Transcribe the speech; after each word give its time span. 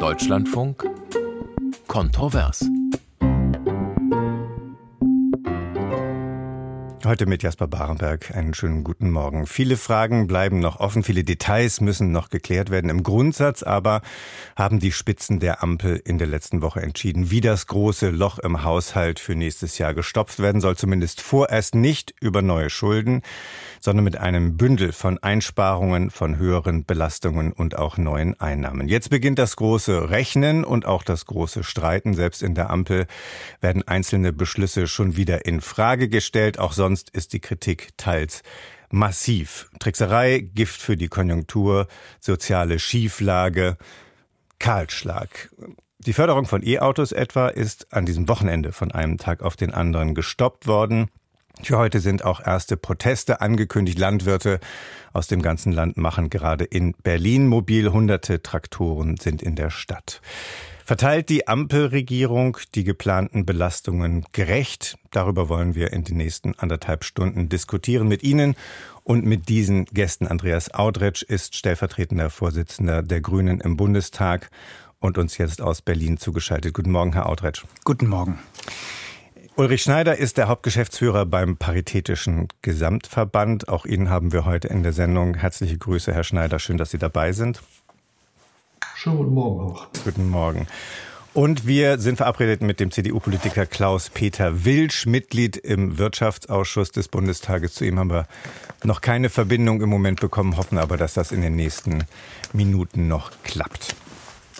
Deutschlandfunk 0.00 0.82
Kontrovers. 1.86 2.79
Heute 7.10 7.26
mit 7.26 7.42
Jasper 7.42 7.66
Barenberg. 7.66 8.36
Einen 8.36 8.54
schönen 8.54 8.84
guten 8.84 9.10
Morgen. 9.10 9.48
Viele 9.48 9.76
Fragen 9.76 10.28
bleiben 10.28 10.60
noch 10.60 10.78
offen, 10.78 11.02
viele 11.02 11.24
Details 11.24 11.80
müssen 11.80 12.12
noch 12.12 12.28
geklärt 12.28 12.70
werden. 12.70 12.88
Im 12.88 13.02
Grundsatz 13.02 13.64
aber 13.64 14.02
haben 14.54 14.78
die 14.78 14.92
Spitzen 14.92 15.40
der 15.40 15.60
Ampel 15.60 16.00
in 16.04 16.18
der 16.18 16.28
letzten 16.28 16.62
Woche 16.62 16.82
entschieden, 16.82 17.32
wie 17.32 17.40
das 17.40 17.66
große 17.66 18.10
Loch 18.10 18.38
im 18.38 18.62
Haushalt 18.62 19.18
für 19.18 19.34
nächstes 19.34 19.76
Jahr 19.78 19.92
gestopft 19.92 20.38
werden 20.38 20.60
soll. 20.60 20.76
Zumindest 20.76 21.20
vorerst 21.20 21.74
nicht 21.74 22.14
über 22.20 22.42
neue 22.42 22.70
Schulden, 22.70 23.22
sondern 23.80 24.04
mit 24.04 24.16
einem 24.16 24.56
Bündel 24.56 24.92
von 24.92 25.18
Einsparungen, 25.18 26.10
von 26.10 26.36
höheren 26.36 26.84
Belastungen 26.84 27.52
und 27.52 27.76
auch 27.76 27.96
neuen 27.96 28.38
Einnahmen. 28.38 28.86
Jetzt 28.86 29.10
beginnt 29.10 29.40
das 29.40 29.56
große 29.56 30.10
Rechnen 30.10 30.62
und 30.62 30.86
auch 30.86 31.02
das 31.02 31.26
große 31.26 31.64
Streiten. 31.64 32.14
Selbst 32.14 32.40
in 32.44 32.54
der 32.54 32.70
Ampel 32.70 33.08
werden 33.60 33.82
einzelne 33.88 34.32
Beschlüsse 34.32 34.86
schon 34.86 35.16
wieder 35.16 35.44
in 35.44 35.60
Frage 35.60 36.08
gestellt. 36.08 36.60
Auch 36.60 36.72
sonst 36.72 36.99
sonst 37.00 37.10
ist 37.10 37.32
die 37.32 37.40
Kritik 37.40 37.96
teils 37.96 38.42
massiv. 38.90 39.70
Trickserei, 39.78 40.40
Gift 40.40 40.80
für 40.80 40.96
die 40.96 41.08
Konjunktur, 41.08 41.86
soziale 42.20 42.78
Schieflage, 42.78 43.76
Kahlschlag. 44.58 45.50
Die 45.98 46.12
Förderung 46.12 46.46
von 46.46 46.66
E-Autos 46.66 47.12
etwa 47.12 47.48
ist 47.48 47.92
an 47.92 48.04
diesem 48.04 48.28
Wochenende 48.28 48.72
von 48.72 48.90
einem 48.90 49.16
Tag 49.16 49.42
auf 49.42 49.56
den 49.56 49.72
anderen 49.72 50.14
gestoppt 50.14 50.66
worden. 50.66 51.08
Für 51.62 51.78
heute 51.78 52.00
sind 52.00 52.24
auch 52.24 52.44
erste 52.44 52.76
Proteste 52.76 53.40
angekündigt. 53.40 53.98
Landwirte 53.98 54.60
aus 55.12 55.26
dem 55.26 55.42
ganzen 55.42 55.72
Land 55.72 55.96
machen 55.96 56.30
gerade 56.30 56.64
in 56.64 56.94
Berlin 57.02 57.46
mobil. 57.46 57.92
Hunderte 57.92 58.42
Traktoren 58.42 59.16
sind 59.18 59.42
in 59.42 59.56
der 59.56 59.70
Stadt. 59.70 60.20
Verteilt 60.90 61.28
die 61.28 61.46
Ampelregierung 61.46 62.56
die 62.74 62.82
geplanten 62.82 63.46
Belastungen 63.46 64.24
gerecht? 64.32 64.98
Darüber 65.12 65.48
wollen 65.48 65.76
wir 65.76 65.92
in 65.92 66.02
den 66.02 66.16
nächsten 66.16 66.58
anderthalb 66.58 67.04
Stunden 67.04 67.48
diskutieren 67.48 68.08
mit 68.08 68.24
Ihnen 68.24 68.56
und 69.04 69.24
mit 69.24 69.48
diesen 69.48 69.84
Gästen. 69.84 70.26
Andreas 70.26 70.74
Audretsch 70.74 71.22
ist 71.22 71.54
stellvertretender 71.54 72.28
Vorsitzender 72.28 73.04
der 73.04 73.20
Grünen 73.20 73.60
im 73.60 73.76
Bundestag 73.76 74.50
und 74.98 75.16
uns 75.16 75.38
jetzt 75.38 75.62
aus 75.62 75.80
Berlin 75.80 76.16
zugeschaltet. 76.16 76.74
Guten 76.74 76.90
Morgen, 76.90 77.12
Herr 77.12 77.28
Audretsch. 77.28 77.62
Guten 77.84 78.08
Morgen. 78.08 78.40
Ulrich 79.54 79.82
Schneider 79.82 80.16
ist 80.16 80.38
der 80.38 80.48
Hauptgeschäftsführer 80.48 81.24
beim 81.24 81.56
Paritätischen 81.56 82.48
Gesamtverband. 82.62 83.68
Auch 83.68 83.86
Ihnen 83.86 84.10
haben 84.10 84.32
wir 84.32 84.44
heute 84.44 84.66
in 84.66 84.82
der 84.82 84.92
Sendung 84.92 85.36
herzliche 85.36 85.78
Grüße, 85.78 86.12
Herr 86.12 86.24
Schneider. 86.24 86.58
Schön, 86.58 86.78
dass 86.78 86.90
Sie 86.90 86.98
dabei 86.98 87.30
sind. 87.30 87.62
Schönen 89.02 89.16
guten 89.16 89.32
Morgen 89.32 89.60
auch. 89.60 89.88
Guten 90.04 90.28
Morgen. 90.28 90.66
Und 91.32 91.66
wir 91.66 91.96
sind 91.96 92.16
verabredet 92.16 92.60
mit 92.60 92.80
dem 92.80 92.90
CDU-Politiker 92.90 93.64
Klaus-Peter 93.64 94.66
Wilsch, 94.66 95.06
Mitglied 95.06 95.56
im 95.56 95.96
Wirtschaftsausschuss 95.96 96.92
des 96.92 97.08
Bundestages. 97.08 97.72
Zu 97.72 97.86
ihm 97.86 97.98
haben 97.98 98.10
wir 98.10 98.26
noch 98.84 99.00
keine 99.00 99.30
Verbindung 99.30 99.80
im 99.80 99.88
Moment 99.88 100.20
bekommen, 100.20 100.58
hoffen 100.58 100.76
aber, 100.76 100.98
dass 100.98 101.14
das 101.14 101.32
in 101.32 101.40
den 101.40 101.56
nächsten 101.56 102.04
Minuten 102.52 103.08
noch 103.08 103.30
klappt. 103.42 103.96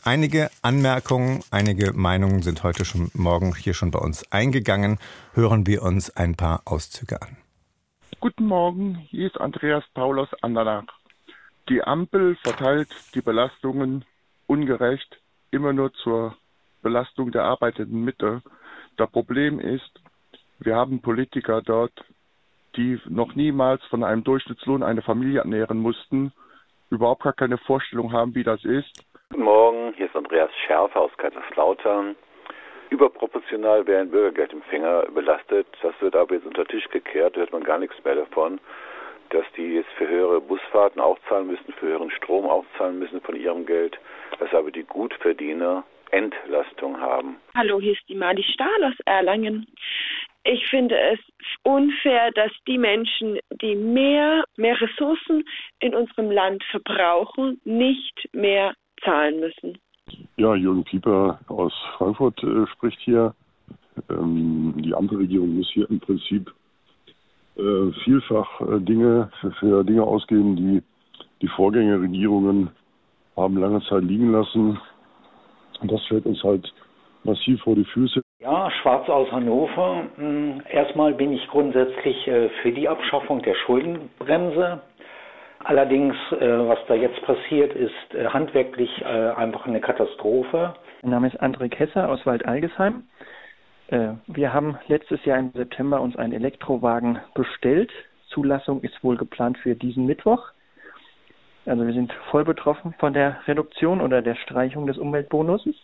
Einige 0.05 0.49
Anmerkungen, 0.63 1.45
einige 1.51 1.93
Meinungen 1.93 2.41
sind 2.41 2.63
heute 2.63 2.87
schon 2.87 3.11
morgen 3.13 3.55
hier 3.55 3.75
schon 3.75 3.91
bei 3.91 3.99
uns 3.99 4.33
eingegangen. 4.33 4.99
Hören 5.35 5.67
wir 5.67 5.83
uns 5.83 6.17
ein 6.17 6.35
paar 6.35 6.63
Auszüge 6.65 7.21
an. 7.21 7.37
Guten 8.21 8.47
Morgen, 8.47 8.95
hier 8.95 9.27
ist 9.27 9.39
Andreas 9.39 9.85
Paulus 9.93 10.31
Andernach. 10.41 10.87
Die 11.69 11.83
Ampel 11.83 12.37
verteilt 12.43 12.89
die 13.15 13.21
Belastungen 13.21 14.07
ungerecht 14.51 15.21
immer 15.53 15.73
nur 15.73 15.93
zur 15.93 16.37
Belastung 16.83 17.31
der 17.31 17.45
arbeitenden 17.45 18.05
Mitte. 18.05 18.43
Das 18.97 19.09
Problem 19.11 19.61
ist, 19.61 19.91
wir 20.59 20.75
haben 20.75 21.01
Politiker 21.01 21.63
dort, 21.63 21.93
die 22.77 23.01
noch 23.09 23.37
niemals 23.37 23.83
von 23.85 24.03
einem 24.03 24.25
Durchschnittslohn 24.25 24.83
eine 24.83 25.03
Familie 25.03 25.41
ernähren 25.41 25.79
mussten, 25.79 26.33
überhaupt 26.91 27.23
gar 27.23 27.33
keine 27.33 27.59
Vorstellung 27.59 28.13
haben, 28.13 28.35
wie 28.35 28.43
das 28.43 28.65
ist. 28.65 29.05
Guten 29.31 29.45
Morgen, 29.45 29.95
hier 29.97 30.07
ist 30.07 30.17
Andreas 30.17 30.51
Schärfer 30.67 31.01
aus 31.01 31.17
Kaiserslautern. 31.17 32.17
Überproportional 32.91 33.87
werden 33.87 34.11
Bürgergeldempfänger 34.11 35.07
belastet. 35.15 35.69
Das 35.81 35.95
wird 36.01 36.17
aber 36.17 36.35
jetzt 36.35 36.47
unter 36.47 36.65
Tisch 36.65 36.89
gekehrt, 36.89 37.37
da 37.37 37.41
hört 37.41 37.53
man 37.53 37.63
gar 37.63 37.79
nichts 37.79 38.03
mehr 38.05 38.17
davon 38.17 38.59
dass 39.31 39.45
die 39.57 39.75
jetzt 39.75 39.91
für 39.97 40.09
höhere 40.09 40.41
Busfahrten 40.41 41.01
auch 41.01 41.19
zahlen 41.29 41.47
müssen, 41.47 41.73
für 41.73 41.87
höheren 41.87 42.11
Strom 42.11 42.47
auch 42.47 42.65
zahlen 42.77 42.99
müssen 42.99 43.21
von 43.21 43.37
ihrem 43.37 43.65
Geld, 43.65 43.99
dass 44.39 44.53
aber 44.53 44.71
die 44.71 44.85
Gutverdiener 44.85 45.85
Entlastung 46.11 47.01
haben. 47.01 47.37
Hallo, 47.55 47.81
hier 47.81 47.93
ist 47.93 48.09
die 48.09 48.17
Madi 48.17 48.43
Stahl 48.43 48.85
aus 48.85 48.99
Erlangen. 49.05 49.67
Ich 50.45 50.67
finde 50.69 50.99
es 50.99 51.21
unfair, 51.63 52.31
dass 52.33 52.51
die 52.67 52.79
Menschen, 52.79 53.39
die 53.63 53.77
mehr, 53.77 54.45
mehr 54.57 54.81
Ressourcen 54.81 55.45
in 55.81 55.95
unserem 55.95 56.31
Land 56.31 56.65
verbrauchen, 56.71 57.61
nicht 57.65 58.29
mehr 58.33 58.75
zahlen 59.05 59.41
müssen. 59.41 59.79
Ja, 60.37 60.55
Jürgen 60.55 60.85
Pieper 60.85 61.39
aus 61.49 61.73
Frankfurt 61.97 62.43
äh, 62.43 62.67
spricht 62.73 62.99
hier. 63.01 63.35
Ähm, 64.09 64.75
die 64.79 64.95
Ampelregierung 64.95 65.57
muss 65.57 65.71
hier 65.73 65.89
im 65.91 66.01
Prinzip 66.01 66.51
äh, 67.61 67.93
vielfach 68.05 68.61
äh, 68.63 68.81
Dinge 68.81 69.31
für, 69.41 69.51
für, 69.53 69.85
Dinge 69.85 70.03
ausgeben, 70.03 70.57
die 70.57 70.83
die 71.43 71.49
Vorgängerregierungen 71.49 72.71
haben 73.37 73.59
lange 73.59 73.81
Zeit 73.83 74.03
liegen 74.03 74.33
lassen. 74.33 74.79
Und 75.81 75.93
das 75.93 76.03
fällt 76.07 76.27
uns 76.27 76.43
halt 76.43 76.73
massiv 77.25 77.61
vor 77.63 77.75
die 77.75 77.85
Füße. 77.85 78.21
Ja, 78.41 78.71
Schwarz 78.71 79.09
aus 79.09 79.31
Hannover. 79.31 80.05
Hm, 80.17 80.63
erstmal 80.71 81.13
bin 81.15 81.33
ich 81.33 81.47
grundsätzlich 81.49 82.27
äh, 82.27 82.49
für 82.63 82.73
die 82.73 82.89
Abschaffung 82.89 83.43
der 83.43 83.55
Schuldenbremse. 83.55 84.81
Allerdings, 85.63 86.17
was 86.31 86.79
da 86.89 86.95
jetzt 86.95 87.21
passiert, 87.21 87.75
ist 87.75 88.33
handwerklich 88.33 89.05
einfach 89.05 89.67
eine 89.67 89.83
Katastrophe. 89.83 90.73
Mein 91.03 91.11
Name 91.11 91.27
ist 91.27 91.43
André 91.43 91.69
Kesser 91.69 92.09
aus 92.09 92.25
Waldalgesheim. 92.25 93.03
Äh, 93.91 94.15
wir 94.29 94.53
haben 94.53 94.79
letztes 94.87 95.25
Jahr 95.25 95.39
im 95.39 95.51
September 95.53 96.01
uns 96.01 96.17
einen 96.17 96.33
Elektrowagen 96.33 97.19
bestellt. 97.35 97.91
Zulassung 98.29 98.83
ist 98.83 99.03
wohl 99.03 99.17
geplant 99.17 99.59
für 99.59 99.75
diesen 99.75 100.07
Mittwoch. 100.07 100.53
Also 101.67 101.85
wir 101.85 101.93
sind 101.93 102.13
voll 102.31 102.45
betroffen 102.45 102.95
von 102.99 103.13
der 103.13 103.37
Reduktion 103.47 104.01
oder 104.01 104.23
der 104.23 104.37
Streichung 104.37 104.87
des 104.87 104.97
Umweltbonuses. 104.97 105.75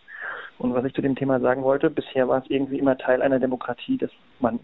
Und 0.58 0.72
was 0.72 0.84
ich 0.84 0.94
zu 0.94 1.02
dem 1.02 1.16
Thema 1.16 1.40
sagen 1.40 1.64
wollte, 1.64 1.90
bisher 1.90 2.28
war 2.28 2.42
es 2.42 2.48
irgendwie 2.48 2.78
immer 2.78 2.96
Teil 2.96 3.20
einer 3.22 3.40
Demokratie, 3.40 3.98
dass 3.98 4.10
man 4.38 4.60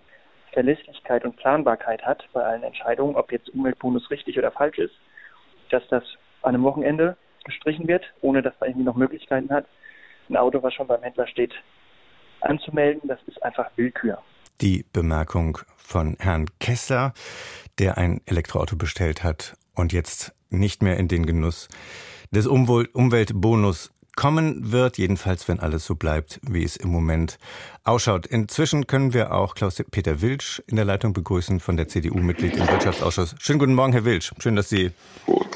Verlässlichkeit 0.52 1.25
und 1.25 1.36
Planbarkeit 1.36 2.02
hat 2.02 2.25
bei 2.32 2.42
allen 2.44 2.62
Entscheidungen, 2.62 3.16
ob 3.16 3.32
jetzt 3.32 3.50
Umweltbonus 3.50 4.10
richtig 4.10 4.38
oder 4.38 4.52
falsch 4.52 4.78
ist, 4.78 4.94
dass 5.70 5.86
das 5.88 6.04
an 6.42 6.54
einem 6.54 6.64
Wochenende 6.64 7.16
gestrichen 7.44 7.88
wird, 7.88 8.04
ohne 8.20 8.41
dass 8.41 8.58
man 8.60 8.70
irgendwie 8.70 8.86
noch 8.86 8.97
Möglichkeiten 8.97 9.50
hat. 9.50 9.66
Ein 10.28 10.36
Auto, 10.36 10.62
was 10.62 10.72
schon 10.72 10.86
beim 10.86 11.02
Händler 11.02 11.26
steht, 11.26 11.52
anzumelden. 12.44 13.08
Das 13.08 13.20
ist 13.26 13.42
einfach 13.42 13.66
Willkür. 13.76 14.19
Die 14.60 14.84
Bemerkung 14.92 15.58
von 15.76 16.16
Herrn 16.19 16.47
Kessler, 16.60 17.14
der 17.78 17.98
ein 17.98 18.20
Elektroauto 18.26 18.76
bestellt 18.76 19.25
hat 19.25 19.56
und 19.75 19.92
jetzt 19.92 20.32
nicht 20.50 20.82
mehr 20.82 20.97
in 20.98 21.08
den 21.08 21.26
Genuss 21.26 21.69
des 22.31 22.47
Umweltbonus 22.47 23.91
kommen 24.14 24.72
wird, 24.72 24.98
jedenfalls 24.98 25.48
wenn 25.48 25.60
alles 25.60 25.86
so 25.86 25.94
bleibt, 25.94 26.41
wie 26.42 26.64
es 26.64 26.76
im 26.76 26.91
Moment 26.91 27.38
ausschaut. 27.84 28.26
Inzwischen 28.26 28.86
können 28.86 29.14
wir 29.14 29.32
auch 29.32 29.54
Klaus-Peter 29.54 30.20
Wilsch 30.20 30.62
in 30.66 30.76
der 30.76 30.84
Leitung 30.84 31.12
begrüßen 31.12 31.60
von 31.60 31.76
der 31.76 31.88
CDU-Mitglied 31.88 32.56
im 32.56 32.69
Wirtschaftsausschuss. 32.69 33.34
Schönen 33.38 33.58
guten 33.58 33.75
Morgen, 33.75 33.92
Herr 33.92 34.04
Wilsch. 34.04 34.32
Schön, 34.38 34.56
dass 34.56 34.69
Sie 34.69 34.91
gut. 35.25 35.47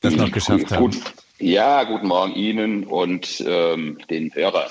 das 0.00 0.16
noch 0.16 0.32
geschafft 0.32 0.72
haben. 0.72 0.90
Ja, 1.38 1.84
guten 1.84 2.08
Morgen 2.08 2.34
Ihnen 2.34 2.84
und 2.84 3.42
ähm, 3.46 3.98
den 4.08 4.34
Hörern 4.34 4.70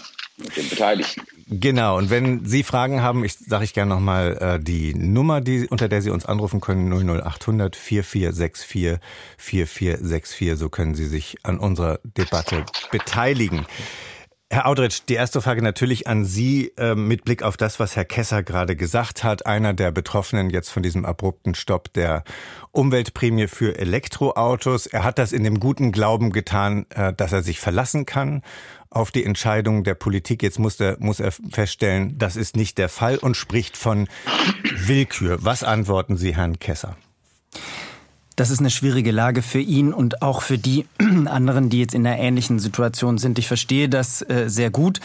den 0.55 0.69
Beteiligten. 0.69 1.21
Genau, 1.51 1.97
und 1.97 2.11
wenn 2.11 2.45
Sie 2.45 2.63
Fragen 2.63 3.01
haben, 3.01 3.23
ich 3.23 3.33
sage 3.33 3.63
ich 3.63 3.73
gerne 3.73 3.89
nochmal 3.89 4.37
äh, 4.39 4.63
die 4.63 4.93
Nummer, 4.93 5.41
die, 5.41 5.67
unter 5.67 5.89
der 5.89 6.01
Sie 6.01 6.11
uns 6.11 6.25
anrufen 6.25 6.61
können, 6.61 6.91
00800 6.91 7.75
4464 7.75 8.99
4464, 9.37 10.55
so 10.55 10.69
können 10.69 10.93
Sie 10.93 11.07
sich 11.07 11.37
an 11.43 11.57
unserer 11.57 11.99
Debatte 12.03 12.65
beteiligen. 12.91 13.65
Herr 14.51 14.65
Audritsch, 14.65 15.01
die 15.07 15.13
erste 15.13 15.41
Frage 15.41 15.61
natürlich 15.61 16.07
an 16.07 16.25
Sie 16.25 16.71
äh, 16.75 16.95
mit 16.95 17.23
Blick 17.23 17.43
auf 17.43 17.55
das, 17.55 17.79
was 17.79 17.95
Herr 17.95 18.03
Kesser 18.03 18.41
gerade 18.41 18.75
gesagt 18.75 19.23
hat. 19.23 19.45
Einer 19.45 19.75
der 19.75 19.91
Betroffenen 19.91 20.49
jetzt 20.49 20.69
von 20.69 20.81
diesem 20.81 21.05
abrupten 21.05 21.53
Stopp 21.53 21.93
der 21.93 22.23
Umweltprämie 22.71 23.45
für 23.45 23.77
Elektroautos. 23.77 24.87
Er 24.87 25.03
hat 25.03 25.19
das 25.19 25.33
in 25.33 25.43
dem 25.43 25.59
guten 25.59 25.91
Glauben 25.91 26.31
getan, 26.31 26.87
äh, 26.89 27.13
dass 27.13 27.31
er 27.31 27.43
sich 27.43 27.59
verlassen 27.59 28.07
kann 28.07 28.41
auf 28.89 29.11
die 29.11 29.23
Entscheidung 29.23 29.83
der 29.83 29.93
Politik. 29.93 30.41
Jetzt 30.41 30.57
muss 30.57 30.79
er, 30.79 30.97
muss 30.99 31.19
er 31.19 31.31
feststellen, 31.31 32.17
das 32.17 32.35
ist 32.35 32.55
nicht 32.55 32.79
der 32.79 32.89
Fall 32.89 33.17
und 33.17 33.37
spricht 33.37 33.77
von 33.77 34.07
Willkür. 34.75 35.37
Was 35.41 35.61
antworten 35.61 36.17
Sie 36.17 36.35
Herrn 36.35 36.57
Kesser? 36.57 36.97
Das 38.39 38.51
ist 38.51 38.61
eine 38.61 38.69
schwierige 38.69 39.11
Lage 39.11 39.41
für 39.41 39.59
ihn 39.59 39.91
und 39.91 40.21
auch 40.21 40.41
für 40.43 40.57
die 40.57 40.85
anderen, 41.25 41.69
die 41.69 41.79
jetzt 41.79 41.93
in 41.93 42.07
einer 42.07 42.17
ähnlichen 42.17 42.57
Situation 42.57 43.17
sind. 43.17 43.37
Ich 43.37 43.49
verstehe 43.49 43.89
das 43.89 44.21
äh, 44.21 44.45
sehr 44.47 44.69
gut. 44.69 45.01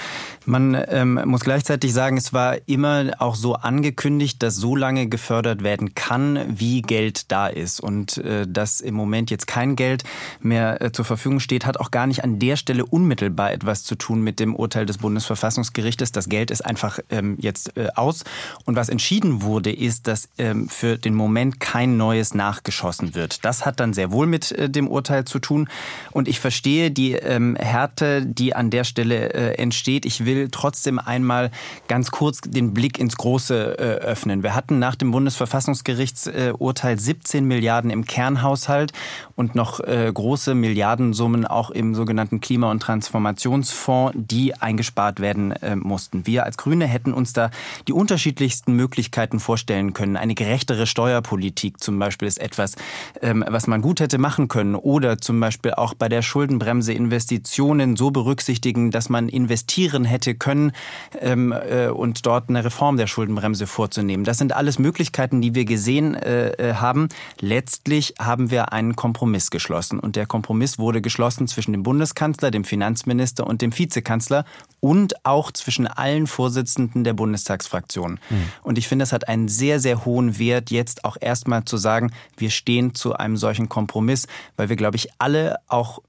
Man 0.46 0.80
ähm, 0.86 1.20
muss 1.24 1.40
gleichzeitig 1.40 1.92
sagen, 1.92 2.16
es 2.16 2.32
war 2.32 2.58
immer 2.66 3.10
auch 3.18 3.34
so 3.34 3.54
angekündigt, 3.54 4.40
dass 4.44 4.54
so 4.54 4.76
lange 4.76 5.08
gefördert 5.08 5.64
werden 5.64 5.96
kann, 5.96 6.38
wie 6.46 6.80
Geld 6.80 7.32
da 7.32 7.48
ist. 7.48 7.80
Und 7.80 8.18
äh, 8.18 8.46
dass 8.46 8.80
im 8.80 8.94
Moment 8.94 9.32
jetzt 9.32 9.48
kein 9.48 9.74
Geld 9.74 10.04
mehr 10.40 10.80
äh, 10.80 10.92
zur 10.92 11.04
Verfügung 11.04 11.40
steht, 11.40 11.66
hat 11.66 11.80
auch 11.80 11.90
gar 11.90 12.06
nicht 12.06 12.22
an 12.22 12.38
der 12.38 12.54
Stelle 12.54 12.86
unmittelbar 12.86 13.52
etwas 13.52 13.82
zu 13.82 13.96
tun 13.96 14.22
mit 14.22 14.38
dem 14.38 14.54
Urteil 14.54 14.86
des 14.86 14.98
Bundesverfassungsgerichtes. 14.98 16.12
Das 16.12 16.28
Geld 16.28 16.52
ist 16.52 16.64
einfach 16.64 17.00
ähm, 17.10 17.36
jetzt 17.40 17.72
aus. 17.96 18.22
Und 18.64 18.76
was 18.76 18.88
entschieden 18.90 19.42
wurde, 19.42 19.72
ist, 19.72 20.06
dass 20.06 20.28
ähm, 20.38 20.68
für 20.68 20.98
den 20.98 21.16
Moment 21.16 21.58
kein 21.58 21.96
neues 21.96 22.32
nachgeschossen 22.32 23.16
wird 23.16 23.23
wird. 23.24 23.44
Das 23.44 23.64
hat 23.64 23.80
dann 23.80 23.94
sehr 23.94 24.12
wohl 24.12 24.26
mit 24.26 24.52
äh, 24.52 24.68
dem 24.68 24.86
Urteil 24.86 25.24
zu 25.24 25.38
tun. 25.38 25.68
Und 26.12 26.28
ich 26.28 26.40
verstehe 26.40 26.90
die 26.90 27.12
ähm, 27.12 27.56
Härte, 27.56 28.26
die 28.26 28.54
an 28.54 28.68
der 28.68 28.84
Stelle 28.84 29.32
äh, 29.32 29.54
entsteht. 29.54 30.04
Ich 30.04 30.26
will 30.26 30.48
trotzdem 30.50 30.98
einmal 30.98 31.50
ganz 31.88 32.10
kurz 32.10 32.42
den 32.42 32.74
Blick 32.74 32.98
ins 32.98 33.16
Große 33.16 33.78
äh, 33.78 33.82
öffnen. 34.04 34.42
Wir 34.42 34.54
hatten 34.54 34.78
nach 34.78 34.94
dem 34.94 35.10
Bundesverfassungsgerichtsurteil 35.10 37.00
17 37.00 37.46
Milliarden 37.46 37.90
im 37.90 38.04
Kernhaushalt 38.04 38.92
und 39.36 39.54
noch 39.54 39.80
äh, 39.80 40.10
große 40.12 40.54
Milliardensummen 40.54 41.46
auch 41.46 41.70
im 41.70 41.94
sogenannten 41.94 42.40
Klima- 42.40 42.70
und 42.70 42.80
Transformationsfonds, 42.80 44.12
die 44.16 44.54
eingespart 44.54 45.20
werden 45.20 45.52
äh, 45.52 45.76
mussten. 45.76 46.26
Wir 46.26 46.44
als 46.44 46.58
Grüne 46.58 46.86
hätten 46.86 47.14
uns 47.14 47.32
da 47.32 47.50
die 47.88 47.92
unterschiedlichsten 47.94 48.74
Möglichkeiten 48.74 49.40
vorstellen 49.40 49.94
können. 49.94 50.18
Eine 50.18 50.34
gerechtere 50.34 50.86
Steuerpolitik 50.86 51.80
zum 51.80 51.98
Beispiel 51.98 52.28
ist 52.28 52.38
etwas, 52.38 52.76
was 53.20 53.66
man 53.66 53.82
gut 53.82 54.00
hätte 54.00 54.18
machen 54.18 54.48
können. 54.48 54.74
Oder 54.74 55.18
zum 55.18 55.40
Beispiel 55.40 55.72
auch 55.74 55.94
bei 55.94 56.08
der 56.08 56.22
Schuldenbremse 56.22 56.92
Investitionen 56.92 57.96
so 57.96 58.10
berücksichtigen, 58.10 58.90
dass 58.90 59.08
man 59.08 59.28
investieren 59.28 60.04
hätte 60.04 60.34
können 60.34 60.72
ähm, 61.20 61.52
äh, 61.52 61.88
und 61.88 62.26
dort 62.26 62.48
eine 62.48 62.64
Reform 62.64 62.96
der 62.96 63.06
Schuldenbremse 63.06 63.66
vorzunehmen. 63.66 64.24
Das 64.24 64.38
sind 64.38 64.54
alles 64.54 64.78
Möglichkeiten, 64.78 65.40
die 65.40 65.54
wir 65.54 65.64
gesehen 65.64 66.14
äh, 66.14 66.50
äh, 66.50 66.74
haben. 66.74 67.08
Letztlich 67.40 68.14
haben 68.20 68.50
wir 68.50 68.72
einen 68.72 68.96
Kompromiss 68.96 69.50
geschlossen. 69.50 69.98
Und 69.98 70.16
der 70.16 70.26
Kompromiss 70.26 70.78
wurde 70.78 71.00
geschlossen 71.00 71.46
zwischen 71.48 71.72
dem 71.72 71.82
Bundeskanzler, 71.82 72.50
dem 72.50 72.64
Finanzminister 72.64 73.46
und 73.46 73.62
dem 73.62 73.76
Vizekanzler 73.76 74.44
und 74.80 75.24
auch 75.24 75.50
zwischen 75.50 75.86
allen 75.86 76.26
Vorsitzenden 76.26 77.04
der 77.04 77.14
Bundestagsfraktion. 77.14 78.20
Mhm. 78.28 78.48
Und 78.62 78.78
ich 78.78 78.88
finde, 78.88 79.04
es 79.04 79.12
hat 79.12 79.28
einen 79.28 79.48
sehr, 79.48 79.80
sehr 79.80 80.04
hohen 80.04 80.38
Wert, 80.38 80.70
jetzt 80.70 81.04
auch 81.04 81.16
erstmal 81.20 81.64
zu 81.64 81.76
sagen, 81.76 82.12
wir 82.36 82.50
stehen 82.50 82.94
zu 82.94 83.03
einem 83.12 83.36
solchen 83.36 83.68
Kompromiss, 83.68 84.26
weil 84.56 84.68
wir, 84.68 84.76
glaube 84.76 84.96
ich, 84.96 85.08
alle 85.18 85.56
auch 85.68 86.00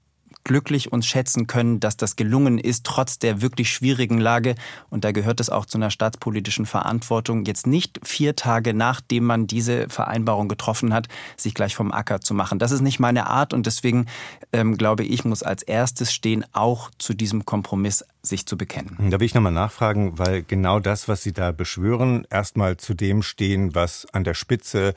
glücklich 0.46 0.92
uns 0.92 1.06
schätzen 1.06 1.48
können, 1.48 1.80
dass 1.80 1.96
das 1.96 2.14
gelungen 2.14 2.58
ist, 2.58 2.84
trotz 2.84 3.18
der 3.18 3.42
wirklich 3.42 3.70
schwierigen 3.70 4.18
Lage. 4.18 4.54
Und 4.90 5.04
da 5.04 5.10
gehört 5.10 5.40
es 5.40 5.50
auch 5.50 5.66
zu 5.66 5.76
einer 5.76 5.90
staatspolitischen 5.90 6.66
Verantwortung, 6.66 7.44
jetzt 7.44 7.66
nicht 7.66 8.00
vier 8.04 8.36
Tage 8.36 8.72
nachdem 8.72 9.24
man 9.24 9.48
diese 9.48 9.88
Vereinbarung 9.88 10.48
getroffen 10.48 10.94
hat, 10.94 11.08
sich 11.36 11.52
gleich 11.52 11.74
vom 11.74 11.90
Acker 11.90 12.20
zu 12.20 12.32
machen. 12.32 12.60
Das 12.60 12.70
ist 12.70 12.80
nicht 12.80 13.00
meine 13.00 13.26
Art 13.26 13.52
und 13.52 13.66
deswegen 13.66 14.06
ähm, 14.52 14.76
glaube 14.76 15.02
ich, 15.02 15.24
muss 15.24 15.42
als 15.42 15.64
erstes 15.64 16.14
stehen, 16.14 16.44
auch 16.52 16.90
zu 16.98 17.14
diesem 17.14 17.44
Kompromiss 17.44 18.04
sich 18.22 18.46
zu 18.46 18.56
bekennen. 18.56 19.10
Da 19.10 19.18
will 19.18 19.26
ich 19.26 19.34
nochmal 19.34 19.52
nachfragen, 19.52 20.16
weil 20.16 20.44
genau 20.44 20.78
das, 20.78 21.08
was 21.08 21.22
Sie 21.22 21.32
da 21.32 21.50
beschwören, 21.50 22.24
erstmal 22.30 22.76
zu 22.76 22.94
dem 22.94 23.22
stehen, 23.22 23.74
was 23.74 24.06
an 24.12 24.22
der 24.22 24.34
Spitze 24.34 24.94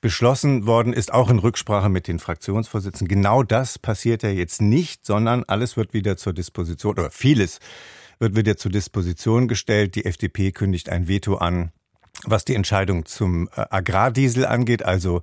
beschlossen 0.00 0.66
worden 0.66 0.92
ist, 0.92 1.12
auch 1.12 1.30
in 1.30 1.38
Rücksprache 1.38 1.88
mit 1.88 2.08
den 2.08 2.18
Fraktionsvorsitzenden. 2.18 3.08
Genau 3.08 3.42
das 3.42 3.78
passiert 3.78 4.22
ja 4.22 4.30
jetzt 4.30 4.60
nicht, 4.60 5.04
sondern 5.06 5.44
alles 5.44 5.76
wird 5.76 5.94
wieder 5.94 6.16
zur 6.16 6.32
Disposition, 6.32 6.92
oder 6.92 7.10
vieles 7.10 7.58
wird 8.18 8.36
wieder 8.36 8.56
zur 8.56 8.70
Disposition 8.70 9.48
gestellt. 9.48 9.94
Die 9.94 10.04
FDP 10.04 10.52
kündigt 10.52 10.88
ein 10.88 11.08
Veto 11.08 11.36
an 11.36 11.72
was 12.24 12.44
die 12.44 12.54
Entscheidung 12.54 13.04
zum 13.04 13.48
äh, 13.56 13.66
Agrardiesel 13.70 14.46
angeht, 14.46 14.84
also 14.84 15.20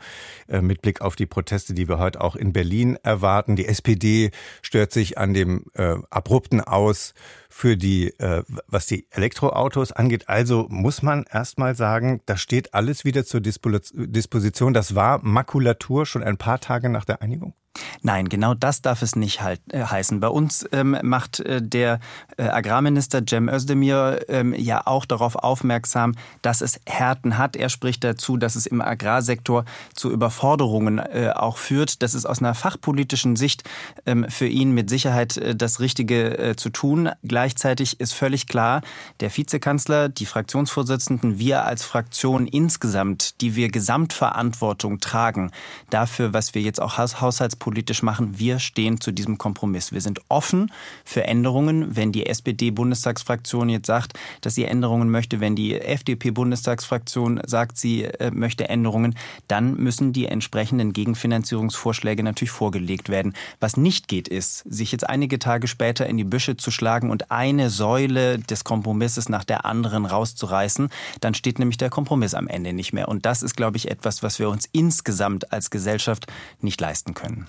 äh, 0.48 0.62
mit 0.62 0.81
Blick 0.81 1.01
auf 1.01 1.16
die 1.16 1.25
Proteste, 1.25 1.74
die 1.74 1.88
wir 1.88 1.98
heute 1.98 2.22
auch 2.22 2.36
in 2.36 2.54
Berlin 2.54 2.98
erwarten. 3.04 3.56
Die 3.56 3.68
SPD 3.68 4.31
stört 4.62 4.92
sich 4.92 5.18
an 5.18 5.34
dem 5.34 5.66
äh, 5.74 5.95
abrupten 6.10 6.62
Aus 6.62 7.13
für 7.50 7.78
die, 7.78 8.07
äh, 8.19 8.44
was 8.68 8.86
die 8.86 9.07
Elektroautos 9.12 9.92
angeht. 9.92 10.30
Also 10.30 10.68
muss 10.69 11.01
man 11.01 11.25
erstmal 11.31 11.75
sagen, 11.75 12.22
da 12.25 12.38
steht 12.38 12.74
alles 12.74 13.06
wieder 13.06 13.25
zur 13.25 13.42
Disposition. 13.42 14.74
Das 14.74 14.95
war 14.95 15.19
Makulatur 15.24 16.06
schon 16.06 16.24
ein 16.24 16.38
paar 16.38 16.60
Tage 16.60 16.90
nach 16.90 17.06
der 17.06 17.22
Einigung? 17.22 17.54
Nein, 18.01 18.29
genau 18.29 18.53
das 18.53 18.81
darf 18.81 19.01
es 19.01 19.15
nicht 19.15 19.41
halt, 19.41 19.61
äh, 19.71 19.83
heißen. 19.83 20.19
Bei 20.19 20.27
uns 20.27 20.67
ähm, 20.71 20.97
macht 21.01 21.39
äh, 21.39 21.61
der 21.61 21.99
äh, 22.37 22.43
Agrarminister 22.43 23.23
Cem 23.27 23.49
Özdemir 23.49 24.25
ähm, 24.27 24.53
ja 24.53 24.85
auch 24.85 25.05
darauf 25.05 25.35
aufmerksam, 25.35 26.13
dass 26.41 26.61
es 26.61 26.79
Härten 26.85 27.37
hat. 27.37 27.55
Er 27.55 27.69
spricht 27.69 28.03
dazu, 28.03 28.37
dass 28.37 28.55
es 28.55 28.67
im 28.67 28.81
Agrarsektor 28.81 29.65
zu 29.95 30.11
Überforderungen 30.11 30.99
äh, 30.99 31.31
auch 31.33 31.57
führt. 31.57 32.03
Das 32.03 32.13
ist 32.13 32.25
aus 32.25 32.39
einer 32.39 32.53
fachpolitischen 32.53 33.35
Sicht 33.35 33.63
ähm, 34.05 34.25
für 34.29 34.47
ihn 34.47 34.71
mit 34.71 34.89
Sicherheit 34.89 35.37
äh, 35.37 35.55
das 35.55 35.79
Richtige 35.79 36.37
äh, 36.37 36.55
zu 36.55 36.69
tun. 36.69 37.09
Gleichzeitig 37.23 37.99
ist 37.99 38.13
völlig 38.13 38.47
klar, 38.47 38.81
der 39.19 39.35
Vizekanzler, 39.35 40.09
die 40.09 40.25
Fraktionsvorsitzenden, 40.25 41.39
wir 41.39 41.65
als 41.65 41.83
Fraktion 41.83 42.45
insgesamt, 42.45 43.41
die 43.41 43.55
wir 43.55 43.69
Gesamtverantwortung 43.69 44.99
tragen 44.99 45.51
dafür, 45.89 46.33
was 46.33 46.53
wir 46.53 46.61
jetzt 46.61 46.81
auch 46.81 46.97
haushaltspolitisch 46.97 47.62
politisch 47.63 48.04
machen. 48.04 48.38
Wir 48.38 48.60
stehen 48.60 49.00
zu 49.00 49.13
diesem 49.13 49.38
Kompromiss. 49.38 49.94
Wir 49.94 50.01
sind 50.01 50.19
offen 50.27 50.69
für 51.06 51.24
Änderungen, 51.24 51.95
wenn 51.95 52.12
die 52.12 52.25
SPD-Bundestagsfraktion 52.25 53.69
jetzt 53.69 53.88
sagt, 53.88 54.19
dass 54.42 54.54
sie 54.54 54.65
Änderungen 54.65 55.10
möchte, 55.10 55.39
wenn 55.39 55.56
die 55.56 55.80
FDP-Bundestagsfraktion 55.80 57.39
sagt, 57.45 57.77
sie 57.77 58.04
äh, 58.04 58.31
möchte 58.31 58.68
Änderungen, 58.68 59.15
dann 59.48 59.75
müssen 59.75 60.12
die 60.12 60.25
entsprechenden 60.25 60.92
Gegenfinanzierungsvorschläge 60.92 62.21
natürlich 62.21 62.51
vorgelegt 62.51 63.07
werden. 63.07 63.33
Was 63.62 63.77
nicht 63.77 64.09
geht, 64.09 64.27
ist, 64.27 64.66
sich 64.69 64.92
jetzt 64.92 65.07
einige 65.07 65.39
Tage 65.39 65.69
später 65.69 66.06
in 66.06 66.18
die 66.18 66.25
Büsche 66.25 66.57
zu 66.57 66.69
schlagen 66.69 67.12
und 67.12 67.31
eine 67.31 67.69
Säule 67.69 68.39
des 68.39 68.66
Kompromisses 68.66 69.30
nach 69.30 69.45
der 69.45 69.63
anderen 69.63 70.06
rauszureißen. 70.06 70.89
Dann 71.21 71.33
steht 71.33 71.59
nämlich 71.59 71.77
der 71.77 71.89
Kompromiss 71.89 72.33
am 72.33 72.50
Ende 72.50 72.74
nicht 72.74 72.92
mehr. 72.92 73.07
Und 73.07 73.25
das 73.25 73.42
ist, 73.42 73.56
glaube 73.56 73.77
ich, 73.77 73.89
etwas, 73.89 74.21
was 74.21 74.38
wir 74.39 74.50
uns 74.50 74.68
insgesamt 74.74 75.54
als 75.54 75.69
Gesellschaft 75.69 76.27
nicht 76.59 76.81
leisten 76.81 77.13
können. 77.13 77.48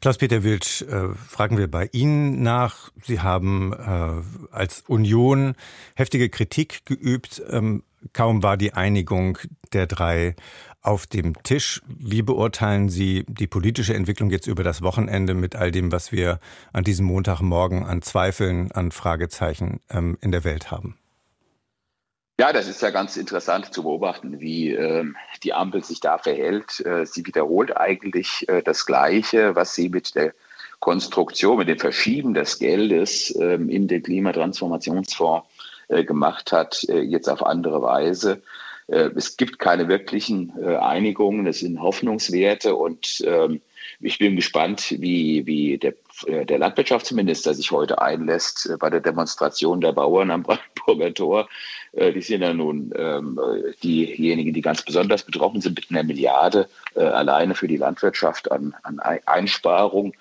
Klaus-Peter 0.00 0.42
Wild, 0.42 0.86
äh, 0.88 1.14
fragen 1.14 1.58
wir 1.58 1.70
bei 1.70 1.90
Ihnen 1.92 2.42
nach. 2.42 2.90
Sie 3.04 3.20
haben 3.20 3.74
äh, 3.74 4.22
als 4.50 4.82
Union 4.86 5.54
heftige 5.94 6.30
Kritik 6.30 6.86
geübt. 6.86 7.42
Ähm, 7.50 7.82
kaum 8.14 8.42
war 8.42 8.56
die 8.56 8.72
Einigung 8.72 9.36
der 9.74 9.86
drei 9.86 10.36
auf 10.80 11.06
dem 11.06 11.34
Tisch. 11.42 11.82
Wie 11.86 12.22
beurteilen 12.22 12.88
Sie 12.88 13.26
die 13.28 13.46
politische 13.46 13.92
Entwicklung 13.92 14.30
jetzt 14.30 14.46
über 14.46 14.64
das 14.64 14.80
Wochenende 14.80 15.34
mit 15.34 15.54
all 15.54 15.70
dem, 15.70 15.92
was 15.92 16.12
wir 16.12 16.40
an 16.72 16.84
diesem 16.84 17.04
Montagmorgen 17.04 17.84
an 17.84 18.00
Zweifeln, 18.00 18.72
an 18.72 18.92
Fragezeichen 18.92 19.80
ähm, 19.90 20.16
in 20.22 20.32
der 20.32 20.44
Welt 20.44 20.70
haben? 20.70 20.99
Ja, 22.40 22.54
das 22.54 22.68
ist 22.68 22.80
ja 22.80 22.88
ganz 22.88 23.18
interessant 23.18 23.74
zu 23.74 23.82
beobachten, 23.82 24.40
wie 24.40 24.70
äh, 24.70 25.04
die 25.42 25.52
Ampel 25.52 25.84
sich 25.84 26.00
da 26.00 26.16
verhält. 26.16 26.80
Äh, 26.86 27.04
sie 27.04 27.26
wiederholt 27.26 27.76
eigentlich 27.76 28.48
äh, 28.48 28.62
das 28.62 28.86
Gleiche, 28.86 29.54
was 29.56 29.74
sie 29.74 29.90
mit 29.90 30.14
der 30.14 30.32
Konstruktion, 30.78 31.58
mit 31.58 31.68
dem 31.68 31.78
Verschieben 31.78 32.32
des 32.32 32.58
Geldes 32.58 33.36
ähm, 33.38 33.68
in 33.68 33.88
den 33.88 34.02
Klimatransformationsfonds 34.02 35.46
äh, 35.88 36.02
gemacht 36.02 36.50
hat, 36.50 36.82
äh, 36.88 37.00
jetzt 37.00 37.28
auf 37.28 37.44
andere 37.44 37.82
Weise. 37.82 38.40
Äh, 38.86 39.10
es 39.16 39.36
gibt 39.36 39.58
keine 39.58 39.88
wirklichen 39.88 40.52
Einigungen, 40.64 41.46
es 41.46 41.58
sind 41.58 41.82
Hoffnungswerte 41.82 42.74
und 42.74 43.22
ähm, 43.26 43.60
ich 44.00 44.18
bin 44.18 44.36
gespannt, 44.36 44.96
wie, 44.98 45.44
wie 45.44 45.76
der, 45.76 45.92
der 46.26 46.58
Landwirtschaftsminister 46.58 47.54
sich 47.54 47.70
heute 47.70 48.00
einlässt 48.00 48.70
bei 48.78 48.90
der 48.90 49.00
Demonstration 49.00 49.80
der 49.80 49.92
Bauern 49.92 50.30
am 50.30 50.42
Brandenburger 50.42 51.14
Tor 51.14 51.48
äh, 51.92 52.12
die 52.12 52.22
sind 52.22 52.42
ja 52.42 52.52
nun 52.52 52.92
ähm, 52.96 53.40
diejenigen, 53.82 54.52
die 54.52 54.60
ganz 54.60 54.82
besonders 54.82 55.22
betroffen 55.22 55.60
sind 55.60 55.76
mit 55.76 55.90
einer 55.90 56.02
Milliarde 56.02 56.68
äh, 56.94 57.00
alleine 57.00 57.54
für 57.54 57.68
die 57.68 57.76
Landwirtschaft 57.76 58.50
an, 58.50 58.74
an 58.82 59.00
Einsparung. 59.00 60.14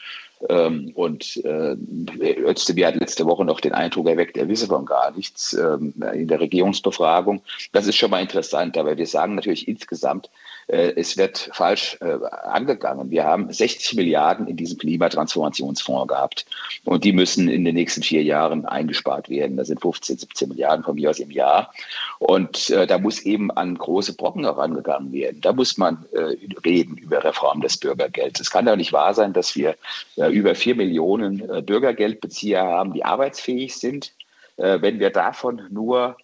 Ähm, 0.48 0.92
und 0.96 1.36
äh, 1.44 1.76
Özdemir 2.22 2.88
hat 2.88 2.96
letzte 2.96 3.26
Woche 3.26 3.44
noch 3.44 3.60
den 3.60 3.74
Eindruck 3.74 4.08
erweckt, 4.08 4.38
er 4.38 4.48
wisse 4.48 4.68
von 4.68 4.86
gar 4.86 5.12
nichts 5.12 5.54
ähm, 5.54 5.94
in 6.14 6.30
der 6.30 6.40
Regierungsbefragung. 6.40 7.42
Das 7.74 7.88
ist 7.88 7.98
schon 7.98 8.10
mal 8.10 8.22
interessant, 8.22 8.78
aber 8.78 8.98
wir 8.98 9.06
sagen 9.06 9.36
natürlich 9.36 9.68
insgesamt, 9.68 10.28
äh, 10.28 10.30
es 10.70 11.18
wird 11.18 11.50
falsch 11.54 11.98
äh, 12.00 12.20
angegangen. 12.44 13.10
Wir 13.10 13.24
haben 13.24 13.52
60 13.52 13.96
Milliarden 13.96 14.48
in 14.48 14.56
diesem 14.56 14.78
Klimatransformationsfonds 14.78 16.08
gehabt 16.08 16.46
und 16.86 17.04
die 17.04 17.12
müssen 17.12 17.50
in 17.50 17.66
den 17.66 17.74
nächsten 17.74 18.04
vier 18.04 18.22
Jahren 18.22 18.66
eingespart 18.66 19.30
werden. 19.30 19.58
Das 19.58 19.68
sind 19.68 19.82
15, 19.82 20.20
17 20.20 20.50
Milliarden 20.50 20.84
von 20.84 20.94
mir 20.96 21.10
aus 21.10 21.20
im 21.20 21.32
Jahr. 21.32 21.74
Und 22.20 22.70
äh, 22.70 22.86
da 22.86 23.00
muss 23.00 23.22
eben 23.22 23.50
an 23.50 23.76
große 23.76 24.14
Brocken 24.16 24.44
herangegangen 24.44 25.12
werden. 25.12 25.42
Da 25.42 25.54
muss 25.54 25.78
man 25.78 26.06
äh, 26.12 26.36
reden 26.64 26.98
über 26.98 27.24
Reform 27.24 27.62
des 27.62 27.78
Bürgergelds. 27.78 28.40
Es 28.40 28.52
kann 28.52 28.68
doch 28.68 28.76
nicht 28.76 28.94
wahr 28.94 29.16
sein, 29.16 29.34
dass 29.34 29.56
wir 29.56 29.76
äh, 30.18 30.32
über 30.32 30.54
vier 30.54 30.76
Millionen 30.76 31.50
äh, 31.50 31.64
Bürgergeldbezieher 31.64 32.62
haben, 32.62 32.94
die 32.94 33.04
arbeitsfähig 33.04 33.76
sind. 33.76 34.14
wenn 34.58 35.00
wir 35.00 35.10
davon 35.10 35.62
nur 35.70 36.18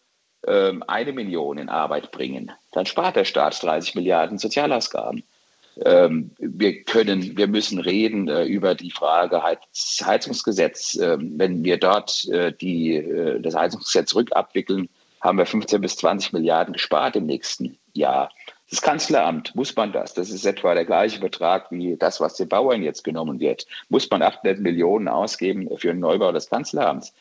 ähm, 0.48 0.84
eine 0.88 1.14
Million 1.14 1.58
in 1.58 1.70
Arbeit 1.70 2.12
bringen, 2.12 2.52
dann 2.72 2.86
spart 2.86 3.16
der 3.16 3.26
Staat 3.26 3.62
30 3.62 3.96
Milliarden 3.96 4.38
Sozialausgaben. 4.38 5.24
Ähm, 5.84 6.32
wir 6.38 6.84
können, 6.84 7.38
wir 7.38 7.48
müssen 7.48 7.80
reden 7.80 8.30
äh, 8.30 8.46
über 8.46 8.76
die 8.76 8.92
Frage 8.92 9.44
Heiz 9.44 10.02
Heizungsgesetz. 10.06 10.96
Ähm, 10.96 11.34
wenn 11.38 11.64
wir 11.66 11.78
dort 11.78 12.28
äh, 12.30 12.54
die, 12.54 12.96
äh, 12.96 13.42
das 13.42 13.56
Heizungsgesetz 13.56 14.16
rückabwickeln, 14.16 14.88
haben 15.20 15.38
wir 15.38 15.46
15 15.46 15.82
bis 15.82 15.98
20 15.98 16.34
Milliarden 16.34 16.74
gespart 16.74 17.16
im 17.16 17.26
nächsten 17.26 17.78
Jahr. 17.94 18.32
Das 18.70 18.82
Kanzleramt, 18.82 19.54
muss 19.56 19.76
man 19.76 19.92
das? 19.92 20.14
Das 20.14 20.30
ist 20.30 20.46
etwa 20.46 20.74
der 20.74 20.86
gleiche 20.86 21.20
Betrag 21.20 21.72
wie 21.72 21.98
das, 21.98 22.20
was 22.20 22.36
den 22.36 22.50
Bauern 22.50 22.82
jetzt 22.82 23.04
genommen 23.04 23.40
wird. 23.40 23.68
Muss 23.90 24.10
man 24.10 24.22
800 24.22 24.60
Millionen 24.60 25.08
ausgeben 25.08 25.70
für 25.78 25.92
einen 25.92 26.00
Neubau 26.00 26.32
des 26.32 26.50
Kanzleramts? 26.50 27.14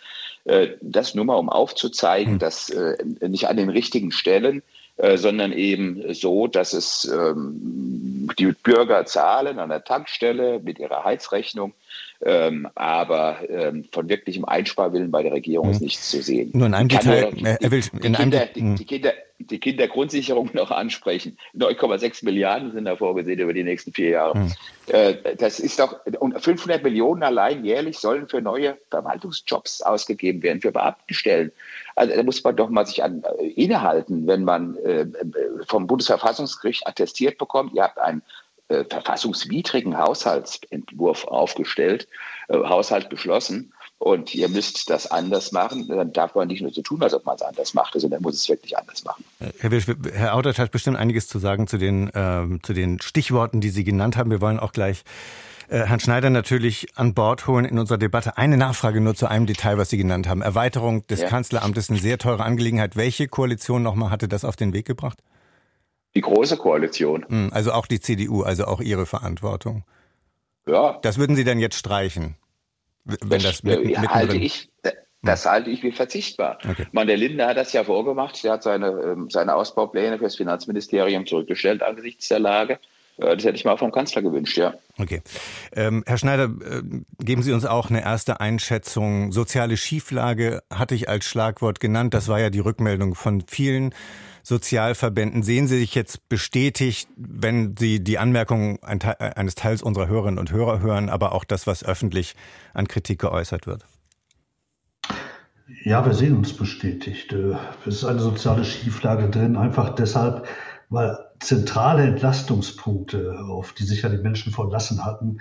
Äh, 0.44 0.76
das 0.80 1.14
nur 1.14 1.24
mal, 1.24 1.36
um 1.36 1.48
aufzuzeigen, 1.48 2.34
hm. 2.34 2.38
dass 2.38 2.70
äh, 2.70 2.96
nicht 3.20 3.48
an 3.48 3.56
den 3.56 3.70
richtigen 3.70 4.12
Stellen, 4.12 4.62
äh, 4.96 5.16
sondern 5.16 5.52
eben 5.52 6.14
so, 6.14 6.46
dass 6.46 6.72
es 6.72 7.04
ähm, 7.04 8.30
die 8.38 8.52
Bürger 8.52 9.06
zahlen 9.06 9.58
an 9.58 9.70
der 9.70 9.84
Tankstelle 9.84 10.60
mit 10.60 10.78
ihrer 10.78 11.02
Heizrechnung 11.02 11.72
ähm, 12.24 12.68
aber 12.74 13.38
ähm, 13.50 13.84
von 13.92 14.08
wirklichem 14.08 14.46
Einsparwillen 14.46 15.10
bei 15.10 15.22
der 15.22 15.32
Regierung 15.32 15.70
ist 15.70 15.80
hm. 15.80 15.84
nichts 15.84 16.10
zu 16.10 16.22
sehen. 16.22 16.50
Nur 16.54 16.66
in 16.66 16.74
einem 16.74 16.88
Detail, 16.88 17.32
die, 17.32 17.44
er 17.44 17.70
will 17.70 17.82
in 17.92 18.00
die, 18.00 18.06
einem 18.06 18.14
Kinder, 18.16 18.46
die, 18.46 18.74
die, 18.76 18.84
Kinder, 18.86 19.12
die 19.38 19.58
Kindergrundsicherung 19.60 20.50
noch 20.54 20.70
ansprechen. 20.70 21.36
9,6 21.54 22.24
Milliarden 22.24 22.72
sind 22.72 22.86
da 22.86 22.96
vorgesehen 22.96 23.38
über 23.40 23.52
die 23.52 23.62
nächsten 23.62 23.92
vier 23.92 24.08
Jahre. 24.10 24.34
Hm. 24.34 24.52
Äh, 24.86 25.36
das 25.36 25.60
ist 25.60 25.78
doch, 25.78 26.00
und 26.18 26.40
500 26.40 26.82
Millionen 26.82 27.22
allein 27.22 27.62
jährlich 27.62 27.98
sollen 27.98 28.26
für 28.26 28.40
neue 28.40 28.78
Verwaltungsjobs 28.90 29.82
ausgegeben 29.82 30.42
werden, 30.42 30.62
für 30.62 30.72
Beamtenstellen. 30.72 31.52
Also 31.94 32.14
da 32.16 32.22
muss 32.22 32.42
man 32.42 32.56
doch 32.56 32.70
mal 32.70 32.86
sich 32.86 33.04
an 33.04 33.22
äh, 33.38 33.48
innehalten, 33.48 34.26
wenn 34.26 34.44
man 34.44 34.76
äh, 34.76 35.06
vom 35.66 35.86
Bundesverfassungsgericht 35.86 36.86
attestiert 36.86 37.36
bekommt, 37.36 37.74
ihr 37.74 37.82
habt 37.82 37.98
ein 37.98 38.22
äh, 38.68 38.84
verfassungswidrigen 38.84 39.98
Haushaltsentwurf 39.98 41.24
aufgestellt, 41.26 42.08
äh, 42.48 42.56
Haushalt 42.56 43.10
beschlossen 43.10 43.72
und 43.98 44.34
ihr 44.34 44.48
müsst 44.48 44.90
das 44.90 45.10
anders 45.10 45.52
machen, 45.52 45.86
dann 45.88 46.12
darf 46.12 46.34
man 46.34 46.48
nicht 46.48 46.62
nur 46.62 46.72
so 46.72 46.82
tun, 46.82 47.02
als 47.02 47.14
ob 47.14 47.24
man 47.26 47.36
es 47.36 47.42
anders 47.42 47.74
macht, 47.74 47.94
sondern 47.98 48.22
muss 48.22 48.34
es 48.34 48.48
wirklich 48.48 48.76
anders 48.76 49.04
machen. 49.04 49.24
Herr 49.58 49.70
Wilsch, 49.70 49.86
Herr 50.12 50.34
Audert 50.34 50.58
hat 50.58 50.70
bestimmt 50.70 50.96
einiges 50.96 51.28
zu 51.28 51.38
sagen 51.38 51.66
zu 51.66 51.78
den, 51.78 52.08
äh, 52.08 52.58
zu 52.62 52.72
den 52.72 53.00
Stichworten, 53.00 53.60
die 53.60 53.70
Sie 53.70 53.84
genannt 53.84 54.16
haben. 54.16 54.30
Wir 54.30 54.40
wollen 54.40 54.58
auch 54.58 54.72
gleich 54.72 55.04
äh, 55.68 55.84
Herrn 55.84 56.00
Schneider 56.00 56.30
natürlich 56.30 56.86
an 56.96 57.14
Bord 57.14 57.46
holen 57.46 57.64
in 57.64 57.78
unserer 57.78 57.98
Debatte. 57.98 58.36
Eine 58.36 58.56
Nachfrage 58.56 59.00
nur 59.00 59.14
zu 59.14 59.26
einem 59.26 59.46
Detail, 59.46 59.78
was 59.78 59.90
Sie 59.90 59.96
genannt 59.96 60.28
haben. 60.28 60.42
Erweiterung 60.42 61.06
des 61.06 61.20
ja. 61.20 61.28
Kanzleramtes, 61.28 61.90
eine 61.90 61.98
sehr 61.98 62.18
teure 62.18 62.44
Angelegenheit. 62.44 62.96
Welche 62.96 63.28
Koalition 63.28 63.82
nochmal 63.82 64.10
hatte 64.10 64.28
das 64.28 64.44
auf 64.44 64.56
den 64.56 64.72
Weg 64.72 64.86
gebracht? 64.86 65.18
Die 66.14 66.20
große 66.20 66.56
Koalition. 66.56 67.24
Hm, 67.28 67.50
also 67.52 67.72
auch 67.72 67.86
die 67.86 68.00
CDU, 68.00 68.42
also 68.42 68.64
auch 68.66 68.80
Ihre 68.80 69.06
Verantwortung. 69.06 69.84
Ja. 70.66 70.98
Das 71.02 71.18
würden 71.18 71.36
Sie 71.36 71.44
dann 71.44 71.58
jetzt 71.58 71.76
streichen, 71.76 72.36
wenn 73.04 73.42
das, 73.42 73.42
das 73.42 73.62
mitten, 73.62 73.88
ja, 73.90 74.02
halte 74.08 74.36
ich. 74.36 74.70
Das 75.22 75.44
hm. 75.44 75.50
halte 75.50 75.70
ich 75.70 75.82
wie 75.82 75.92
verzichtbar. 75.92 76.58
Okay. 76.68 76.86
Man, 76.92 77.06
der 77.06 77.16
Lindner 77.16 77.48
hat 77.48 77.56
das 77.56 77.72
ja 77.72 77.84
vorgemacht. 77.84 78.42
Der 78.44 78.52
hat 78.52 78.62
seine, 78.62 78.88
ähm, 78.88 79.30
seine 79.30 79.54
Ausbaupläne 79.54 80.18
für 80.18 80.24
das 80.24 80.36
Finanzministerium 80.36 81.26
zurückgestellt 81.26 81.82
angesichts 81.82 82.28
der 82.28 82.40
Lage. 82.40 82.78
Äh, 83.16 83.36
das 83.36 83.44
hätte 83.44 83.56
ich 83.56 83.64
mal 83.64 83.76
vom 83.76 83.92
Kanzler 83.92 84.22
gewünscht, 84.22 84.56
ja. 84.56 84.74
Okay. 84.98 85.22
Ähm, 85.74 86.04
Herr 86.06 86.18
Schneider, 86.18 86.44
äh, 86.44 86.82
geben 87.22 87.42
Sie 87.42 87.52
uns 87.52 87.64
auch 87.64 87.90
eine 87.90 88.02
erste 88.02 88.40
Einschätzung. 88.40 89.32
Soziale 89.32 89.76
Schieflage 89.76 90.62
hatte 90.70 90.94
ich 90.94 91.08
als 91.08 91.24
Schlagwort 91.24 91.80
genannt. 91.80 92.14
Das 92.14 92.28
war 92.28 92.40
ja 92.40 92.50
die 92.50 92.60
Rückmeldung 92.60 93.14
von 93.14 93.42
vielen 93.46 93.94
Sozialverbänden. 94.44 95.42
Sehen 95.42 95.66
Sie 95.66 95.78
sich 95.78 95.94
jetzt 95.94 96.28
bestätigt, 96.28 97.08
wenn 97.16 97.76
Sie 97.78 98.04
die 98.04 98.18
Anmerkungen 98.18 98.78
eines 98.82 99.54
Teils 99.54 99.82
unserer 99.82 100.06
Hörerinnen 100.06 100.38
und 100.38 100.52
Hörer 100.52 100.80
hören, 100.80 101.08
aber 101.08 101.32
auch 101.32 101.44
das, 101.44 101.66
was 101.66 101.82
öffentlich 101.82 102.36
an 102.74 102.86
Kritik 102.86 103.20
geäußert 103.20 103.66
wird? 103.66 103.86
Ja, 105.82 106.04
wir 106.04 106.12
sehen 106.12 106.36
uns 106.36 106.52
bestätigt. 106.52 107.32
Äh, 107.32 107.54
es 107.86 107.96
ist 107.96 108.04
eine 108.04 108.20
soziale 108.20 108.64
Schieflage 108.64 109.30
drin, 109.30 109.56
einfach 109.56 109.94
deshalb, 109.94 110.46
weil 110.90 111.16
zentrale 111.40 112.02
Entlastungspunkte, 112.02 113.38
auf 113.48 113.72
die 113.72 113.84
sich 113.84 114.02
ja 114.02 114.10
die 114.10 114.18
Menschen 114.18 114.52
verlassen 114.52 115.06
hatten, 115.06 115.38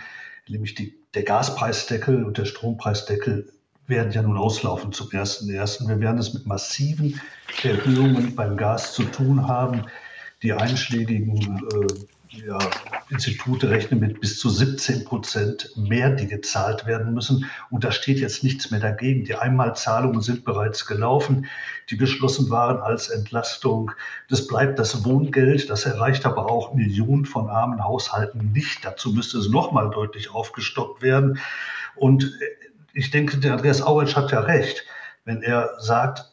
nämlich 0.47 0.75
die, 0.75 0.97
der 1.13 1.23
Gaspreisdeckel 1.23 2.23
und 2.23 2.37
der 2.37 2.45
Strompreisdeckel, 2.45 3.51
werden 3.87 4.11
ja 4.11 4.21
nun 4.21 4.37
auslaufen 4.37 4.91
zum 4.93 5.07
1.1. 5.07 5.87
Wir 5.87 5.99
werden 5.99 6.17
es 6.17 6.33
mit 6.33 6.45
massiven 6.45 7.19
Erhöhungen 7.63 8.35
beim 8.35 8.57
Gas 8.57 8.93
zu 8.93 9.03
tun 9.03 9.47
haben. 9.47 9.83
Die 10.41 10.53
einschlägigen 10.53 11.61
äh, 11.73 11.87
ja, 12.47 12.57
Institute 13.09 13.69
rechnen 13.69 13.99
mit 13.99 14.19
bis 14.19 14.39
zu 14.39 14.49
17 14.49 15.05
Prozent 15.05 15.69
mehr, 15.75 16.09
die 16.09 16.27
gezahlt 16.27 16.85
werden 16.85 17.13
müssen. 17.13 17.45
Und 17.69 17.83
da 17.83 17.91
steht 17.91 18.19
jetzt 18.19 18.43
nichts 18.43 18.71
mehr 18.71 18.79
dagegen. 18.79 19.23
Die 19.23 19.35
Einmalzahlungen 19.35 20.21
sind 20.21 20.43
bereits 20.43 20.85
gelaufen, 20.85 21.47
die 21.89 21.95
beschlossen 21.95 22.49
waren 22.49 22.81
als 22.81 23.09
Entlastung. 23.09 23.91
Das 24.29 24.47
bleibt 24.47 24.79
das 24.79 25.05
Wohngeld. 25.05 25.69
Das 25.69 25.85
erreicht 25.85 26.25
aber 26.25 26.49
auch 26.49 26.73
Millionen 26.73 27.25
von 27.25 27.49
armen 27.49 27.83
Haushalten 27.83 28.51
nicht. 28.51 28.83
Dazu 28.83 29.11
müsste 29.11 29.37
es 29.37 29.49
nochmal 29.49 29.91
deutlich 29.91 30.31
aufgestockt 30.31 31.01
werden. 31.01 31.39
Und 31.95 32.31
ich 32.93 33.11
denke, 33.11 33.37
der 33.37 33.53
Andreas 33.53 33.81
Auretsch 33.81 34.15
hat 34.15 34.31
ja 34.31 34.39
recht, 34.41 34.85
wenn 35.25 35.41
er 35.41 35.71
sagt, 35.79 36.25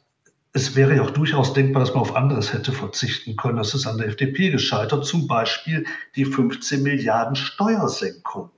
es 0.53 0.75
wäre 0.75 0.97
ja 0.97 1.03
auch 1.03 1.11
durchaus 1.11 1.53
denkbar, 1.53 1.81
dass 1.81 1.95
man 1.95 2.03
auf 2.03 2.17
anderes 2.17 2.53
hätte 2.53 2.73
verzichten 2.73 3.37
können. 3.37 3.57
Das 3.57 3.73
ist 3.73 3.87
an 3.87 3.99
der 3.99 4.09
FDP 4.09 4.51
gescheitert. 4.51 5.07
Zum 5.07 5.29
Beispiel 5.29 5.87
die 6.17 6.25
15 6.25 6.83
Milliarden 6.83 7.37
Steuersenkung 7.37 8.51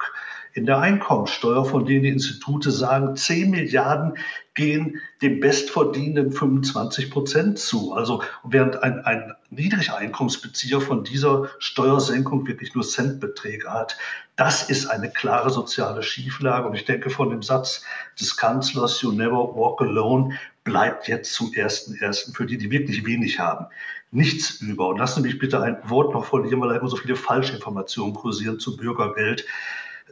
in 0.54 0.66
der 0.66 0.78
Einkommensteuer, 0.78 1.64
von 1.64 1.86
denen 1.86 2.02
die 2.02 2.08
Institute 2.08 2.70
sagen, 2.70 3.16
10 3.16 3.50
Milliarden 3.50 4.18
gehen 4.54 5.00
dem 5.22 5.40
Bestverdienenden 5.40 6.32
25 6.32 7.10
Prozent 7.10 7.58
zu. 7.58 7.94
Also 7.94 8.22
während 8.44 8.82
ein, 8.82 9.04
ein 9.04 9.32
Niedrigeinkommensbezieher 9.50 10.80
von 10.80 11.04
dieser 11.04 11.48
Steuersenkung 11.58 12.46
wirklich 12.46 12.74
nur 12.74 12.84
Centbeträge 12.84 13.72
hat. 13.72 13.96
Das 14.36 14.68
ist 14.68 14.86
eine 14.86 15.10
klare 15.10 15.50
soziale 15.50 16.02
Schieflage. 16.02 16.68
Und 16.68 16.74
ich 16.74 16.84
denke, 16.84 17.08
von 17.08 17.30
dem 17.30 17.42
Satz 17.42 17.82
des 18.20 18.36
Kanzlers, 18.36 19.00
You 19.00 19.12
never 19.12 19.54
walk 19.54 19.80
alone, 19.80 20.38
bleibt 20.64 21.08
jetzt 21.08 21.32
zum 21.32 21.52
ersten 21.54 21.94
ersten 21.96 22.32
für 22.34 22.46
die, 22.46 22.58
die 22.58 22.70
wirklich 22.70 23.04
wenig 23.04 23.38
haben, 23.38 23.66
nichts 24.10 24.60
über. 24.60 24.88
Und 24.88 24.98
lassen 24.98 25.22
Sie 25.22 25.28
mich 25.28 25.38
bitte 25.38 25.60
ein 25.60 25.78
Wort 25.84 26.14
noch 26.14 26.26
verlieren, 26.26 26.60
weil 26.60 26.76
immer 26.76 26.88
so 26.88 26.96
viele 26.96 27.16
Falschinformationen 27.16 28.14
kursieren 28.14 28.58
zu 28.58 28.76
Bürgergeld. 28.76 29.46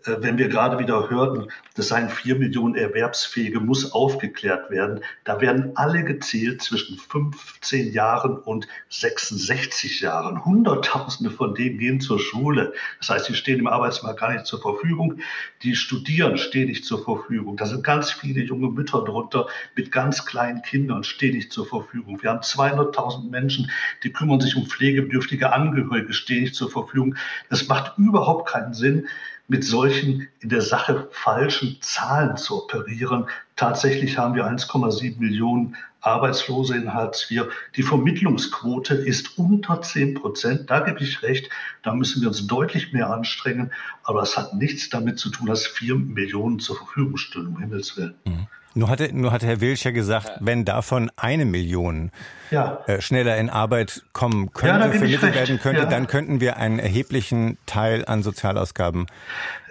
Äh, 0.04 0.16
wenn 0.20 0.38
wir 0.38 0.48
gerade 0.48 0.78
wieder 0.78 1.10
hörten, 1.10 1.48
das 1.74 1.88
seien 1.88 2.08
vier 2.08 2.36
Millionen 2.36 2.74
Erwerbsfähige, 2.74 3.60
muss 3.60 3.92
aufgeklärt 3.92 4.70
werden. 4.70 5.00
Da 5.24 5.40
werden 5.40 5.72
alle 5.76 6.04
gezählt 6.04 6.62
zwischen 6.62 6.98
15 6.98 7.92
Jahren 7.92 8.36
und 8.38 8.66
66 8.88 10.00
Jahren. 10.00 10.44
Hunderttausende 10.44 11.30
von 11.30 11.54
denen 11.54 11.78
gehen 11.78 12.00
zur 12.00 12.18
Schule. 12.18 12.72
Das 12.98 13.10
heißt, 13.10 13.26
sie 13.26 13.34
stehen 13.34 13.58
im 13.58 13.66
Arbeitsmarkt 13.66 14.20
gar 14.20 14.32
nicht 14.32 14.46
zur 14.46 14.60
Verfügung. 14.60 15.20
Die 15.62 15.74
studieren, 15.74 16.38
stehen 16.38 16.68
nicht 16.68 16.84
zur 16.84 17.04
Verfügung. 17.04 17.56
Da 17.56 17.66
sind 17.66 17.84
ganz 17.84 18.10
viele 18.10 18.42
junge 18.42 18.68
Mütter 18.68 19.04
drunter 19.04 19.46
mit 19.76 19.92
ganz 19.92 20.24
kleinen 20.24 20.62
Kindern, 20.62 21.04
stehen 21.04 21.34
nicht 21.34 21.52
zur 21.52 21.66
Verfügung. 21.66 22.22
Wir 22.22 22.30
haben 22.30 22.40
200.000 22.40 23.30
Menschen, 23.30 23.70
die 24.02 24.12
kümmern 24.12 24.40
sich 24.40 24.56
um 24.56 24.66
pflegebedürftige 24.66 25.52
Angehörige, 25.52 26.12
stehen 26.12 26.42
nicht 26.42 26.54
zur 26.54 26.70
Verfügung. 26.70 27.16
Das 27.48 27.68
macht 27.68 27.98
überhaupt 27.98 28.48
keinen 28.48 28.74
Sinn 28.74 29.08
mit 29.50 29.64
solchen 29.64 30.28
in 30.38 30.48
der 30.48 30.62
Sache 30.62 31.08
falschen 31.10 31.76
Zahlen 31.80 32.36
zu 32.36 32.62
operieren. 32.62 33.26
Tatsächlich 33.56 34.16
haben 34.16 34.36
wir 34.36 34.46
1,7 34.46 35.18
Millionen 35.18 35.76
Arbeitslose 36.02 36.76
in 36.76 36.94
Hartz 36.94 37.28
IV. 37.28 37.46
Die 37.74 37.82
Vermittlungsquote 37.82 38.94
ist 38.94 39.36
unter 39.38 39.82
10 39.82 40.14
Prozent. 40.14 40.70
Da 40.70 40.78
gebe 40.78 41.00
ich 41.00 41.22
recht. 41.22 41.50
Da 41.82 41.92
müssen 41.92 42.22
wir 42.22 42.28
uns 42.28 42.46
deutlich 42.46 42.92
mehr 42.92 43.10
anstrengen. 43.10 43.72
Aber 44.04 44.22
es 44.22 44.36
hat 44.36 44.54
nichts 44.54 44.88
damit 44.88 45.18
zu 45.18 45.30
tun, 45.30 45.48
dass 45.48 45.66
vier 45.66 45.96
Millionen 45.96 46.60
zur 46.60 46.76
Verfügung 46.76 47.16
stehen, 47.16 47.48
um 47.48 47.58
Himmels 47.58 47.96
Willen. 47.96 48.14
Mhm. 48.24 48.46
Nur 48.74 48.88
hatte, 48.88 49.10
nur 49.12 49.32
hatte 49.32 49.46
Herr 49.46 49.60
Wilscher 49.60 49.92
gesagt, 49.92 50.28
ja. 50.28 50.36
wenn 50.40 50.64
davon 50.64 51.10
eine 51.16 51.44
Million 51.44 52.12
ja. 52.50 52.78
äh, 52.86 53.00
schneller 53.00 53.36
in 53.36 53.50
Arbeit 53.50 54.02
kommen 54.12 54.52
könnte, 54.52 54.86
ja, 54.86 54.92
vermittelt 54.92 55.34
werden 55.34 55.58
könnte, 55.58 55.86
dann 55.86 56.06
könnten 56.06 56.40
wir 56.40 56.56
einen 56.56 56.78
erheblichen 56.78 57.58
Teil 57.66 58.04
an 58.04 58.22
Sozialausgaben 58.22 59.06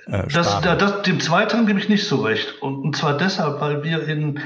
äh, 0.08 0.28
das, 0.28 0.62
das, 0.62 1.02
dem 1.04 1.20
Zweiten 1.20 1.66
gebe 1.66 1.80
ich 1.80 1.90
nicht 1.90 2.08
so 2.08 2.22
recht. 2.22 2.62
Und, 2.62 2.84
und 2.84 2.96
zwar 2.96 3.18
deshalb, 3.18 3.62
weil 3.62 3.84
wir 3.84 4.08
in, 4.08 4.40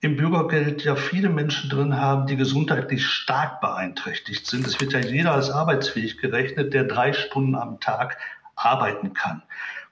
im 0.00 0.16
Bürgergeld 0.16 0.84
ja 0.84 0.96
viele 0.96 1.28
Menschen 1.28 1.70
drin 1.70 1.96
haben, 1.96 2.26
die 2.26 2.36
gesundheitlich 2.36 3.06
stark 3.06 3.60
beeinträchtigt 3.60 4.46
sind. 4.46 4.66
Es 4.66 4.80
wird 4.80 4.92
ja 4.92 5.00
jeder 5.00 5.32
als 5.32 5.50
arbeitsfähig 5.50 6.18
gerechnet, 6.18 6.74
der 6.74 6.84
drei 6.84 7.12
Stunden 7.12 7.54
am 7.54 7.80
Tag 7.80 8.18
arbeiten 8.56 9.14
kann. 9.14 9.42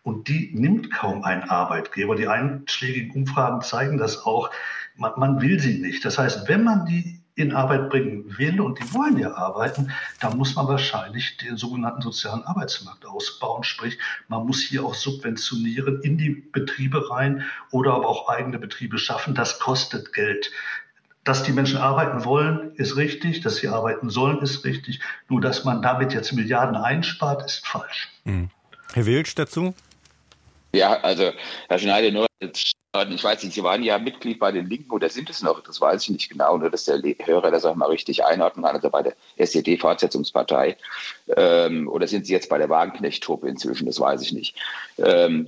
Und 0.02 0.28
die 0.28 0.50
nimmt 0.54 0.92
kaum 0.92 1.22
ein 1.22 1.48
Arbeitgeber. 1.48 2.16
Die 2.16 2.26
einschlägigen 2.26 3.12
Umfragen 3.12 3.62
zeigen 3.62 3.98
das 3.98 4.24
auch. 4.24 4.50
Man, 4.96 5.12
man 5.16 5.40
will 5.40 5.60
sie 5.60 5.78
nicht. 5.78 6.04
Das 6.04 6.18
heißt, 6.18 6.48
wenn 6.48 6.64
man 6.64 6.86
die 6.86 7.22
in 7.34 7.52
Arbeit 7.54 7.88
bringen 7.88 8.36
will 8.36 8.60
und 8.60 8.78
die 8.78 8.92
wollen 8.92 9.16
ja 9.16 9.32
arbeiten, 9.34 9.90
dann 10.20 10.36
muss 10.36 10.54
man 10.54 10.68
wahrscheinlich 10.68 11.38
den 11.38 11.56
sogenannten 11.56 12.02
sozialen 12.02 12.42
Arbeitsmarkt 12.42 13.06
ausbauen. 13.06 13.64
Sprich, 13.64 13.98
man 14.28 14.46
muss 14.46 14.60
hier 14.60 14.84
auch 14.84 14.94
subventionieren 14.94 16.02
in 16.02 16.18
die 16.18 16.30
Betriebe 16.52 17.10
rein 17.10 17.44
oder 17.70 17.94
aber 17.94 18.08
auch 18.08 18.28
eigene 18.28 18.58
Betriebe 18.58 18.98
schaffen. 18.98 19.34
Das 19.34 19.60
kostet 19.60 20.12
Geld. 20.12 20.50
Dass 21.24 21.44
die 21.44 21.52
Menschen 21.52 21.78
arbeiten 21.78 22.24
wollen, 22.24 22.72
ist 22.74 22.96
richtig. 22.96 23.40
Dass 23.40 23.56
sie 23.56 23.68
arbeiten 23.68 24.10
sollen, 24.10 24.42
ist 24.42 24.64
richtig. 24.64 25.00
Nur, 25.28 25.40
dass 25.40 25.64
man 25.64 25.80
damit 25.80 26.12
jetzt 26.12 26.32
Milliarden 26.32 26.76
einspart, 26.76 27.46
ist 27.46 27.66
falsch. 27.66 28.10
Mhm. 28.24 28.50
Herr 28.92 29.06
Wilsch 29.06 29.34
dazu? 29.34 29.74
Ja, 30.74 31.00
also 31.00 31.32
Herr 31.68 31.78
Schneider, 31.78 32.26
ich 33.10 33.24
weiß 33.24 33.42
nicht, 33.44 33.54
Sie 33.54 33.62
waren 33.62 33.82
ja 33.82 33.98
Mitglied 33.98 34.38
bei 34.38 34.52
den 34.52 34.68
Linken 34.68 34.90
oder 34.90 35.08
sind 35.08 35.30
es 35.30 35.42
noch? 35.42 35.60
Das 35.60 35.80
weiß 35.80 36.02
ich 36.02 36.10
nicht 36.10 36.30
genau, 36.30 36.56
nur 36.58 36.70
dass 36.70 36.84
der 36.84 37.00
Hörer 37.24 37.50
das 37.50 37.64
auch 37.64 37.74
mal 37.74 37.88
richtig 37.88 38.24
einordnen 38.24 38.64
kann, 38.64 38.76
also 38.76 38.90
bei 38.90 39.02
der 39.02 39.14
SED-Fortsetzungspartei. 39.36 40.76
Ähm, 41.36 41.88
oder 41.88 42.06
sind 42.06 42.26
Sie 42.26 42.32
jetzt 42.32 42.48
bei 42.50 42.58
der 42.58 42.68
Wagenknecht-Truppe 42.68 43.48
inzwischen? 43.48 43.86
Das 43.86 44.00
weiß 44.00 44.22
ich 44.22 44.32
nicht. 44.32 44.56
Ähm, 44.98 45.46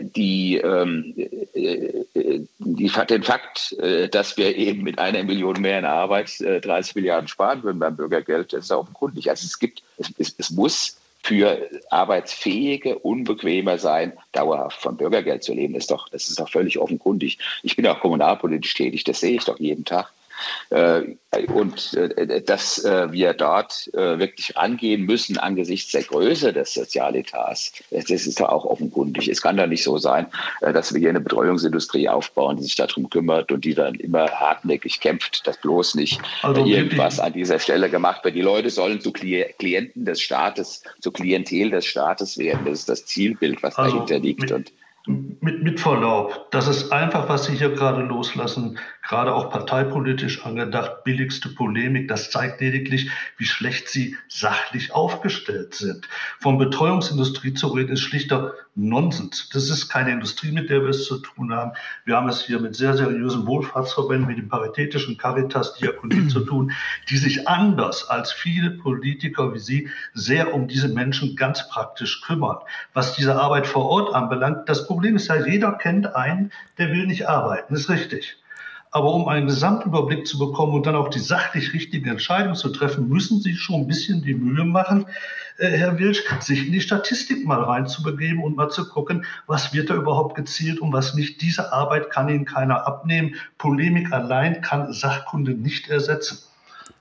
die, 0.00 0.56
ähm, 0.56 1.14
die, 1.14 2.92
den 3.08 3.22
Fakt, 3.22 3.72
äh, 3.78 4.08
dass 4.08 4.36
wir 4.36 4.56
eben 4.56 4.82
mit 4.82 4.98
einer 4.98 5.22
Million 5.22 5.60
mehr 5.60 5.78
in 5.78 5.84
Arbeit 5.84 6.40
äh, 6.40 6.60
30 6.60 6.96
Milliarden 6.96 7.28
sparen 7.28 7.62
würden 7.62 7.78
beim 7.78 7.96
Bürgergeld, 7.96 8.52
das 8.52 8.64
ist 8.64 8.72
auch 8.72 8.80
offenkundig. 8.80 9.30
Also 9.30 9.46
es 9.46 9.58
gibt, 9.58 9.82
es, 9.98 10.12
es, 10.18 10.34
es 10.38 10.50
muss 10.50 10.96
für 11.24 11.70
Arbeitsfähige 11.88 12.98
unbequemer 12.98 13.78
sein, 13.78 14.12
dauerhaft 14.32 14.78
von 14.78 14.98
Bürgergeld 14.98 15.42
zu 15.42 15.54
leben. 15.54 15.72
Das 15.72 15.84
ist 15.84 15.90
doch, 15.90 16.06
das 16.10 16.28
ist 16.28 16.38
doch 16.38 16.50
völlig 16.50 16.78
offenkundig. 16.78 17.38
Ich 17.62 17.76
bin 17.76 17.86
auch 17.86 18.00
kommunalpolitisch 18.00 18.74
tätig, 18.74 19.04
das 19.04 19.20
sehe 19.20 19.36
ich 19.36 19.44
doch 19.44 19.58
jeden 19.58 19.86
Tag. 19.86 20.12
Äh, 20.70 21.02
und 21.48 21.94
äh, 21.94 22.42
dass 22.42 22.84
äh, 22.84 23.10
wir 23.12 23.34
dort 23.34 23.90
wirklich 23.92 24.56
angehen 24.56 25.02
müssen 25.02 25.38
angesichts 25.38 25.92
der 25.92 26.02
Größe 26.02 26.52
des 26.52 26.74
Sozialetats, 26.74 27.72
das 27.90 28.10
ist 28.10 28.40
doch 28.40 28.48
auch 28.48 28.64
offenkundig. 28.64 29.28
Es 29.28 29.42
kann 29.42 29.56
doch 29.56 29.66
nicht 29.66 29.82
so 29.82 29.98
sein, 29.98 30.26
dass 30.60 30.92
wir 30.92 31.00
hier 31.00 31.10
eine 31.10 31.20
Betreuungsindustrie 31.20 32.08
aufbauen, 32.08 32.56
die 32.56 32.64
sich 32.64 32.76
darum 32.76 33.10
kümmert 33.10 33.52
und 33.52 33.64
die 33.64 33.74
dann 33.74 33.94
immer 33.96 34.28
hartnäckig 34.28 35.00
kämpft, 35.00 35.46
dass 35.46 35.58
bloß 35.58 35.94
nicht 35.96 36.20
also 36.42 36.64
irgendwas 36.64 37.20
an 37.20 37.32
dieser 37.32 37.58
Stelle 37.58 37.90
gemacht 37.90 38.24
wird. 38.24 38.34
Die 38.34 38.42
Leute 38.42 38.70
sollen 38.70 39.00
zu 39.00 39.12
Klienten 39.12 40.04
des 40.04 40.20
Staates, 40.20 40.82
zu 41.00 41.12
Klientel 41.12 41.70
des 41.70 41.86
Staates 41.86 42.38
werden. 42.38 42.64
Das 42.64 42.80
ist 42.80 42.88
das 42.88 43.06
Zielbild, 43.06 43.62
was 43.62 43.76
also 43.76 43.98
dahinter 43.98 44.18
liegt. 44.18 44.50
Und 44.52 44.72
mit, 45.06 45.62
mit 45.62 45.80
Verlaub, 45.80 46.50
das 46.50 46.66
ist 46.66 46.90
einfach, 46.90 47.28
was 47.28 47.44
Sie 47.44 47.54
hier 47.54 47.70
gerade 47.70 48.02
loslassen, 48.02 48.78
gerade 49.02 49.34
auch 49.34 49.50
parteipolitisch 49.50 50.44
angedacht, 50.46 51.04
billigste 51.04 51.50
Polemik. 51.50 52.08
Das 52.08 52.30
zeigt 52.30 52.62
lediglich, 52.62 53.10
wie 53.36 53.44
schlecht 53.44 53.88
Sie 53.88 54.16
sachlich 54.28 54.94
aufgestellt 54.94 55.74
sind. 55.74 56.08
Von 56.40 56.56
Betreuungsindustrie 56.56 57.52
zu 57.52 57.68
reden, 57.68 57.92
ist 57.92 58.00
schlichter 58.00 58.54
Nonsens. 58.76 59.50
Das 59.52 59.70
ist 59.70 59.88
keine 59.88 60.10
Industrie, 60.10 60.50
mit 60.50 60.68
der 60.68 60.82
wir 60.82 60.88
es 60.88 61.04
zu 61.04 61.18
tun 61.18 61.52
haben. 61.52 61.72
Wir 62.04 62.16
haben 62.16 62.28
es 62.28 62.44
hier 62.44 62.58
mit 62.58 62.74
sehr 62.74 62.96
seriösen 62.96 63.46
Wohlfahrtsverbänden 63.46 64.28
wie 64.28 64.34
dem 64.34 64.48
Paritätischen 64.48 65.16
Caritas 65.16 65.74
Diakonie 65.74 66.26
zu 66.28 66.40
tun, 66.40 66.72
die 67.08 67.16
sich 67.16 67.46
anders 67.46 68.08
als 68.08 68.32
viele 68.32 68.70
Politiker 68.70 69.54
wie 69.54 69.58
Sie 69.58 69.88
sehr 70.14 70.54
um 70.54 70.66
diese 70.66 70.88
Menschen 70.88 71.36
ganz 71.36 71.68
praktisch 71.68 72.22
kümmern. 72.22 72.56
Was 72.94 73.14
diese 73.14 73.40
Arbeit 73.40 73.66
vor 73.66 73.84
Ort 73.84 74.14
anbelangt, 74.14 74.68
das 74.68 74.86
Problem 74.94 75.16
ist 75.16 75.26
ja, 75.26 75.44
jeder 75.44 75.72
kennt 75.72 76.14
einen, 76.14 76.52
der 76.78 76.92
will 76.92 77.08
nicht 77.08 77.28
arbeiten. 77.28 77.74
Ist 77.74 77.88
richtig. 77.88 78.36
Aber 78.92 79.12
um 79.12 79.26
einen 79.26 79.48
Gesamtüberblick 79.48 80.24
zu 80.24 80.38
bekommen 80.38 80.72
und 80.72 80.86
dann 80.86 80.94
auch 80.94 81.08
die 81.08 81.18
sachlich 81.18 81.72
richtigen 81.72 82.08
Entscheidungen 82.08 82.54
zu 82.54 82.68
treffen, 82.68 83.08
müssen 83.08 83.40
Sie 83.40 83.56
schon 83.56 83.80
ein 83.80 83.86
bisschen 83.88 84.22
die 84.22 84.34
Mühe 84.34 84.64
machen, 84.64 85.06
äh, 85.58 85.66
Herr 85.66 85.98
Wilsch, 85.98 86.22
sich 86.38 86.64
in 86.68 86.72
die 86.72 86.80
Statistik 86.80 87.44
mal 87.44 87.60
reinzubegeben 87.60 88.40
und 88.40 88.54
mal 88.54 88.68
zu 88.68 88.88
gucken, 88.88 89.24
was 89.48 89.74
wird 89.74 89.90
da 89.90 89.94
überhaupt 89.94 90.36
gezielt 90.36 90.78
und 90.78 90.92
was 90.92 91.14
nicht. 91.14 91.42
Diese 91.42 91.72
Arbeit 91.72 92.10
kann 92.10 92.28
Ihnen 92.28 92.44
keiner 92.44 92.86
abnehmen. 92.86 93.34
Polemik 93.58 94.12
allein 94.12 94.60
kann 94.60 94.92
Sachkunde 94.92 95.54
nicht 95.54 95.88
ersetzen. 95.88 96.38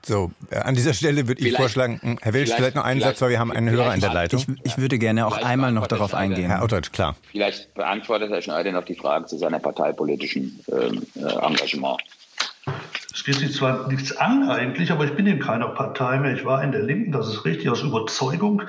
So, 0.06 0.32
äh, 0.50 0.58
an 0.58 0.76
dieser 0.76 0.94
Stelle 0.94 1.28
würde 1.28 1.40
ich 1.40 1.48
vielleicht, 1.48 1.58
vorschlagen, 1.58 2.00
hm, 2.02 2.20
Herr 2.22 2.34
Wilsch, 2.34 2.48
vielleicht, 2.48 2.58
vielleicht 2.58 2.76
noch 2.76 2.84
einen 2.84 3.00
Satz, 3.00 3.22
weil 3.22 3.30
wir 3.30 3.40
haben 3.40 3.52
einen 3.52 3.70
Hörer 3.70 3.94
in 3.96 4.02
der 4.02 4.14
Leitung. 4.14 4.44
Ich, 4.64 4.72
ich 4.74 4.78
würde 4.78 5.00
gerne 5.00 5.26
auch 5.26 5.38
einmal 5.38 5.72
noch 5.72 5.88
darauf 5.88 6.14
eingehen. 6.14 6.48
Herr 6.48 6.62
Outteutsch, 6.62 6.92
klar. 6.92 7.16
Vielleicht 7.32 7.74
beantwortet 7.74 8.30
Herr 8.30 8.42
Schneider 8.42 8.72
noch 8.74 8.84
die 8.84 8.96
Frage 8.96 9.26
zu 9.28 9.38
seiner 9.38 9.60
parteipolitischen 9.60 10.60
ähm, 10.70 11.04
äh, 11.16 11.46
Engagement. 11.46 12.02
Es 13.14 13.24
geht 13.24 13.36
Sie 13.36 13.50
zwar 13.50 13.88
nichts 13.88 14.16
an 14.18 14.50
eigentlich, 14.50 14.92
aber 14.92 15.06
ich 15.06 15.14
bin 15.14 15.28
in 15.28 15.40
keiner 15.40 15.70
Partei 15.70 16.18
mehr. 16.20 16.34
Ich 16.34 16.44
war 16.44 16.64
in 16.64 16.72
der 16.72 16.82
Linken, 16.82 17.12
das 17.12 17.30
ist 17.30 17.46
richtig, 17.46 17.70
aus 17.70 17.82
Überzeugung, 17.82 18.64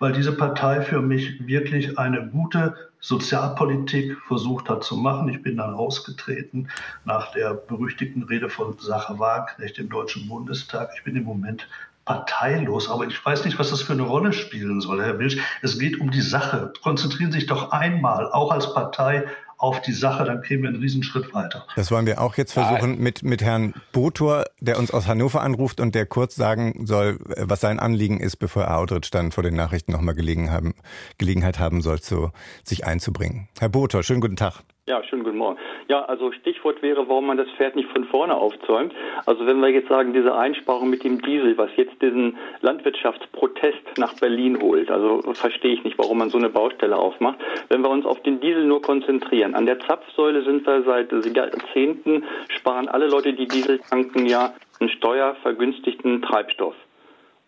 weil 0.00 0.12
diese 0.12 0.32
Partei 0.32 0.80
für 0.80 1.00
mich 1.00 1.46
wirklich 1.46 1.98
eine 1.98 2.26
gute 2.26 2.74
Sozialpolitik 3.00 4.16
versucht 4.26 4.68
hat 4.68 4.82
zu 4.82 4.96
machen. 4.96 5.28
Ich 5.28 5.42
bin 5.42 5.58
dann 5.58 5.74
ausgetreten 5.74 6.68
nach 7.04 7.32
der 7.32 7.54
berüchtigten 7.54 8.24
Rede 8.24 8.48
von 8.48 8.76
Sacher 8.78 9.18
Wagenknecht 9.18 9.78
im 9.78 9.88
Deutschen 9.88 10.26
Bundestag. 10.26 10.90
Ich 10.96 11.04
bin 11.04 11.16
im 11.16 11.24
Moment 11.24 11.68
parteilos, 12.06 12.90
aber 12.90 13.06
ich 13.06 13.24
weiß 13.24 13.44
nicht, 13.44 13.58
was 13.58 13.70
das 13.70 13.82
für 13.82 13.92
eine 13.92 14.02
Rolle 14.02 14.32
spielen 14.32 14.80
soll, 14.80 15.02
Herr 15.02 15.18
Wilsch. 15.18 15.36
Es 15.62 15.78
geht 15.78 16.00
um 16.00 16.10
die 16.10 16.22
Sache. 16.22 16.72
Konzentrieren 16.82 17.30
Sie 17.30 17.38
sich 17.38 17.48
doch 17.48 17.70
einmal, 17.70 18.32
auch 18.32 18.50
als 18.50 18.72
Partei, 18.72 19.26
auf 19.60 19.82
die 19.82 19.92
Sache, 19.92 20.24
dann 20.24 20.42
kämen 20.42 20.62
wir 20.62 20.70
einen 20.70 20.80
Riesenschritt 20.80 21.34
weiter. 21.34 21.66
Das 21.76 21.90
wollen 21.90 22.06
wir 22.06 22.20
auch 22.20 22.36
jetzt 22.36 22.52
versuchen 22.52 22.98
mit, 22.98 23.22
mit 23.22 23.42
Herrn 23.42 23.74
Botor, 23.92 24.44
der 24.60 24.78
uns 24.78 24.90
aus 24.90 25.06
Hannover 25.06 25.42
anruft 25.42 25.80
und 25.80 25.94
der 25.94 26.06
kurz 26.06 26.34
sagen 26.34 26.86
soll, 26.86 27.18
was 27.36 27.60
sein 27.60 27.78
Anliegen 27.78 28.20
ist, 28.20 28.36
bevor 28.36 28.64
er 28.64 28.78
Outreach 28.78 29.10
dann 29.10 29.32
vor 29.32 29.42
den 29.42 29.54
Nachrichten 29.54 29.92
nochmal 29.92 30.14
haben, 30.50 30.74
Gelegenheit 31.18 31.58
haben 31.58 31.82
soll, 31.82 32.00
zu, 32.00 32.30
sich 32.64 32.86
einzubringen. 32.86 33.48
Herr 33.58 33.68
Botor, 33.68 34.02
schönen 34.02 34.22
guten 34.22 34.36
Tag. 34.36 34.62
Ja, 34.90 35.04
schönen 35.04 35.22
guten 35.22 35.36
Morgen. 35.38 35.56
Ja, 35.86 36.04
also 36.06 36.32
Stichwort 36.32 36.82
wäre, 36.82 37.06
warum 37.08 37.26
man 37.26 37.36
das 37.36 37.48
Pferd 37.50 37.76
nicht 37.76 37.88
von 37.90 38.06
vorne 38.06 38.34
aufzäumt. 38.34 38.92
Also 39.24 39.46
wenn 39.46 39.60
wir 39.60 39.68
jetzt 39.68 39.88
sagen, 39.88 40.12
diese 40.12 40.34
Einsparung 40.34 40.90
mit 40.90 41.04
dem 41.04 41.22
Diesel, 41.22 41.56
was 41.58 41.70
jetzt 41.76 42.02
diesen 42.02 42.36
Landwirtschaftsprotest 42.62 43.98
nach 43.98 44.14
Berlin 44.18 44.60
holt, 44.60 44.90
also 44.90 45.22
verstehe 45.34 45.74
ich 45.74 45.84
nicht, 45.84 45.96
warum 45.96 46.18
man 46.18 46.30
so 46.30 46.38
eine 46.38 46.48
Baustelle 46.48 46.96
aufmacht. 46.96 47.38
Wenn 47.68 47.82
wir 47.82 47.90
uns 47.90 48.04
auf 48.04 48.20
den 48.22 48.40
Diesel 48.40 48.64
nur 48.64 48.82
konzentrieren, 48.82 49.54
an 49.54 49.66
der 49.66 49.78
Zapfsäule 49.78 50.42
sind 50.42 50.66
wir 50.66 50.82
seit 50.82 51.12
Jahrzehnten, 51.36 52.24
sparen 52.48 52.88
alle 52.88 53.06
Leute, 53.06 53.32
die 53.34 53.46
Diesel 53.46 53.78
tanken, 53.78 54.26
ja 54.26 54.54
einen 54.80 54.90
steuervergünstigten 54.90 56.22
Treibstoff. 56.22 56.74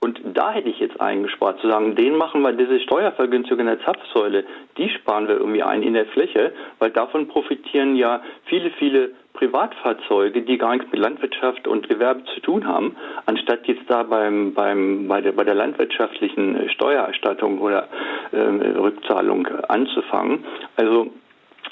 Und 0.05 0.21
da 0.35 0.51
hätte 0.51 0.69
ich 0.69 0.81
jetzt 0.81 1.01
eingespart, 1.01 1.61
zu 1.61 1.69
sagen, 1.69 1.95
den 1.95 2.17
machen 2.17 2.43
wir 2.43 2.53
diese 2.53 2.81
Steuervergünstigung 2.81 3.61
in 3.61 3.67
der 3.67 3.85
Zapfsäule, 3.85 4.45
die 4.77 4.89
sparen 4.89 5.29
wir 5.29 5.37
irgendwie 5.37 5.63
ein 5.63 5.85
in 5.85 5.95
der 5.95 6.07
Fläche, 6.07 6.53
weil 6.81 6.91
davon 6.91 7.29
profitieren 7.29 7.95
ja 7.95 8.21
viele, 8.47 8.73
viele 8.73 9.13
Privatfahrzeuge, 9.35 10.43
die 10.43 10.59
gar 10.59 10.73
nichts 10.73 10.91
mit 10.91 11.01
Landwirtschaft 11.01 11.69
und 11.69 11.89
Gewerbe 11.89 12.25
zu 12.35 12.41
tun 12.41 12.67
haben, 12.67 12.97
anstatt 13.27 13.65
jetzt 13.69 13.89
da 13.89 14.03
beim, 14.03 14.55
beim, 14.55 15.07
bei, 15.07 15.21
der, 15.21 15.33
bei 15.33 15.45
der 15.45 15.55
landwirtschaftlichen 15.55 16.69
Steuererstattung 16.71 17.61
oder 17.61 17.87
äh, 18.33 18.39
Rückzahlung 18.39 19.47
anzufangen. 19.69 20.45
Also 20.75 21.13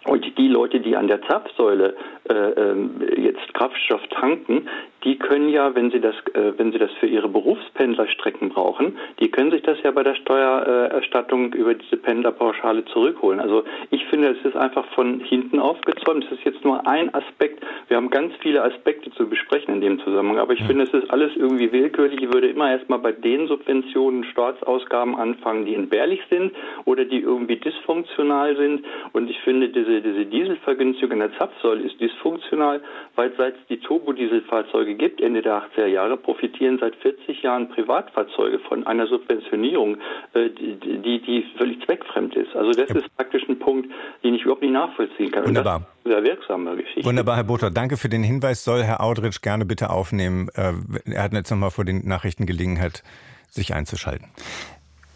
und 0.04 0.38
die 0.38 0.48
Leute, 0.48 0.80
die 0.80 0.96
an 0.96 1.08
der 1.08 1.20
Zapfsäule 1.22 1.94
äh, 2.28 2.34
ähm, 2.34 3.02
jetzt 3.16 3.52
Kraftstoff 3.52 4.00
tanken, 4.08 4.66
die 5.04 5.18
können 5.18 5.48
ja, 5.48 5.74
wenn 5.74 5.90
sie 5.90 6.00
das, 6.00 6.14
äh, 6.34 6.52
wenn 6.56 6.72
sie 6.72 6.78
das 6.78 6.90
für 7.00 7.06
ihre 7.06 7.28
Berufspendlerstrecken 7.28 8.50
brauchen, 8.50 8.98
die 9.18 9.30
können 9.30 9.50
sich 9.50 9.62
das 9.62 9.78
ja 9.82 9.90
bei 9.90 10.02
der 10.02 10.14
Steuererstattung 10.14 11.52
über 11.52 11.74
diese 11.74 11.96
Pendlerpauschale 11.96 12.84
zurückholen. 12.86 13.40
Also 13.40 13.64
ich 13.90 14.04
finde, 14.06 14.28
es 14.28 14.44
ist 14.44 14.56
einfach 14.56 14.84
von 14.94 15.20
hinten 15.20 15.58
aufgezäumt. 15.58 16.24
Es 16.24 16.38
ist 16.38 16.44
jetzt 16.44 16.64
nur 16.64 16.86
ein 16.86 17.12
Aspekt. 17.14 17.64
Wir 17.88 17.96
haben 17.96 18.10
ganz 18.10 18.34
viele 18.40 18.62
Aspekte 18.62 19.10
zu 19.12 19.28
besprechen 19.28 19.74
in 19.74 19.80
dem 19.80 20.00
Zusammenhang. 20.00 20.38
Aber 20.38 20.52
ich 20.52 20.62
finde, 20.64 20.84
es 20.84 20.92
ist 20.92 21.10
alles 21.10 21.34
irgendwie 21.36 21.72
willkürlich. 21.72 22.20
Ich 22.20 22.32
würde 22.32 22.48
immer 22.48 22.70
erstmal 22.70 22.98
bei 22.98 23.12
den 23.12 23.46
Subventionen, 23.46 24.24
Staatsausgaben 24.24 25.16
anfangen, 25.16 25.64
die 25.64 25.74
entbehrlich 25.74 26.20
sind 26.30 26.52
oder 26.84 27.04
die 27.04 27.20
irgendwie 27.20 27.56
dysfunktional 27.56 28.56
sind. 28.56 28.84
Und 29.12 29.30
ich 29.30 29.38
finde, 29.40 29.68
diese, 29.68 30.00
diese 30.02 30.26
Dieselvergünstigung 30.26 31.12
in 31.12 31.20
der 31.20 31.38
Zapfsäule 31.38 31.82
ist 31.82 32.00
dysfunktional, 32.00 32.82
weil 33.16 33.32
seit 33.36 33.54
die 33.68 33.78
Turbodieselfahrzeuge 33.78 34.89
gibt, 34.94 35.20
Ende 35.20 35.42
der 35.42 35.62
80er 35.62 35.86
Jahre, 35.86 36.16
profitieren 36.16 36.78
seit 36.80 36.96
40 36.96 37.42
Jahren 37.42 37.68
Privatfahrzeuge 37.68 38.58
von 38.60 38.86
einer 38.86 39.06
Subventionierung, 39.06 39.96
äh, 40.34 40.48
die, 40.50 41.20
die 41.22 41.46
völlig 41.56 41.84
zweckfremd 41.84 42.36
ist. 42.36 42.54
Also 42.54 42.72
das 42.72 42.88
ja. 42.90 42.96
ist 42.96 43.16
praktisch 43.16 43.48
ein 43.48 43.58
Punkt, 43.58 43.90
den 44.22 44.34
ich 44.34 44.42
überhaupt 44.42 44.62
nicht 44.62 44.72
nachvollziehen 44.72 45.30
kann. 45.30 45.46
Wunderbar. 45.46 45.86
sehr 46.04 46.22
wirksame 46.22 46.76
Geschichte. 46.76 47.04
Wunderbar, 47.04 47.36
Herr 47.36 47.44
Botor. 47.44 47.70
Danke 47.70 47.96
für 47.96 48.08
den 48.08 48.22
Hinweis. 48.22 48.64
Soll 48.64 48.82
Herr 48.82 49.02
Audrich 49.02 49.40
gerne 49.42 49.64
bitte 49.64 49.90
aufnehmen. 49.90 50.48
Äh, 50.54 50.72
er 51.12 51.22
hat 51.22 51.32
jetzt 51.32 51.50
nochmal 51.50 51.70
vor 51.70 51.84
den 51.84 52.06
Nachrichten 52.06 52.46
Gelegenheit, 52.46 53.02
sich 53.48 53.74
einzuschalten. 53.74 54.28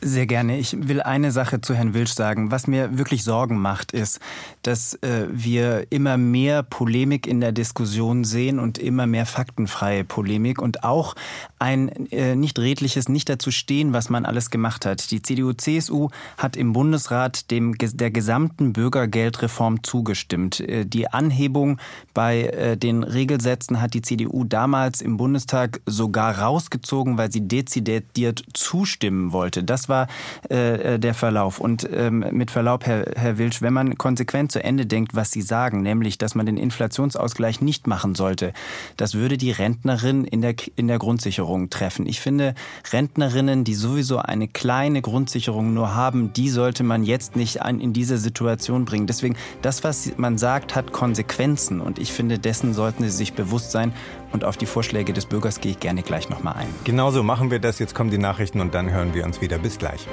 Sehr 0.06 0.26
gerne. 0.26 0.58
Ich 0.58 0.76
will 0.86 1.00
eine 1.00 1.32
Sache 1.32 1.62
zu 1.62 1.74
Herrn 1.74 1.94
Wilsch 1.94 2.12
sagen. 2.12 2.50
Was 2.50 2.66
mir 2.66 2.98
wirklich 2.98 3.24
Sorgen 3.24 3.58
macht, 3.58 3.92
ist, 3.92 4.20
dass 4.60 4.92
äh, 4.96 5.28
wir 5.30 5.86
immer 5.88 6.18
mehr 6.18 6.62
Polemik 6.62 7.26
in 7.26 7.40
der 7.40 7.52
Diskussion 7.52 8.22
sehen 8.24 8.58
und 8.58 8.76
immer 8.76 9.06
mehr 9.06 9.24
faktenfreie 9.24 10.04
Polemik 10.04 10.60
und 10.60 10.84
auch 10.84 11.14
ein 11.58 11.88
äh, 12.12 12.36
nicht 12.36 12.58
redliches 12.58 13.08
nicht 13.08 13.30
dazu 13.30 13.50
stehen, 13.50 13.94
was 13.94 14.10
man 14.10 14.26
alles 14.26 14.50
gemacht 14.50 14.84
hat. 14.84 15.10
Die 15.10 15.22
CDU-CSU 15.22 16.10
hat 16.36 16.54
im 16.54 16.74
Bundesrat 16.74 17.50
dem, 17.50 17.74
der 17.78 18.10
gesamten 18.10 18.74
Bürgergeldreform 18.74 19.84
zugestimmt. 19.84 20.60
Äh, 20.60 20.84
die 20.84 21.08
Anhebung 21.08 21.78
bei 22.12 22.42
äh, 22.42 22.76
den 22.76 23.04
Regelsätzen 23.04 23.80
hat 23.80 23.94
die 23.94 24.02
CDU 24.02 24.44
damals 24.44 25.00
im 25.00 25.16
Bundestag 25.16 25.80
sogar 25.86 26.40
rausgezogen, 26.40 27.16
weil 27.16 27.32
sie 27.32 27.48
dezidiert 27.48 28.44
zustimmen 28.52 29.32
wollte. 29.32 29.64
Das 29.64 29.88
war 29.88 29.93
war 29.94 30.06
äh, 30.50 30.94
äh, 30.94 30.98
der 30.98 31.14
Verlauf. 31.14 31.60
Und 31.60 31.88
ähm, 31.92 32.24
mit 32.32 32.50
Verlaub, 32.50 32.86
Herr, 32.86 33.04
Herr 33.16 33.38
Wilsch, 33.38 33.62
wenn 33.62 33.72
man 33.72 33.96
konsequent 33.96 34.50
zu 34.50 34.62
Ende 34.62 34.86
denkt, 34.86 35.14
was 35.14 35.30
Sie 35.30 35.42
sagen, 35.42 35.82
nämlich, 35.82 36.18
dass 36.18 36.34
man 36.34 36.46
den 36.46 36.56
Inflationsausgleich 36.56 37.60
nicht 37.60 37.86
machen 37.86 38.14
sollte, 38.14 38.52
das 38.96 39.14
würde 39.14 39.36
die 39.38 39.52
Rentnerin 39.52 40.24
in 40.24 40.40
der, 40.42 40.54
in 40.76 40.88
der 40.88 40.98
Grundsicherung 40.98 41.70
treffen. 41.70 42.06
Ich 42.06 42.20
finde, 42.20 42.54
Rentnerinnen, 42.92 43.64
die 43.64 43.74
sowieso 43.74 44.18
eine 44.18 44.48
kleine 44.48 45.00
Grundsicherung 45.02 45.74
nur 45.74 45.94
haben, 45.94 46.32
die 46.32 46.48
sollte 46.48 46.82
man 46.82 47.04
jetzt 47.04 47.36
nicht 47.36 47.62
an, 47.62 47.80
in 47.80 47.92
diese 47.92 48.18
Situation 48.18 48.84
bringen. 48.84 49.06
Deswegen, 49.06 49.36
das, 49.62 49.84
was 49.84 50.12
man 50.16 50.38
sagt, 50.38 50.74
hat 50.74 50.92
Konsequenzen. 50.92 51.80
Und 51.80 51.98
ich 51.98 52.12
finde, 52.12 52.38
dessen 52.38 52.74
sollten 52.74 53.04
Sie 53.04 53.10
sich 53.10 53.34
bewusst 53.34 53.70
sein. 53.70 53.92
Und 54.34 54.44
auf 54.44 54.56
die 54.56 54.66
Vorschläge 54.66 55.12
des 55.12 55.26
Bürgers 55.26 55.60
gehe 55.60 55.70
ich 55.70 55.80
gerne 55.80 56.02
gleich 56.02 56.28
nochmal 56.28 56.54
ein. 56.54 56.68
Genauso 56.82 57.22
machen 57.22 57.52
wir 57.52 57.60
das. 57.60 57.78
Jetzt 57.78 57.94
kommen 57.94 58.10
die 58.10 58.18
Nachrichten 58.18 58.60
und 58.60 58.74
dann 58.74 58.90
hören 58.90 59.14
wir 59.14 59.24
uns 59.24 59.40
wieder. 59.40 59.58
Bis 59.58 59.78
gleich. 59.78 60.08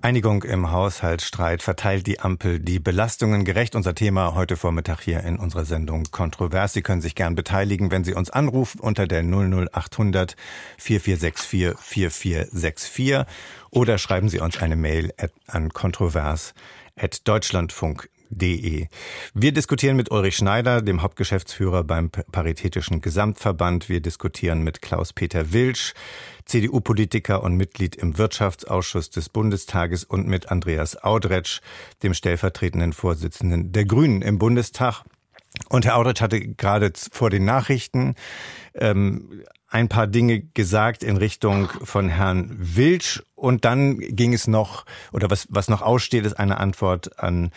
Einigung 0.00 0.44
im 0.44 0.70
Haushaltsstreit 0.70 1.60
verteilt 1.60 2.06
die 2.06 2.20
Ampel 2.20 2.60
die 2.60 2.78
Belastungen 2.78 3.44
gerecht. 3.44 3.74
Unser 3.74 3.96
Thema 3.96 4.36
heute 4.36 4.56
Vormittag 4.56 5.00
hier 5.00 5.24
in 5.24 5.38
unserer 5.38 5.64
Sendung 5.64 6.04
Kontrovers. 6.12 6.72
Sie 6.72 6.82
können 6.82 7.00
sich 7.00 7.16
gern 7.16 7.34
beteiligen, 7.34 7.90
wenn 7.90 8.04
Sie 8.04 8.14
uns 8.14 8.30
anrufen 8.30 8.78
unter 8.78 9.08
der 9.08 9.24
00800 9.24 10.36
4464 10.78 11.76
4464 11.76 13.24
oder 13.70 13.98
schreiben 13.98 14.28
Sie 14.28 14.38
uns 14.38 14.58
eine 14.58 14.76
Mail 14.76 15.12
an 15.48 15.70
kontrovers.deutschlandfunk.de. 18.28 18.86
Wir 19.34 19.52
diskutieren 19.52 19.96
mit 19.96 20.10
Ulrich 20.10 20.36
Schneider, 20.36 20.82
dem 20.82 21.02
Hauptgeschäftsführer 21.02 21.84
beim 21.84 22.10
Paritätischen 22.10 23.00
Gesamtverband. 23.00 23.88
Wir 23.88 24.00
diskutieren 24.00 24.62
mit 24.62 24.82
Klaus-Peter 24.82 25.52
Wilsch, 25.52 25.94
CDU-Politiker 26.44 27.42
und 27.42 27.56
Mitglied 27.56 27.96
im 27.96 28.18
Wirtschaftsausschuss 28.18 29.10
des 29.10 29.28
Bundestages 29.28 30.04
und 30.04 30.26
mit 30.26 30.50
Andreas 30.50 31.02
Audretsch, 31.02 31.60
dem 32.02 32.14
stellvertretenden 32.14 32.92
Vorsitzenden 32.92 33.72
der 33.72 33.84
Grünen 33.84 34.22
im 34.22 34.38
Bundestag. 34.38 35.04
Und 35.68 35.86
Herr 35.86 35.96
Audretsch 35.96 36.20
hatte 36.20 36.40
gerade 36.40 36.92
vor 37.10 37.30
den 37.30 37.44
Nachrichten 37.44 38.14
ähm, 38.74 39.42
ein 39.70 39.88
paar 39.88 40.06
Dinge 40.06 40.40
gesagt 40.40 41.02
in 41.02 41.16
Richtung 41.16 41.68
von 41.84 42.08
Herrn 42.08 42.56
Wilsch 42.58 43.22
und 43.34 43.64
dann 43.64 43.98
ging 43.98 44.32
es 44.32 44.46
noch, 44.46 44.84
oder 45.12 45.30
was, 45.30 45.46
was 45.50 45.68
noch 45.68 45.82
aussteht, 45.82 46.24
ist 46.24 46.38
eine 46.38 46.58
Antwort 46.58 47.18
an 47.20 47.50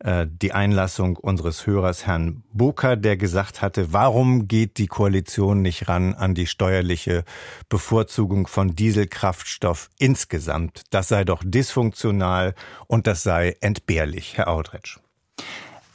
äh, 0.00 0.26
die 0.28 0.52
Einlassung 0.52 1.16
unseres 1.16 1.66
Hörers 1.66 2.06
Herrn 2.06 2.42
Buker, 2.52 2.96
der 2.96 3.16
gesagt 3.16 3.60
hatte, 3.60 3.92
warum 3.92 4.48
geht 4.48 4.78
die 4.78 4.86
Koalition 4.86 5.60
nicht 5.60 5.88
ran 5.88 6.14
an 6.14 6.34
die 6.34 6.46
steuerliche 6.46 7.24
Bevorzugung 7.68 8.46
von 8.46 8.74
Dieselkraftstoff 8.74 9.90
insgesamt? 9.98 10.82
Das 10.90 11.08
sei 11.08 11.24
doch 11.24 11.42
dysfunktional 11.44 12.54
und 12.86 13.06
das 13.06 13.22
sei 13.22 13.56
entbehrlich, 13.60 14.38
Herr 14.38 14.48
Audretsch. 14.48 14.98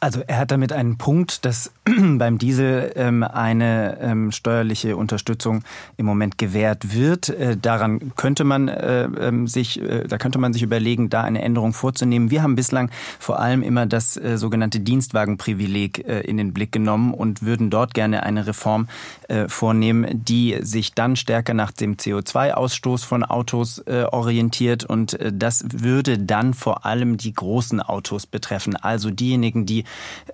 Also 0.03 0.19
er 0.27 0.39
hat 0.39 0.51
damit 0.51 0.73
einen 0.73 0.97
Punkt, 0.97 1.45
dass 1.45 1.71
beim 1.85 2.37
Diesel 2.37 2.91
ähm, 2.97 3.23
eine 3.23 3.99
ähm, 4.01 4.33
steuerliche 4.33 4.97
Unterstützung 4.97 5.63
im 5.95 6.05
Moment 6.05 6.37
gewährt 6.37 6.93
wird. 6.93 7.29
Äh, 7.29 7.55
daran 7.55 8.11
könnte 8.17 8.43
man 8.43 8.67
äh, 8.67 9.03
ähm, 9.05 9.47
sich, 9.47 9.81
äh, 9.81 10.05
da 10.05 10.17
könnte 10.17 10.39
man 10.39 10.51
sich 10.51 10.61
überlegen, 10.61 11.09
da 11.09 11.21
eine 11.21 11.41
Änderung 11.41 11.71
vorzunehmen. 11.71 12.31
Wir 12.31 12.43
haben 12.43 12.55
bislang 12.55 12.91
vor 13.17 13.39
allem 13.39 13.63
immer 13.63 13.85
das 13.85 14.17
äh, 14.17 14.37
sogenannte 14.37 14.81
Dienstwagenprivileg 14.81 16.05
äh, 16.05 16.19
in 16.19 16.35
den 16.35 16.51
Blick 16.51 16.73
genommen 16.73 17.13
und 17.13 17.41
würden 17.43 17.69
dort 17.69 17.93
gerne 17.93 18.23
eine 18.23 18.45
Reform 18.45 18.89
äh, 19.29 19.47
vornehmen, 19.47 20.25
die 20.25 20.57
sich 20.63 20.95
dann 20.95 21.15
stärker 21.15 21.53
nach 21.53 21.71
dem 21.71 21.95
CO2-Ausstoß 21.95 23.05
von 23.05 23.23
Autos 23.23 23.81
orientiert 23.87 24.83
und 24.83 25.17
das 25.31 25.63
würde 25.71 26.17
dann 26.17 26.53
vor 26.53 26.85
allem 26.85 27.17
die 27.17 27.33
großen 27.33 27.81
Autos 27.81 28.25
betreffen, 28.25 28.75
also 28.75 29.09
diejenigen, 29.09 29.65
die 29.65 29.85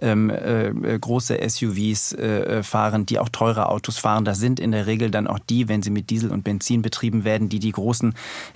ähm, 0.02 0.30
äh, 0.30 1.00
große 1.00 1.38
SUVs 1.48 2.13
äh, 2.13 2.63
fahren, 2.63 3.06
die 3.06 3.19
auch 3.19 3.30
teure 3.30 3.69
Autos 3.69 3.98
fahren. 3.98 4.26
Das 4.26 4.39
sind 4.39 4.60
in 4.60 4.72
der 4.72 4.88
Regel 4.88 5.12
dann 5.12 5.28
auch 5.28 5.39
die, 5.39 5.67
wenn 5.67 5.82
sie 5.82 5.89
mit 5.89 6.10
Diesel 6.10 6.32
und 6.32 6.43
Benzin 6.43 6.82
betrieben 6.82 7.24
werden, 7.24 7.50
die 7.50 7.60
die 7.60 7.72
großen 7.72 8.13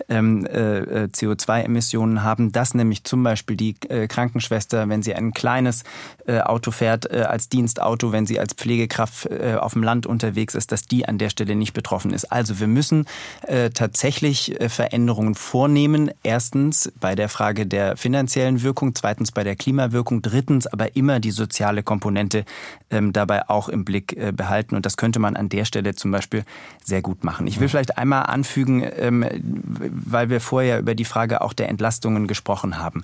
ähm, 0.10 0.46
äh, 0.46 1.08
CO2-Emissionen 1.12 2.24
haben. 2.24 2.52
Das 2.52 2.74
nämlich 2.74 3.04
zum 3.04 3.24
Beispiel 3.24 3.58
die 3.58 3.76
äh, 3.90 4.08
Krankenschwester, 4.08 4.90
wenn 4.90 5.04
sie 5.04 5.14
ein 5.16 5.34
kleines 5.34 5.84
äh, 6.26 6.40
Auto 6.40 6.72
fährt 6.72 7.12
äh, 7.12 7.22
als 7.22 7.50
Dienstauto, 7.50 8.12
wenn 8.12 8.26
sie 8.26 8.40
als 8.40 8.54
Pflegekraft 8.54 9.26
äh, 9.26 9.58
auf 9.60 9.74
dem 9.74 9.84
Land 9.84 10.06
unterwegs 10.06 10.56
ist, 10.56 10.72
dass 10.72 10.84
die 10.84 11.08
an 11.08 11.18
der 11.18 11.30
Stelle 11.30 11.56
nicht 11.56 11.74
betroffen 11.74 12.14
ist. 12.14 12.32
Also 12.32 12.60
wir 12.60 12.68
müssen 12.68 13.06
äh, 13.48 13.70
tatsächlich 13.70 14.60
äh, 14.60 14.70
Veränderungen 14.70 15.36
vornehmen. 15.36 16.12
Erstens 16.24 16.92
bei 17.00 17.16
der 17.16 17.30
Frage 17.30 17.66
der 17.66 17.98
finanziellen 17.98 18.64
Wirkung, 18.64 18.96
zweitens 18.96 19.32
bei 19.32 19.44
der 19.44 19.56
Klimawirkung, 19.56 20.22
drittens 20.22 20.68
aber 20.68 20.93
immer 20.96 21.20
die 21.20 21.32
soziale 21.32 21.84
Komponente 21.84 22.46
ähm, 22.90 23.14
dabei 23.14 23.50
auch 23.50 23.70
im 23.70 23.86
Blick 23.86 24.16
äh, 24.18 24.32
behalten. 24.32 24.76
Und 24.76 24.86
das 24.86 24.98
könnte 24.98 25.20
man 25.20 25.36
an 25.36 25.50
der 25.50 25.66
Stelle 25.66 25.96
zum 25.96 26.12
Beispiel 26.12 26.44
sehr 26.84 27.02
gut 27.02 27.24
machen. 27.24 27.48
Ich 27.48 27.60
will 27.60 27.70
vielleicht 27.70 27.98
einmal 27.98 28.24
anfügen, 28.24 28.84
ähm, 28.98 29.26
weil 29.34 30.30
wir 30.30 30.42
vorher 30.42 30.80
über 30.80 30.96
die 30.96 31.06
Frage 31.06 31.42
auch 31.42 31.54
der 31.54 31.70
Entlastungen 31.70 32.28
gesprochen 32.28 32.78
haben. 32.78 33.04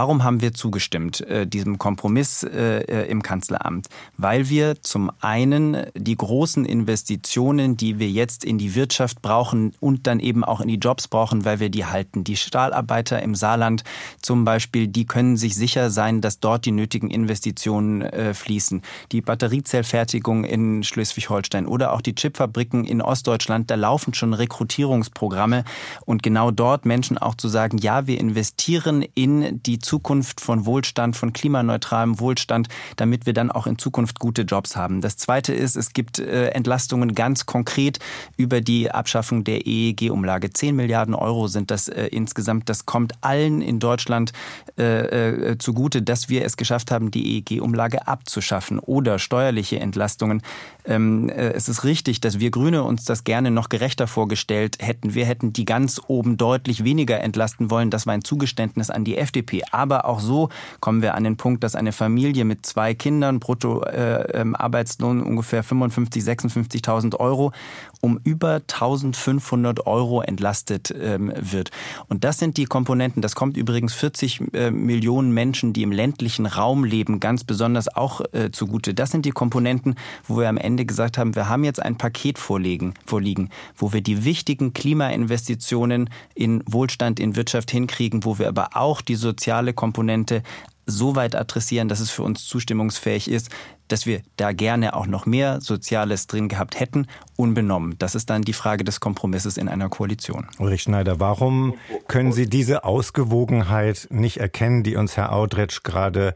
Warum 0.00 0.22
haben 0.22 0.40
wir 0.40 0.54
zugestimmt 0.54 1.22
äh, 1.22 1.44
diesem 1.44 1.76
Kompromiss 1.76 2.44
äh, 2.44 2.82
äh, 2.82 3.10
im 3.10 3.20
Kanzleramt? 3.20 3.88
Weil 4.16 4.48
wir 4.48 4.80
zum 4.80 5.10
einen 5.20 5.86
die 5.96 6.16
großen 6.16 6.64
Investitionen, 6.64 7.76
die 7.76 7.98
wir 7.98 8.08
jetzt 8.08 8.44
in 8.44 8.58
die 8.58 8.76
Wirtschaft 8.76 9.22
brauchen 9.22 9.74
und 9.80 10.06
dann 10.06 10.20
eben 10.20 10.44
auch 10.44 10.60
in 10.60 10.68
die 10.68 10.76
Jobs 10.76 11.08
brauchen, 11.08 11.44
weil 11.44 11.58
wir 11.58 11.68
die 11.68 11.84
halten. 11.84 12.22
Die 12.22 12.36
Stahlarbeiter 12.36 13.20
im 13.20 13.34
Saarland 13.34 13.82
zum 14.22 14.44
Beispiel, 14.44 14.86
die 14.86 15.04
können 15.04 15.36
sich 15.36 15.56
sicher 15.56 15.90
sein, 15.90 16.20
dass 16.20 16.38
dort 16.38 16.64
die 16.64 16.70
nötigen 16.70 17.10
Investitionen 17.10 18.02
äh, 18.02 18.34
fließen. 18.34 18.82
Die 19.10 19.20
Batteriezellfertigung 19.20 20.44
in 20.44 20.84
Schleswig-Holstein 20.84 21.66
oder 21.66 21.92
auch 21.92 22.02
die 22.02 22.14
Chipfabriken 22.14 22.84
in 22.84 23.02
Ostdeutschland, 23.02 23.68
da 23.68 23.74
laufen 23.74 24.14
schon 24.14 24.32
Rekrutierungsprogramme 24.32 25.64
und 26.06 26.22
genau 26.22 26.52
dort 26.52 26.86
Menschen 26.86 27.18
auch 27.18 27.34
zu 27.34 27.48
sagen, 27.48 27.78
ja, 27.78 28.06
wir 28.06 28.20
investieren 28.20 29.04
in 29.14 29.60
die 29.60 29.80
Zukunft 29.88 30.42
von 30.42 30.66
Wohlstand, 30.66 31.16
von 31.16 31.32
klimaneutralem 31.32 32.20
Wohlstand, 32.20 32.68
damit 32.96 33.24
wir 33.24 33.32
dann 33.32 33.50
auch 33.50 33.66
in 33.66 33.78
Zukunft 33.78 34.18
gute 34.18 34.42
Jobs 34.42 34.76
haben. 34.76 35.00
Das 35.00 35.16
Zweite 35.16 35.54
ist, 35.54 35.76
es 35.76 35.94
gibt 35.94 36.18
äh, 36.18 36.48
Entlastungen 36.50 37.14
ganz 37.14 37.46
konkret 37.46 37.98
über 38.36 38.60
die 38.60 38.90
Abschaffung 38.90 39.44
der 39.44 39.66
EEG-Umlage. 39.66 40.50
10 40.50 40.76
Milliarden 40.76 41.14
Euro 41.14 41.48
sind 41.48 41.70
das 41.70 41.88
äh, 41.88 42.08
insgesamt. 42.08 42.68
Das 42.68 42.84
kommt 42.84 43.14
allen 43.22 43.62
in 43.62 43.78
Deutschland 43.80 44.32
äh, 44.76 45.56
zugute, 45.58 46.02
dass 46.02 46.28
wir 46.28 46.44
es 46.44 46.58
geschafft 46.58 46.90
haben, 46.90 47.10
die 47.10 47.38
EEG-Umlage 47.38 48.06
abzuschaffen 48.06 48.78
oder 48.78 49.18
steuerliche 49.18 49.80
Entlastungen. 49.80 50.42
Ähm, 50.84 51.30
äh, 51.30 51.52
es 51.52 51.70
ist 51.70 51.84
richtig, 51.84 52.20
dass 52.20 52.40
wir 52.40 52.50
Grüne 52.50 52.82
uns 52.82 53.04
das 53.04 53.24
gerne 53.24 53.50
noch 53.50 53.70
gerechter 53.70 54.06
vorgestellt 54.06 54.76
hätten. 54.80 55.14
Wir 55.14 55.24
hätten 55.24 55.54
die 55.54 55.64
ganz 55.64 55.98
oben 56.08 56.36
deutlich 56.36 56.84
weniger 56.84 57.20
entlasten 57.20 57.70
wollen. 57.70 57.90
Das 57.90 58.06
war 58.06 58.12
ein 58.12 58.22
Zugeständnis 58.22 58.90
an 58.90 59.04
die 59.04 59.16
FDP. 59.16 59.62
Aber 59.70 60.06
auch 60.06 60.20
so 60.20 60.48
kommen 60.80 61.02
wir 61.02 61.14
an 61.14 61.24
den 61.24 61.36
Punkt, 61.36 61.64
dass 61.64 61.74
eine 61.74 61.92
Familie 61.92 62.44
mit 62.44 62.64
zwei 62.66 62.94
Kindern, 62.94 63.40
brutto 63.40 63.82
äh, 63.82 64.22
ähm, 64.32 64.54
Arbeitslohn 64.54 65.22
ungefähr 65.22 65.62
55, 65.62 66.22
56.000 66.22 67.16
Euro, 67.16 67.52
um 68.00 68.20
über 68.24 68.56
1500 68.56 69.86
Euro 69.86 70.22
entlastet 70.22 70.94
ähm, 70.98 71.32
wird. 71.36 71.70
Und 72.08 72.24
das 72.24 72.38
sind 72.38 72.56
die 72.56 72.64
Komponenten. 72.64 73.22
Das 73.22 73.34
kommt 73.34 73.56
übrigens 73.56 73.94
40 73.94 74.54
äh, 74.54 74.70
Millionen 74.70 75.32
Menschen, 75.32 75.72
die 75.72 75.82
im 75.82 75.92
ländlichen 75.92 76.46
Raum 76.46 76.84
leben, 76.84 77.20
ganz 77.20 77.44
besonders 77.44 77.94
auch 77.94 78.20
äh, 78.32 78.50
zugute. 78.50 78.94
Das 78.94 79.10
sind 79.10 79.24
die 79.24 79.30
Komponenten, 79.30 79.96
wo 80.26 80.38
wir 80.38 80.48
am 80.48 80.56
Ende 80.56 80.86
gesagt 80.86 81.18
haben, 81.18 81.34
wir 81.34 81.48
haben 81.48 81.64
jetzt 81.64 81.82
ein 81.82 81.96
Paket 81.96 82.38
vorliegen, 82.38 82.94
vorliegen, 83.06 83.50
wo 83.76 83.92
wir 83.92 84.00
die 84.00 84.24
wichtigen 84.24 84.72
Klimainvestitionen 84.72 86.10
in 86.34 86.62
Wohlstand, 86.66 87.20
in 87.20 87.36
Wirtschaft 87.36 87.70
hinkriegen, 87.70 88.24
wo 88.24 88.38
wir 88.38 88.48
aber 88.48 88.70
auch 88.74 89.00
die 89.00 89.16
soziale 89.16 89.57
Komponente 89.74 90.42
so 90.86 91.16
weit 91.16 91.36
adressieren, 91.36 91.88
dass 91.88 92.00
es 92.00 92.10
für 92.10 92.22
uns 92.22 92.46
zustimmungsfähig 92.46 93.30
ist, 93.30 93.50
dass 93.88 94.06
wir 94.06 94.22
da 94.36 94.52
gerne 94.52 94.94
auch 94.94 95.06
noch 95.06 95.26
mehr 95.26 95.60
Soziales 95.60 96.26
drin 96.26 96.48
gehabt 96.48 96.78
hätten, 96.78 97.06
unbenommen. 97.36 97.94
Das 97.98 98.14
ist 98.14 98.30
dann 98.30 98.42
die 98.42 98.52
Frage 98.52 98.84
des 98.84 99.00
Kompromisses 99.00 99.56
in 99.56 99.68
einer 99.68 99.88
Koalition. 99.88 100.48
Ulrich 100.58 100.82
Schneider, 100.82 101.20
warum 101.20 101.74
können 102.08 102.32
Sie 102.32 102.48
diese 102.48 102.84
Ausgewogenheit 102.84 104.08
nicht 104.10 104.38
erkennen, 104.38 104.82
die 104.82 104.96
uns 104.96 105.16
Herr 105.16 105.32
Audretsch 105.32 105.82
gerade 105.84 106.34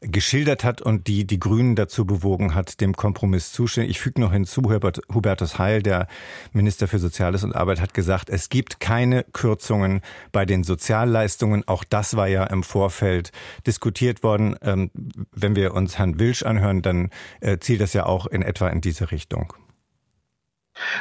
geschildert 0.00 0.64
hat 0.64 0.80
und 0.80 1.06
die 1.06 1.26
die 1.26 1.38
Grünen 1.38 1.74
dazu 1.74 2.06
bewogen 2.06 2.54
hat, 2.54 2.80
dem 2.80 2.94
Kompromiss 2.94 3.52
zustimmen? 3.52 3.90
Ich 3.90 4.00
füge 4.00 4.20
noch 4.20 4.32
hinzu, 4.32 4.62
Hubertus 4.62 5.58
Heil, 5.58 5.82
der 5.82 6.08
Minister 6.52 6.88
für 6.88 6.98
Soziales 6.98 7.44
und 7.44 7.54
Arbeit, 7.54 7.80
hat 7.80 7.94
gesagt, 7.94 8.30
es 8.30 8.48
gibt 8.48 8.80
keine 8.80 9.24
Kürzungen 9.24 10.00
bei 10.32 10.46
den 10.46 10.64
Sozialleistungen. 10.64 11.66
Auch 11.66 11.84
das 11.84 12.16
war 12.16 12.28
ja 12.28 12.44
im 12.44 12.62
Vorfeld 12.62 13.32
diskutiert 13.66 14.22
worden. 14.22 14.56
Ähm, 14.62 14.90
wenn 15.32 15.56
wir 15.56 15.74
uns 15.74 15.98
Herrn 15.98 16.18
Wilsch 16.18 16.42
anhören, 16.42 16.80
dann 16.88 17.10
äh, 17.40 17.58
zielt 17.58 17.80
das 17.80 17.92
ja 17.92 18.06
auch 18.06 18.26
in 18.26 18.42
etwa 18.42 18.68
in 18.68 18.80
diese 18.80 19.10
Richtung. 19.10 19.52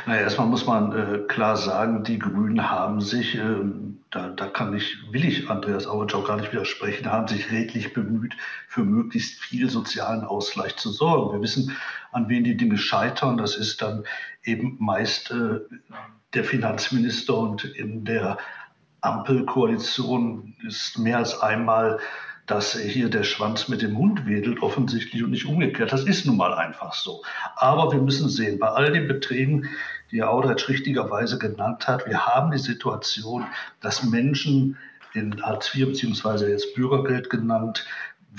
Naja, 0.05 0.21
erstmal 0.21 0.47
muss 0.47 0.65
man 0.65 0.91
äh, 0.91 1.19
klar 1.27 1.55
sagen, 1.55 2.03
die 2.03 2.17
Grünen 2.19 2.69
haben 2.69 3.01
sich, 3.01 3.35
äh, 3.35 3.57
da, 4.09 4.29
da 4.29 4.47
kann 4.47 4.75
ich, 4.75 4.97
will 5.11 5.25
ich 5.25 5.49
Andreas 5.49 5.85
Auwitsch 5.85 6.15
gar 6.25 6.37
nicht 6.37 6.51
widersprechen, 6.51 7.11
haben 7.11 7.27
sich 7.27 7.51
redlich 7.51 7.93
bemüht, 7.93 8.35
für 8.67 8.81
möglichst 8.81 9.39
viel 9.39 9.69
sozialen 9.69 10.23
Ausgleich 10.23 10.75
zu 10.77 10.89
sorgen. 10.89 11.33
Wir 11.33 11.41
wissen, 11.41 11.75
an 12.11 12.29
wen 12.29 12.43
die 12.43 12.57
Dinge 12.57 12.77
scheitern. 12.77 13.37
Das 13.37 13.55
ist 13.55 13.81
dann 13.81 14.03
eben 14.43 14.77
meist 14.79 15.31
äh, 15.31 15.59
der 16.33 16.43
Finanzminister 16.43 17.37
und 17.37 17.63
in 17.63 18.03
der 18.05 18.37
Ampelkoalition 19.01 20.55
ist 20.67 20.97
mehr 20.97 21.17
als 21.17 21.39
einmal 21.39 21.99
dass 22.47 22.77
hier 22.77 23.09
der 23.09 23.23
Schwanz 23.23 23.67
mit 23.67 23.81
dem 23.81 23.97
Hund 23.97 24.25
wedelt, 24.25 24.63
offensichtlich 24.63 25.21
und 25.21 25.31
nicht 25.31 25.45
umgekehrt. 25.45 25.91
Das 25.91 26.05
ist 26.05 26.25
nun 26.25 26.37
mal 26.37 26.53
einfach 26.53 26.93
so. 26.93 27.21
Aber 27.57 27.91
wir 27.91 28.01
müssen 28.01 28.29
sehen, 28.29 28.57
bei 28.57 28.69
all 28.69 28.91
den 28.91 29.07
Beträgen, 29.07 29.69
die 30.11 30.21
Herr 30.21 30.31
Audretsch 30.31 30.69
richtigerweise 30.69 31.37
genannt 31.37 31.87
hat, 31.87 32.07
wir 32.07 32.25
haben 32.25 32.51
die 32.51 32.57
Situation, 32.57 33.45
dass 33.81 34.03
Menschen 34.03 34.77
in 35.13 35.43
Hartz 35.43 35.75
IV 35.75 35.87
beziehungsweise 35.87 36.49
jetzt 36.49 36.73
Bürgergeld 36.73 37.29
genannt, 37.29 37.85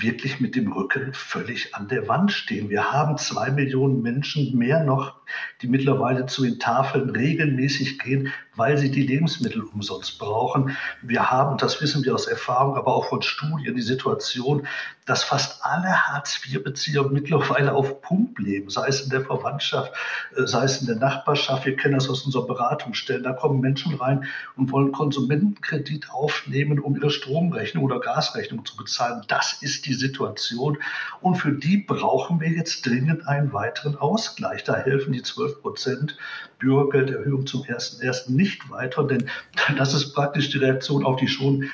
wirklich 0.01 0.39
mit 0.39 0.55
dem 0.55 0.71
Rücken 0.71 1.13
völlig 1.13 1.75
an 1.75 1.87
der 1.87 2.07
Wand 2.07 2.31
stehen. 2.31 2.69
Wir 2.69 2.91
haben 2.91 3.17
zwei 3.17 3.51
Millionen 3.51 4.01
Menschen 4.01 4.57
mehr 4.57 4.83
noch, 4.83 5.15
die 5.61 5.67
mittlerweile 5.67 6.25
zu 6.25 6.43
den 6.43 6.59
Tafeln 6.59 7.09
regelmäßig 7.09 7.99
gehen, 7.99 8.31
weil 8.59 8.77
sie 8.77 8.91
die 8.91 9.07
Lebensmittel 9.07 9.63
umsonst 9.63 10.19
brauchen. 10.19 10.77
Wir 11.01 11.31
haben, 11.31 11.57
das 11.57 11.81
wissen 11.81 12.05
wir 12.05 12.13
aus 12.13 12.27
Erfahrung, 12.27 12.75
aber 12.75 12.93
auch 12.93 13.05
von 13.05 13.21
Studien, 13.21 13.75
die 13.75 13.81
Situation, 13.81 14.67
dass 15.09 15.23
fast 15.23 15.65
alle 15.65 16.07
Hartz-IV-Bezieher 16.07 17.09
mittlerweile 17.09 17.73
auf 17.73 18.01
Pump 18.01 18.37
leben, 18.37 18.69
sei 18.69 18.87
es 18.87 19.01
in 19.01 19.09
der 19.09 19.21
Verwandtschaft, 19.21 19.91
äh, 20.35 20.45
sei 20.45 20.65
es 20.65 20.81
in 20.81 20.87
der 20.87 20.97
Nachbarschaft. 20.97 21.65
Wir 21.65 21.75
kennen 21.75 21.95
das 21.95 22.07
aus 22.09 22.23
unserer 22.25 22.45
Beratungsstellen. 22.45 23.23
Da 23.23 23.33
kommen 23.33 23.59
Menschen 23.59 23.95
rein 23.95 24.25
und 24.55 24.71
wollen 24.71 24.91
Konsumentenkredit 24.91 26.11
aufnehmen, 26.11 26.79
um 26.79 26.95
ihre 26.95 27.09
Stromrechnung 27.09 27.85
oder 27.85 27.99
Gasrechnung 27.99 28.65
zu 28.65 28.77
bezahlen. 28.77 29.23
Das 29.27 29.57
ist 29.61 29.87
die 29.87 29.95
Situation. 29.95 30.77
Und 31.21 31.35
für 31.35 31.53
die 31.53 31.77
brauchen 31.77 32.39
wir 32.39 32.49
jetzt 32.49 32.85
dringend 32.85 33.27
einen 33.27 33.51
weiteren 33.51 33.95
Ausgleich. 33.95 34.63
Da 34.63 34.75
helfen 34.75 35.13
die 35.13 35.23
12 35.23 35.61
Prozent 35.61 36.17
Bürgergelderhöhung 36.59 37.47
zum 37.47 37.63
1.1. 37.63 38.31
nicht 38.31 38.69
weiter, 38.69 39.03
denn 39.05 39.29
das 39.77 39.93
ist 39.93 40.13
praktisch 40.13 40.49
die 40.49 40.59
Reaktion 40.59 41.05
auf 41.05 41.15
die 41.15 41.27
schon 41.27 41.69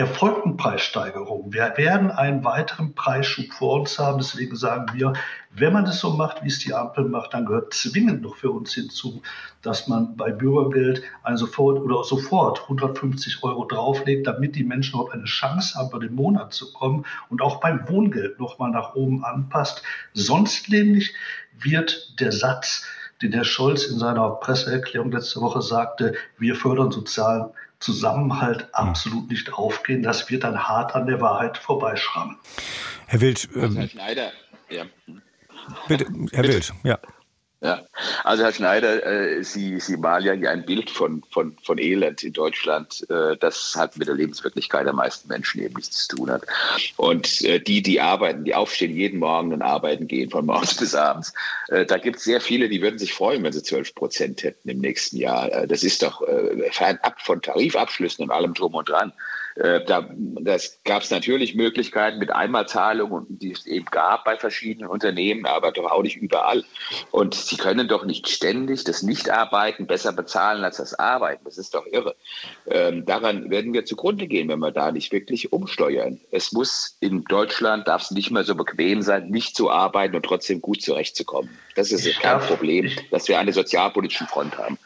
erfolgten 0.00 0.56
Preissteigerungen. 0.56 1.52
Wir 1.52 1.74
werden 1.76 2.10
einen 2.10 2.42
weiteren 2.42 2.94
Preisschub 2.94 3.52
vor 3.52 3.80
uns 3.80 3.98
haben. 3.98 4.18
Deswegen 4.18 4.56
sagen 4.56 4.86
wir, 4.94 5.12
wenn 5.50 5.74
man 5.74 5.84
es 5.84 6.00
so 6.00 6.10
macht, 6.10 6.42
wie 6.42 6.48
es 6.48 6.58
die 6.58 6.72
Ampel 6.72 7.04
macht, 7.04 7.34
dann 7.34 7.44
gehört 7.44 7.74
zwingend 7.74 8.22
noch 8.22 8.36
für 8.36 8.50
uns 8.50 8.72
hinzu, 8.72 9.20
dass 9.60 9.88
man 9.88 10.16
bei 10.16 10.30
Bürgergeld 10.30 11.02
ein 11.22 11.36
sofort 11.36 11.80
oder 11.80 12.02
sofort 12.04 12.62
150 12.62 13.42
Euro 13.42 13.66
drauflegt, 13.66 14.26
damit 14.26 14.54
die 14.54 14.64
Menschen 14.64 14.94
überhaupt 14.94 15.12
eine 15.12 15.24
Chance 15.24 15.78
haben, 15.78 15.90
bei 15.90 15.98
dem 15.98 16.14
Monat 16.14 16.54
zu 16.54 16.72
kommen 16.72 17.04
und 17.28 17.42
auch 17.42 17.60
beim 17.60 17.86
Wohngeld 17.88 18.40
nochmal 18.40 18.70
nach 18.70 18.94
oben 18.94 19.22
anpasst. 19.24 19.82
Sonst 20.14 20.70
nämlich 20.70 21.12
wird 21.58 22.18
der 22.20 22.32
Satz, 22.32 22.86
den 23.22 23.32
Herr 23.32 23.44
Scholz 23.44 23.84
in 23.84 23.98
seiner 23.98 24.30
Presseerklärung 24.30 25.12
letzte 25.12 25.40
Woche 25.40 25.62
sagte, 25.62 26.14
wir 26.38 26.54
fördern 26.54 26.90
sozialen 26.90 27.50
Zusammenhalt 27.78 28.68
absolut 28.72 29.30
nicht 29.30 29.52
aufgehen. 29.52 30.02
Das 30.02 30.30
wird 30.30 30.44
dann 30.44 30.58
hart 30.58 30.94
an 30.94 31.06
der 31.06 31.20
Wahrheit 31.20 31.56
vorbeischrammen. 31.58 32.36
Herr 33.06 33.20
Wild, 33.20 33.48
ähm, 33.54 33.76
Herr 33.76 33.88
Schneider, 33.88 34.32
ja. 34.68 34.84
Bitte, 35.88 36.04
Herr 36.32 36.42
Bitte. 36.42 36.54
Wild, 36.54 36.72
ja. 36.84 36.98
Ja, 37.62 37.82
also 38.24 38.42
Herr 38.42 38.54
Schneider, 38.54 39.04
äh, 39.04 39.44
Sie, 39.44 39.80
Sie 39.80 39.98
malen 39.98 40.24
ja 40.24 40.32
hier 40.32 40.50
ein 40.50 40.64
Bild 40.64 40.88
von, 40.88 41.22
von, 41.30 41.54
von 41.62 41.76
Elend 41.76 42.22
in 42.22 42.32
Deutschland, 42.32 43.04
äh, 43.10 43.36
das 43.36 43.74
hat 43.76 43.98
mit 43.98 44.08
der 44.08 44.14
Lebenswirklichkeit 44.14 44.86
der 44.86 44.94
meisten 44.94 45.28
Menschen 45.28 45.60
eben 45.60 45.74
nichts 45.74 46.06
zu 46.06 46.16
tun 46.16 46.30
hat. 46.30 46.46
Und 46.96 47.42
äh, 47.42 47.60
die, 47.60 47.82
die 47.82 48.00
arbeiten, 48.00 48.44
die 48.44 48.54
aufstehen 48.54 48.96
jeden 48.96 49.18
Morgen 49.18 49.52
und 49.52 49.60
arbeiten 49.60 50.08
gehen, 50.08 50.30
von 50.30 50.46
morgens 50.46 50.74
bis 50.78 50.94
abends, 50.94 51.34
da 51.68 51.98
gibt 51.98 52.16
es 52.16 52.24
sehr 52.24 52.40
viele, 52.40 52.68
die 52.68 52.82
würden 52.82 52.98
sich 52.98 53.12
freuen, 53.12 53.42
wenn 53.42 53.52
sie 53.52 53.62
12 53.62 53.94
Prozent 53.94 54.42
hätten 54.42 54.68
im 54.68 54.78
nächsten 54.78 55.18
Jahr. 55.18 55.66
Das 55.66 55.84
ist 55.84 56.02
doch 56.02 56.22
fernab 56.70 57.20
von 57.20 57.42
Tarifabschlüssen 57.42 58.24
und 58.24 58.30
allem 58.30 58.54
drum 58.54 58.74
und 58.74 58.88
dran. 58.88 59.12
Äh, 59.60 59.84
da 59.84 60.08
das 60.42 60.80
gab 60.84 61.02
es 61.02 61.10
natürlich 61.10 61.54
Möglichkeiten 61.54 62.18
mit 62.18 62.30
Einmalzahlungen, 62.30 63.26
die 63.28 63.52
es 63.52 63.66
eben 63.66 63.84
gab 63.84 64.24
bei 64.24 64.38
verschiedenen 64.38 64.88
Unternehmen, 64.88 65.44
aber 65.44 65.70
doch 65.70 65.90
auch 65.90 66.02
nicht 66.02 66.16
überall. 66.16 66.64
Und 67.10 67.34
sie 67.34 67.56
können 67.56 67.86
doch 67.86 68.06
nicht 68.06 68.28
ständig 68.28 68.84
das 68.84 69.02
Nichtarbeiten 69.02 69.86
besser 69.86 70.12
bezahlen 70.12 70.64
als 70.64 70.78
das 70.78 70.94
Arbeiten. 70.98 71.44
Das 71.44 71.58
ist 71.58 71.74
doch 71.74 71.86
irre. 71.86 72.16
Ähm, 72.66 73.04
daran 73.04 73.50
werden 73.50 73.74
wir 73.74 73.84
zugrunde 73.84 74.26
gehen, 74.28 74.48
wenn 74.48 74.60
wir 74.60 74.70
da 74.70 74.92
nicht 74.92 75.12
wirklich 75.12 75.52
umsteuern. 75.52 76.20
Es 76.30 76.52
muss 76.52 76.96
in 77.00 77.24
Deutschland, 77.24 77.86
darf 77.86 78.02
es 78.02 78.10
nicht 78.12 78.30
mehr 78.30 78.44
so 78.44 78.54
bequem 78.54 79.02
sein, 79.02 79.28
nicht 79.28 79.56
zu 79.56 79.70
arbeiten 79.70 80.16
und 80.16 80.24
trotzdem 80.24 80.62
gut 80.62 80.80
zurechtzukommen. 80.80 81.50
Das 81.74 81.92
ist 81.92 82.18
kein 82.20 82.40
Problem, 82.40 82.90
dass 83.10 83.28
wir 83.28 83.38
eine 83.38 83.52
sozialpolitische 83.52 84.26
Front 84.26 84.56
haben. 84.56 84.78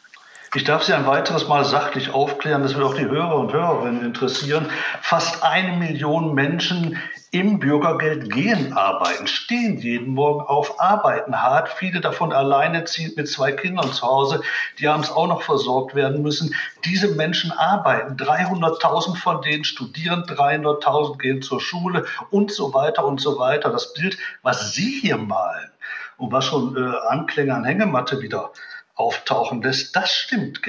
Ich 0.55 0.63
darf 0.63 0.83
Sie 0.83 0.93
ein 0.93 1.05
weiteres 1.05 1.49
Mal 1.49 1.65
sachlich 1.65 2.13
aufklären, 2.13 2.63
das 2.63 2.75
wird 2.75 2.85
auch 2.85 2.93
die 2.93 3.09
Hörer 3.09 3.35
und 3.35 3.51
Hörerinnen 3.51 4.05
interessieren. 4.05 4.67
Fast 5.01 5.43
eine 5.43 5.75
Million 5.75 6.33
Menschen 6.33 6.97
im 7.31 7.59
Bürgergeld 7.59 8.31
gehen 8.31 8.71
arbeiten, 8.71 9.27
stehen 9.27 9.79
jeden 9.79 10.13
Morgen 10.13 10.39
auf, 10.39 10.79
arbeiten 10.79 11.41
hart, 11.41 11.67
viele 11.67 11.99
davon 11.99 12.31
alleineziehend 12.31 13.17
mit 13.17 13.27
zwei 13.27 13.51
Kindern 13.51 13.91
zu 13.91 14.03
Hause, 14.03 14.39
die 14.79 14.87
abends 14.87 15.11
auch 15.11 15.27
noch 15.27 15.41
versorgt 15.41 15.93
werden 15.93 16.21
müssen. 16.21 16.55
Diese 16.85 17.09
Menschen 17.09 17.51
arbeiten, 17.51 18.15
300.000 18.15 19.17
von 19.17 19.41
denen 19.41 19.65
studieren, 19.65 20.23
300.000 20.23 21.17
gehen 21.17 21.41
zur 21.41 21.59
Schule 21.59 22.05
und 22.31 22.49
so 22.49 22.73
weiter 22.73 23.05
und 23.05 23.19
so 23.19 23.37
weiter. 23.37 23.71
Das 23.71 23.93
Bild, 23.93 24.17
was 24.41 24.71
Sie 24.71 25.01
hier 25.01 25.17
malen 25.17 25.69
und 26.15 26.31
was 26.31 26.45
schon 26.45 26.77
äh, 26.77 27.09
Anklänge 27.09 27.53
an 27.53 27.65
Hängematte 27.65 28.21
wieder 28.21 28.51
auftauchen 28.95 29.61
lässt, 29.61 29.95
das 29.95 30.11
stimmt. 30.11 30.61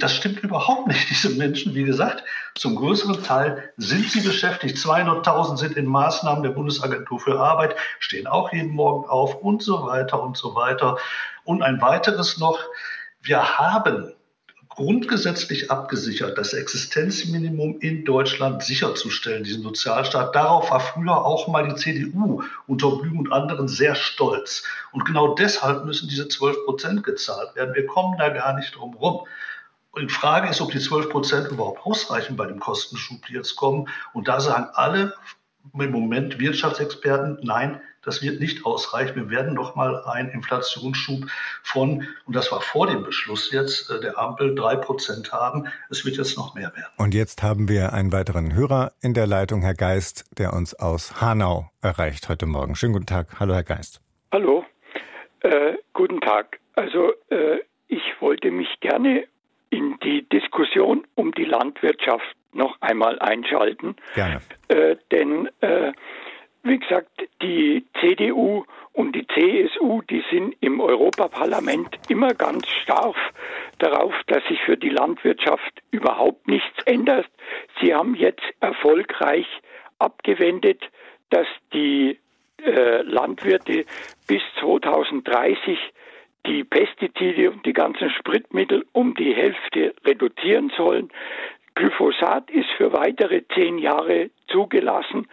Das 0.00 0.14
stimmt 0.14 0.40
überhaupt 0.40 0.88
nicht. 0.88 1.08
Diese 1.10 1.30
Menschen, 1.30 1.74
wie 1.74 1.84
gesagt, 1.84 2.24
zum 2.54 2.76
größeren 2.76 3.22
Teil 3.22 3.72
sind 3.76 4.10
sie 4.10 4.20
beschäftigt. 4.20 4.76
200.000 4.76 5.56
sind 5.56 5.76
in 5.76 5.86
Maßnahmen 5.86 6.42
der 6.42 6.50
Bundesagentur 6.50 7.20
für 7.20 7.40
Arbeit, 7.40 7.76
stehen 7.98 8.26
auch 8.26 8.52
jeden 8.52 8.72
Morgen 8.72 9.08
auf 9.08 9.36
und 9.36 9.62
so 9.62 9.86
weiter 9.86 10.22
und 10.22 10.36
so 10.36 10.54
weiter. 10.54 10.98
Und 11.44 11.62
ein 11.62 11.80
weiteres 11.80 12.38
noch. 12.38 12.58
Wir 13.22 13.58
haben 13.58 14.12
grundgesetzlich 14.74 15.70
abgesichert, 15.70 16.38
das 16.38 16.54
Existenzminimum 16.54 17.78
in 17.80 18.04
Deutschland 18.04 18.62
sicherzustellen, 18.62 19.44
diesen 19.44 19.62
Sozialstaat. 19.62 20.34
Darauf 20.34 20.70
war 20.70 20.80
früher 20.80 21.24
auch 21.24 21.46
mal 21.48 21.68
die 21.68 21.74
CDU 21.74 22.42
unter 22.66 22.96
Blüm 22.96 23.18
und 23.18 23.32
anderen 23.32 23.68
sehr 23.68 23.94
stolz. 23.94 24.64
Und 24.92 25.04
genau 25.04 25.34
deshalb 25.34 25.84
müssen 25.84 26.08
diese 26.08 26.28
12 26.28 26.64
Prozent 26.64 27.02
gezahlt 27.02 27.54
werden. 27.54 27.74
Wir 27.74 27.86
kommen 27.86 28.16
da 28.18 28.30
gar 28.30 28.54
nicht 28.54 28.74
drum 28.74 28.94
rum. 28.94 29.26
Die 30.00 30.08
Frage 30.08 30.48
ist, 30.48 30.62
ob 30.62 30.70
die 30.70 30.80
12 30.80 31.10
Prozent 31.10 31.48
überhaupt 31.50 31.84
ausreichen 31.84 32.36
bei 32.36 32.46
dem 32.46 32.58
Kostenschub, 32.58 33.26
die 33.26 33.34
jetzt 33.34 33.56
kommen. 33.56 33.88
Und 34.14 34.26
da 34.26 34.40
sagen 34.40 34.68
alle 34.72 35.12
im 35.78 35.90
Moment 35.90 36.38
Wirtschaftsexperten, 36.38 37.38
nein, 37.42 37.80
das 38.02 38.22
wird 38.22 38.40
nicht 38.40 38.66
ausreichen. 38.66 39.14
Wir 39.16 39.30
werden 39.30 39.54
noch 39.54 39.74
mal 39.74 40.02
einen 40.04 40.30
Inflationsschub 40.30 41.26
von, 41.62 42.06
und 42.26 42.36
das 42.36 42.50
war 42.52 42.60
vor 42.60 42.86
dem 42.86 43.02
Beschluss 43.04 43.50
jetzt 43.52 43.90
äh, 43.90 44.00
der 44.00 44.18
Ampel, 44.18 44.54
drei 44.54 44.76
Prozent 44.76 45.32
haben. 45.32 45.68
Es 45.90 46.04
wird 46.04 46.16
jetzt 46.16 46.36
noch 46.36 46.54
mehr 46.54 46.72
werden. 46.74 46.92
Und 46.98 47.14
jetzt 47.14 47.42
haben 47.42 47.68
wir 47.68 47.92
einen 47.92 48.12
weiteren 48.12 48.54
Hörer 48.54 48.92
in 49.00 49.14
der 49.14 49.26
Leitung, 49.26 49.62
Herr 49.62 49.74
Geist, 49.74 50.24
der 50.38 50.52
uns 50.52 50.74
aus 50.74 51.20
Hanau 51.20 51.70
erreicht 51.80 52.28
heute 52.28 52.46
Morgen. 52.46 52.74
Schönen 52.74 52.92
guten 52.92 53.06
Tag. 53.06 53.38
Hallo, 53.38 53.54
Herr 53.54 53.64
Geist. 53.64 54.00
Hallo. 54.32 54.64
Äh, 55.40 55.74
guten 55.92 56.20
Tag. 56.20 56.58
Also 56.74 57.12
äh, 57.30 57.58
ich 57.88 58.02
wollte 58.20 58.50
mich 58.50 58.68
gerne 58.80 59.24
in 59.70 59.98
die 60.04 60.28
Diskussion 60.28 61.06
um 61.14 61.32
die 61.32 61.44
Landwirtschaft 61.44 62.36
noch 62.52 62.76
einmal 62.80 63.18
einschalten. 63.18 63.96
Gerne. 64.14 64.40
Äh, 64.68 64.96
denn 65.10 65.48
äh, 65.60 65.92
wie 66.62 66.78
gesagt, 66.78 67.10
die 67.42 67.84
CDU 68.00 68.64
und 68.92 69.16
die 69.16 69.26
CSU, 69.26 70.02
die 70.02 70.22
sind 70.30 70.54
im 70.60 70.80
Europaparlament 70.80 71.98
immer 72.08 72.34
ganz 72.34 72.66
scharf 72.84 73.16
darauf, 73.78 74.14
dass 74.28 74.44
sich 74.44 74.60
für 74.62 74.76
die 74.76 74.90
Landwirtschaft 74.90 75.82
überhaupt 75.90 76.46
nichts 76.46 76.82
ändert. 76.84 77.26
Sie 77.80 77.94
haben 77.94 78.14
jetzt 78.14 78.44
erfolgreich 78.60 79.46
abgewendet, 79.98 80.80
dass 81.30 81.46
die 81.72 82.18
äh, 82.62 83.02
Landwirte 83.02 83.84
bis 84.28 84.42
2030 84.60 85.78
die 86.46 86.64
Pestizide 86.64 87.50
und 87.50 87.64
die 87.66 87.72
ganzen 87.72 88.10
Spritmittel 88.10 88.84
um 88.92 89.14
die 89.14 89.34
Hälfte 89.34 89.94
reduzieren 90.04 90.72
sollen. 90.76 91.10
Glyphosat 91.74 92.50
ist 92.50 92.68
für 92.76 92.92
weitere 92.92 93.42
zehn 93.54 93.78
Jahre 93.78 94.30
zugelassen 94.48 95.28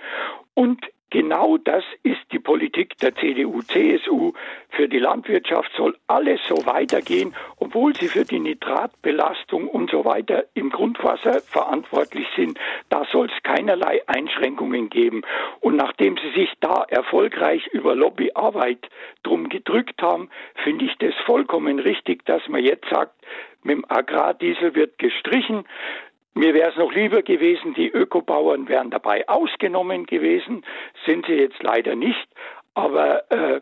und 0.53 0.79
Genau 1.11 1.57
das 1.57 1.83
ist 2.03 2.21
die 2.31 2.39
Politik 2.39 2.97
der 2.99 3.15
CDU, 3.15 3.61
CSU. 3.63 4.33
Für 4.69 4.87
die 4.87 4.99
Landwirtschaft 4.99 5.71
soll 5.75 5.97
alles 6.05 6.39
so 6.47 6.67
weitergehen, 6.67 7.33
obwohl 7.57 7.95
sie 7.95 8.07
für 8.07 8.25
die 8.25 8.39
Nitratbelastung 8.39 9.67
und 9.67 9.89
so 9.89 10.05
weiter 10.05 10.45
im 10.53 10.69
Grundwasser 10.69 11.41
verantwortlich 11.41 12.27
sind. 12.35 12.59
Da 12.89 13.05
soll 13.11 13.25
es 13.25 13.43
keinerlei 13.43 14.01
Einschränkungen 14.07 14.89
geben. 14.89 15.23
Und 15.61 15.77
nachdem 15.77 16.17
sie 16.17 16.39
sich 16.39 16.53
da 16.59 16.85
erfolgreich 16.87 17.65
über 17.67 17.95
Lobbyarbeit 17.95 18.87
drum 19.23 19.49
gedrückt 19.49 20.01
haben, 20.03 20.29
finde 20.63 20.85
ich 20.85 20.95
das 20.99 21.15
vollkommen 21.25 21.79
richtig, 21.79 22.23
dass 22.25 22.47
man 22.47 22.63
jetzt 22.63 22.87
sagt, 22.89 23.13
mit 23.63 23.77
dem 23.77 23.85
Agrardiesel 23.89 24.75
wird 24.75 24.97
gestrichen. 24.99 25.65
Mir 26.33 26.53
wäre 26.53 26.69
es 26.69 26.77
noch 26.77 26.93
lieber 26.93 27.21
gewesen, 27.21 27.73
die 27.73 27.89
Ökobauern 27.89 28.67
wären 28.67 28.91
dabei 28.91 29.27
ausgenommen 29.27 30.05
gewesen, 30.05 30.63
sind 31.05 31.25
sie 31.25 31.33
jetzt 31.33 31.61
leider 31.61 31.95
nicht. 31.95 32.27
Aber 32.73 33.29
äh, 33.31 33.61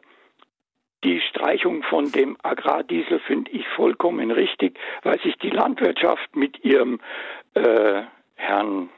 die 1.04 1.22
Streichung 1.22 1.84
von 1.84 2.12
dem 2.12 2.38
Agrardiesel 2.44 3.20
finde 3.20 3.52
ich 3.52 3.68
vollkommen 3.70 4.32
richtig, 4.32 4.78
weil 5.04 5.20
sich 5.22 5.38
die 5.38 5.50
Landwirtschaft 5.50 6.36
mit 6.36 6.64
ihrem 6.64 7.00
äh, 7.54 8.04
Herrn 8.36 8.90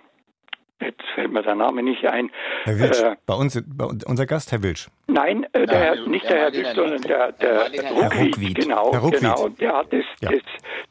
Jetzt 0.81 1.03
fällt 1.13 1.31
mir 1.33 1.41
der 1.41 1.55
Name 1.55 1.83
nicht 1.83 2.05
ein. 2.05 2.31
Herr 2.63 2.79
Wilsch, 2.79 3.01
äh, 3.01 3.15
bei, 3.25 3.33
uns, 3.33 3.61
bei 3.67 3.85
unser 3.85 4.25
Gast, 4.25 4.51
Herr 4.51 4.63
Wilsch. 4.63 4.87
Nein, 5.07 5.45
äh, 5.51 5.65
der, 5.65 5.95
ja, 5.95 6.07
nicht 6.07 6.29
der, 6.29 6.37
Herr 6.37 6.53
Wilsch, 6.53 6.69
sondern 6.73 7.01
der, 7.01 7.31
der, 7.33 7.69
der 7.69 7.91
Ruckwied, 7.91 8.55
genau, 8.55 8.93
Herr 8.93 9.01
Ruckwied. 9.01 9.19
genau. 9.19 9.49
Der 9.49 9.73
hat 9.75 9.91
das, 9.91 10.05
ja. 10.21 10.31
das, 10.31 10.41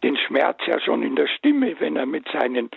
den 0.02 0.16
Schmerz 0.16 0.58
ja 0.66 0.78
schon 0.80 1.02
in 1.02 1.16
der 1.16 1.26
Stimme, 1.26 1.74
wenn 1.80 1.96
er 1.96 2.04
mit 2.04 2.26
seinen 2.32 2.70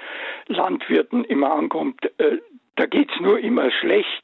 Landwirten 0.47 1.25
immer 1.25 1.51
ankommt. 1.51 1.99
Äh, 2.17 2.37
da 2.75 2.85
geht's 2.85 3.13
nur 3.19 3.39
immer 3.39 3.69
schlecht. 3.71 4.23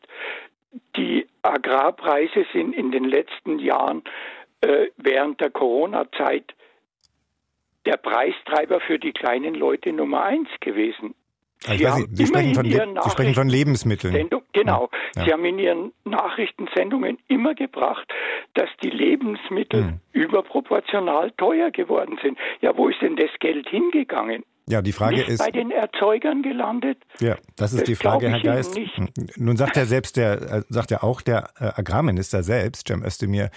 Die 0.95 1.27
Agrarpreise 1.41 2.45
sind 2.53 2.73
in 2.73 2.91
den 2.91 3.03
letzten 3.03 3.59
Jahren 3.59 4.03
äh, 4.61 4.87
während 4.97 5.41
der 5.41 5.49
Corona-Zeit 5.49 6.53
der 7.85 7.97
Preistreiber 7.97 8.79
für 8.79 8.99
die 8.99 9.13
kleinen 9.13 9.55
Leute 9.55 9.93
Nummer 9.93 10.23
eins 10.23 10.49
gewesen. 10.59 11.15
Also 11.65 11.79
Sie, 11.79 11.87
haben 11.87 12.07
Sie, 12.11 12.27
sprechen 12.27 12.55
von, 12.55 12.65
Sie 12.65 13.09
sprechen 13.09 13.33
von 13.33 13.49
Lebensmitteln. 13.49 14.13
Sendung, 14.13 14.43
genau. 14.53 14.89
Ja. 15.15 15.23
Sie 15.23 15.33
haben 15.33 15.45
in 15.45 15.59
Ihren 15.59 15.91
Nachrichtensendungen 16.05 17.17
immer 17.27 17.55
gebracht, 17.55 18.07
dass 18.53 18.69
die 18.83 18.89
Lebensmittel 18.89 19.83
hm. 19.83 19.99
überproportional 20.13 21.31
teuer 21.31 21.71
geworden 21.71 22.19
sind. 22.21 22.37
Ja, 22.61 22.77
wo 22.77 22.89
ist 22.89 23.01
denn 23.01 23.15
das 23.15 23.31
Geld 23.39 23.67
hingegangen? 23.69 24.43
Ja, 24.69 24.81
die 24.81 24.91
Frage 24.91 25.17
nicht 25.17 25.29
ist. 25.29 25.39
bei 25.39 25.49
den 25.49 25.71
Erzeugern 25.71 26.43
gelandet? 26.43 26.97
Ja, 27.19 27.37
das 27.55 27.71
ist 27.71 27.81
das 27.81 27.87
die 27.87 27.95
Frage, 27.95 28.29
Herr 28.29 28.41
Geist. 28.41 28.75
Hm. 28.75 29.07
Nun 29.37 29.57
sagt 29.57 29.77
er 29.77 29.85
selbst, 29.85 30.17
der, 30.17 30.41
äh, 30.41 30.61
sagt 30.69 30.91
ja 30.91 31.01
auch 31.01 31.21
der 31.21 31.49
äh, 31.59 31.71
Agrarminister 31.75 32.43
selbst, 32.43 32.87
Cem 32.87 33.03
Özdemir, 33.03 33.49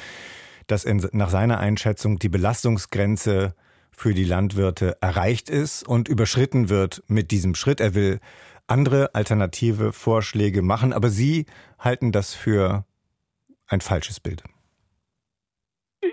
dass 0.68 0.84
in, 0.84 1.06
nach 1.12 1.28
seiner 1.28 1.58
Einschätzung 1.58 2.18
die 2.18 2.28
Belastungsgrenze 2.28 3.54
für 4.00 4.14
die 4.14 4.24
Landwirte 4.24 4.96
erreicht 5.02 5.50
ist 5.50 5.86
und 5.86 6.08
überschritten 6.08 6.70
wird 6.70 7.02
mit 7.06 7.30
diesem 7.30 7.54
Schritt. 7.54 7.80
Er 7.80 7.94
will 7.94 8.18
andere 8.66 9.14
alternative 9.14 9.92
Vorschläge 9.92 10.62
machen, 10.62 10.94
aber 10.94 11.08
Sie 11.08 11.44
halten 11.78 12.10
das 12.10 12.34
für 12.34 12.86
ein 13.68 13.82
falsches 13.82 14.18
Bild. 14.18 14.42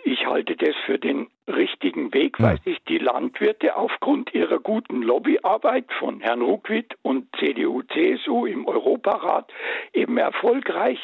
Ich 0.03 0.25
halte 0.25 0.57
das 0.57 0.75
für 0.85 0.99
den 0.99 1.27
richtigen 1.47 2.13
Weg, 2.13 2.41
weil 2.41 2.59
sich 2.63 2.77
die 2.89 2.97
Landwirte 2.97 3.77
aufgrund 3.77 4.33
ihrer 4.33 4.59
guten 4.59 5.01
Lobbyarbeit 5.01 5.85
von 5.97 6.19
Herrn 6.19 6.41
Ruckwitt 6.41 6.93
und 7.03 7.33
CDU, 7.39 7.83
CSU 7.83 8.45
im 8.45 8.67
Europarat 8.67 9.49
eben 9.93 10.17
erfolgreich 10.17 10.99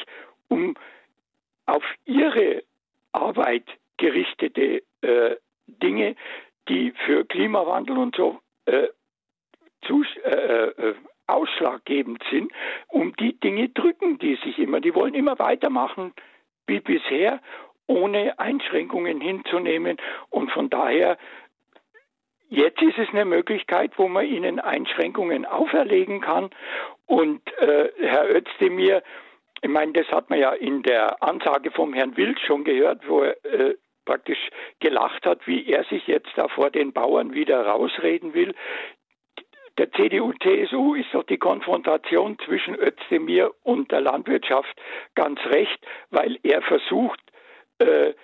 um 0.48 0.74
auf 1.64 1.82
ihre 2.04 2.62
Arbeit 3.12 3.64
gerichtete 3.96 4.82
äh, 5.00 5.36
Dinge 5.66 6.16
die 6.68 6.92
für 7.04 7.24
Klimawandel 7.24 7.98
und 7.98 8.16
so 8.16 8.40
äh, 8.66 8.88
zu, 9.86 10.04
äh, 10.24 10.30
äh, 10.30 10.94
ausschlaggebend 11.26 12.22
sind, 12.30 12.52
um 12.88 13.14
die 13.16 13.38
Dinge 13.38 13.68
drücken 13.70 14.18
die 14.18 14.36
sich 14.36 14.58
immer. 14.58 14.80
Die 14.80 14.94
wollen 14.94 15.14
immer 15.14 15.38
weitermachen 15.38 16.12
wie 16.66 16.80
bisher, 16.80 17.40
ohne 17.86 18.38
Einschränkungen 18.38 19.20
hinzunehmen. 19.20 19.98
Und 20.30 20.50
von 20.50 20.70
daher, 20.70 21.18
jetzt 22.48 22.80
ist 22.82 22.98
es 22.98 23.08
eine 23.10 23.24
Möglichkeit, 23.24 23.92
wo 23.96 24.08
man 24.08 24.26
ihnen 24.26 24.60
Einschränkungen 24.60 25.44
auferlegen 25.44 26.20
kann. 26.20 26.50
Und 27.06 27.40
äh, 27.58 27.90
Herr 28.00 28.34
Özdemir, 28.34 29.02
ich 29.60 29.70
meine, 29.70 29.92
das 29.92 30.06
hat 30.08 30.30
man 30.30 30.38
ja 30.38 30.52
in 30.52 30.82
der 30.82 31.22
Ansage 31.22 31.70
vom 31.70 31.94
Herrn 31.94 32.16
Wild 32.16 32.38
schon 32.40 32.64
gehört, 32.64 33.08
wo 33.08 33.22
er 33.22 33.44
äh, 33.44 33.74
praktisch 34.04 34.50
gelacht 34.80 35.24
hat, 35.26 35.46
wie 35.46 35.66
er 35.70 35.84
sich 35.84 36.06
jetzt 36.06 36.30
da 36.36 36.48
vor 36.48 36.70
den 36.70 36.92
Bauern 36.92 37.34
wieder 37.34 37.66
rausreden 37.66 38.34
will. 38.34 38.54
Der 39.76 39.90
CDU-CSU 39.90 40.94
ist 40.94 41.12
doch 41.12 41.24
die 41.24 41.38
Konfrontation 41.38 42.38
zwischen 42.44 42.76
Özdemir 42.76 43.52
und 43.62 43.90
der 43.90 44.00
Landwirtschaft 44.00 44.74
ganz 45.14 45.40
recht, 45.46 45.84
weil 46.10 46.38
er 46.44 46.62
versucht, 46.62 47.20
äh, 47.78 48.14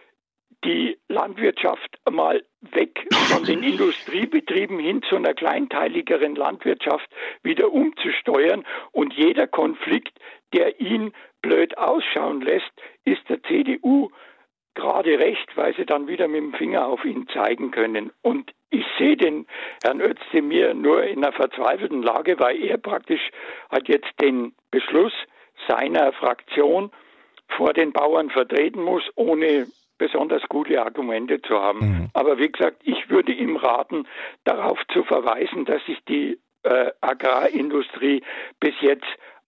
die 0.65 0.99
Landwirtschaft 1.09 1.99
mal 2.09 2.45
weg 2.61 3.07
von 3.11 3.45
den 3.45 3.63
Industriebetrieben 3.73 4.79
hin 4.79 5.03
zu 5.09 5.17
einer 5.17 5.35
kleinteiligeren 5.35 6.37
Landwirtschaft 6.37 7.09
wieder 7.43 7.73
umzusteuern. 7.73 8.65
Und 8.93 9.15
jeder 9.15 9.47
Konflikt, 9.47 10.19
der 10.53 10.81
ihn 10.81 11.13
blöd 11.41 11.79
ausschauen 11.79 12.43
lässt, 12.43 12.71
ist 13.05 13.23
der 13.29 13.43
CDU 13.43 14.11
gerade 14.75 15.19
recht, 15.19 15.57
weil 15.57 15.75
sie 15.75 15.85
dann 15.85 16.07
wieder 16.07 16.29
mit 16.29 16.41
dem 16.41 16.53
Finger 16.55 16.87
auf 16.87 17.05
ihn 17.05 17.29
zeigen 17.29 17.71
können. 17.71 18.13
Und 18.23 18.53
ich 18.71 18.85
sehe 18.99 19.17
den 19.17 19.47
Herrn 19.83 20.01
Özdemir 20.01 20.75
nur 20.75 21.03
in 21.05 21.25
einer 21.25 21.33
verzweifelten 21.33 22.03
Lage, 22.03 22.39
weil 22.39 22.63
er 22.63 22.79
praktisch 22.79 23.31
hat 23.71 23.89
jetzt 23.89 24.11
den 24.21 24.55
Beschluss 24.71 25.13
seiner 25.69 26.13
Fraktion 26.13 26.91
vor 27.49 27.73
den 27.73 27.93
Bauern 27.93 28.31
vertreten 28.31 28.83
muss, 28.83 29.03
ohne 29.17 29.67
besonders 29.99 30.43
gute 30.49 30.81
Argumente 30.81 31.43
zu 31.43 31.61
haben. 31.61 31.81
Mhm. 31.81 32.11
Aber 32.15 32.39
wie 32.39 32.51
gesagt, 32.51 32.81
ich 32.85 33.11
würde 33.11 33.33
ihm 33.33 33.57
raten, 33.57 34.07
darauf 34.45 34.79
zu 34.93 35.03
verweisen, 35.05 35.67
dass 35.67 35.85
sich 35.85 35.99
die 36.09 36.39
äh, 36.63 36.91
Agrarindustrie 37.01 38.23
bis 38.61 38.75
jetzt 38.81 39.07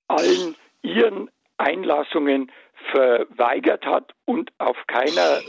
allen 0.09 0.57
ihren 0.83 1.31
Einlassungen 1.57 2.51
verweigert 2.91 3.85
hat 3.87 4.13
und 4.25 4.51
auf 4.59 4.77
keiner 4.87 5.41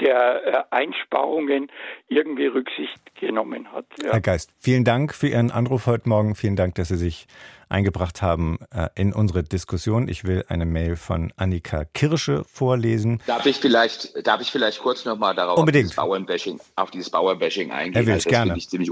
der 0.00 0.44
äh, 0.44 0.64
Einsparungen 0.70 1.70
irgendwie 2.08 2.46
Rücksicht 2.46 2.98
genommen 3.18 3.72
hat. 3.72 3.86
Ja. 4.02 4.12
Herr 4.12 4.20
Geist, 4.20 4.50
vielen 4.58 4.84
Dank 4.84 5.14
für 5.14 5.28
Ihren 5.28 5.50
Anruf 5.50 5.86
heute 5.86 6.08
Morgen. 6.08 6.34
Vielen 6.34 6.56
Dank, 6.56 6.74
dass 6.74 6.88
Sie 6.88 6.96
sich 6.96 7.26
eingebracht 7.68 8.20
haben 8.20 8.58
äh, 8.72 8.88
in 8.94 9.12
unsere 9.12 9.42
Diskussion. 9.42 10.08
Ich 10.08 10.24
will 10.24 10.44
eine 10.48 10.66
Mail 10.66 10.96
von 10.96 11.32
Annika 11.36 11.84
Kirsche 11.84 12.44
vorlesen. 12.44 13.22
Darf 13.26 13.46
ich 13.46 13.58
vielleicht, 13.58 14.26
darf 14.26 14.40
ich 14.40 14.50
vielleicht 14.50 14.80
kurz 14.80 15.04
nochmal 15.04 15.34
darauf 15.34 15.58
Unbedingt. 15.58 15.86
Auf, 15.86 15.90
dieses 15.90 15.96
Bauernbashing, 15.96 16.60
auf 16.76 16.90
dieses 16.90 17.10
Bauernbashing 17.10 17.70
eingehen? 17.70 18.02
Er 18.02 18.06
will 18.06 18.14
es 18.14 18.26
also, 18.26 18.30
gerne. 18.30 18.46
Finde 18.46 18.58
ich 18.58 18.68
ziemlich 18.68 18.90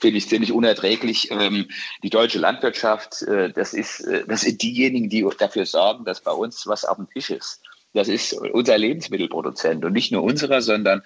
finde 0.00 0.18
ich 0.18 0.28
ziemlich 0.28 0.52
unerträglich. 0.52 1.30
Ähm, 1.30 1.68
die 2.02 2.10
deutsche 2.10 2.38
Landwirtschaft, 2.38 3.22
äh, 3.22 3.52
das, 3.52 3.74
ist, 3.74 4.00
äh, 4.00 4.24
das 4.26 4.42
sind 4.42 4.62
diejenigen, 4.62 5.08
die 5.08 5.26
dafür 5.38 5.66
sorgen, 5.66 6.04
dass 6.04 6.20
bei 6.20 6.32
uns 6.32 6.66
was 6.66 6.84
auf 6.84 6.96
dem 6.96 7.08
Tisch 7.08 7.30
ist. 7.30 7.60
Das 7.94 8.08
ist 8.08 8.34
unser 8.34 8.76
Lebensmittelproduzent 8.76 9.84
und 9.84 9.94
nicht 9.94 10.12
nur 10.12 10.22
unserer, 10.22 10.60
sondern 10.60 11.02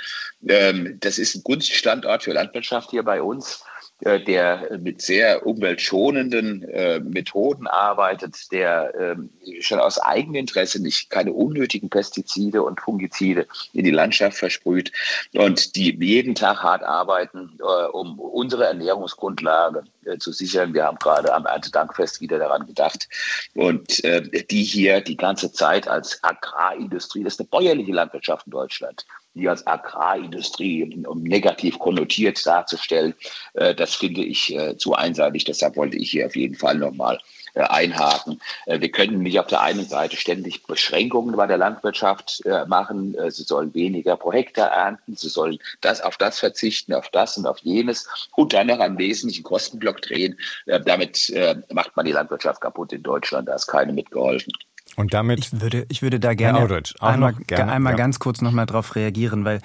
ähm, 0.47 0.97
das 0.99 1.18
ist 1.18 1.36
ein 1.36 1.43
Gunststandort 1.45 2.24
für 2.24 2.32
Landwirtschaft 2.32 2.91
hier 2.91 3.05
bei 3.05 3.22
uns. 3.22 3.62
Äh, 4.03 4.20
der 4.20 4.78
mit 4.78 5.03
sehr 5.03 5.46
umweltschonenden 5.46 6.62
äh, 6.62 7.01
Methoden 7.01 7.66
arbeitet, 7.66 8.51
der 8.51 8.94
äh, 8.94 9.16
schon 9.61 9.78
aus 9.78 9.98
Eigeninteresse 9.98 10.80
nicht 10.80 11.11
keine 11.11 11.32
unnötigen 11.32 11.90
Pestizide 11.90 12.62
und 12.62 12.80
Fungizide 12.80 13.46
in 13.74 13.84
die 13.84 13.90
Landschaft 13.90 14.38
versprüht 14.38 14.90
und 15.34 15.76
die 15.76 15.94
jeden 16.03 16.34
Tag 16.34 16.62
hart 16.62 16.82
arbeiten, 16.82 17.59
äh, 17.59 17.88
um 17.88 18.18
unsere 18.18 18.64
Ernährungsgrundlage 18.64 19.84
äh, 20.07 20.16
zu 20.16 20.32
sichern. 20.32 20.72
Wir 20.72 20.84
haben 20.84 20.98
gerade 20.98 21.34
am 21.34 21.44
Erntedankfest 21.44 22.22
wieder 22.22 22.38
daran 22.38 22.66
gedacht 22.66 23.07
und 23.55 24.03
äh, 24.05 24.22
die 24.51 24.62
hier 24.62 25.03
die 25.03 25.16
ganze 25.16 25.53
Zeit 25.53 25.88
als 25.88 26.24
Agrarindustrie, 26.24 27.22
das 27.22 27.34
ist 27.34 27.40
eine 27.40 27.48
bäuerliche 27.48 27.92
Landwirtschaft 27.92 28.46
in 28.46 28.53
Deutschland, 28.53 29.05
die 29.35 29.49
als 29.49 29.66
Agrarindustrie 29.66 31.05
um 31.07 31.22
negativ 31.22 31.78
konnotiert 31.78 32.45
darzustellen, 32.45 33.14
äh, 33.55 33.74
das 33.74 33.95
finde 33.95 34.22
ich 34.22 34.55
äh, 34.55 34.76
zu 34.76 34.95
einseitig. 34.95 35.45
Deshalb 35.45 35.76
wollte 35.76 35.97
ich 35.97 36.11
hier 36.11 36.26
auf 36.26 36.37
jeden 36.37 36.57
Fall 36.57 36.76
nochmal 36.76 37.20
äh, 37.55 37.61
einhaken. 37.61 38.41
Wir 38.66 38.91
können 38.91 39.20
nicht 39.20 39.39
auf 39.39 39.47
der 39.47 39.61
einen 39.61 39.85
Seite 39.85 40.16
ständig 40.16 40.64
Beschränkungen 40.64 41.37
bei 41.37 41.47
der 41.47 41.59
Landwirtschaft 41.59 42.43
machen. 42.68 43.16
Sie 43.31 43.43
sollen 43.43 43.74
weniger 43.74 44.16
pro 44.16 44.33
Hektar 44.33 44.68
ernten. 44.68 45.16
Sie 45.16 45.28
sollen 45.28 45.59
das 45.81 46.01
auf 46.01 46.16
das 46.16 46.39
verzichten, 46.39 46.95
auf 46.95 47.09
das 47.09 47.37
und 47.37 47.47
auf 47.47 47.59
jenes 47.59 48.09
und 48.37 48.53
dann 48.53 48.68
noch 48.68 48.78
einen 48.78 48.99
wesentlichen 48.99 49.43
Kostenblock 49.43 50.01
drehen. 50.03 50.39
Damit 50.66 51.33
macht 51.72 51.97
man 51.97 52.07
die 52.07 52.12
Landwirtschaft 52.12 52.61
kaputt 52.61 52.93
in 52.93 53.03
Deutschland. 53.03 53.49
Da 53.49 53.55
ist 53.55 53.66
keine 53.66 53.93
mitgeholfen. 53.93 54.53
Und 55.01 55.14
damit 55.14 55.38
ich 55.38 55.61
würde, 55.61 55.86
ich 55.88 56.03
würde 56.03 56.20
da 56.20 56.34
gerne 56.34 56.59
einmal, 57.01 57.32
gerne, 57.46 57.72
einmal 57.72 57.94
ja. 57.94 57.96
ganz 57.96 58.18
kurz 58.18 58.42
nochmal 58.42 58.66
drauf 58.66 58.94
reagieren, 58.96 59.46
weil 59.46 59.61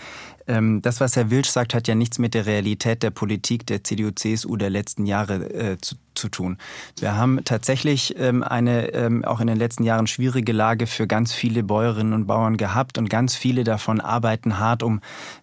ähm, 0.47 0.81
das, 0.81 0.99
was 0.99 1.15
Herr 1.15 1.29
Wilsch 1.29 1.49
sagt, 1.49 1.73
hat 1.73 1.87
ja 1.87 1.95
nichts 1.95 2.19
mit 2.19 2.33
der 2.33 2.45
Realität 2.45 3.03
der 3.03 3.11
Politik 3.11 3.65
der 3.65 3.83
CDU-CSU 3.83 4.55
der 4.57 4.69
letzten 4.69 5.05
Jahre 5.05 5.53
äh, 5.53 5.77
zu, 5.79 5.95
zu 6.15 6.29
tun. 6.29 6.57
Wir 6.99 7.15
haben 7.15 7.43
tatsächlich 7.43 8.15
ähm, 8.17 8.43
eine 8.43 8.93
ähm, 8.93 9.25
auch 9.25 9.39
in 9.39 9.47
den 9.47 9.57
letzten 9.57 9.83
Jahren 9.83 10.07
schwierige 10.07 10.53
Lage 10.53 10.87
für 10.87 11.07
ganz 11.07 11.33
viele 11.33 11.63
Bäuerinnen 11.63 12.13
und 12.13 12.25
Bauern 12.27 12.57
gehabt 12.57 12.97
und 12.97 13.09
ganz 13.09 13.35
viele 13.35 13.63
davon 13.63 13.99
arbeiten 13.99 14.59
hart, 14.59 14.83
um 14.83 15.01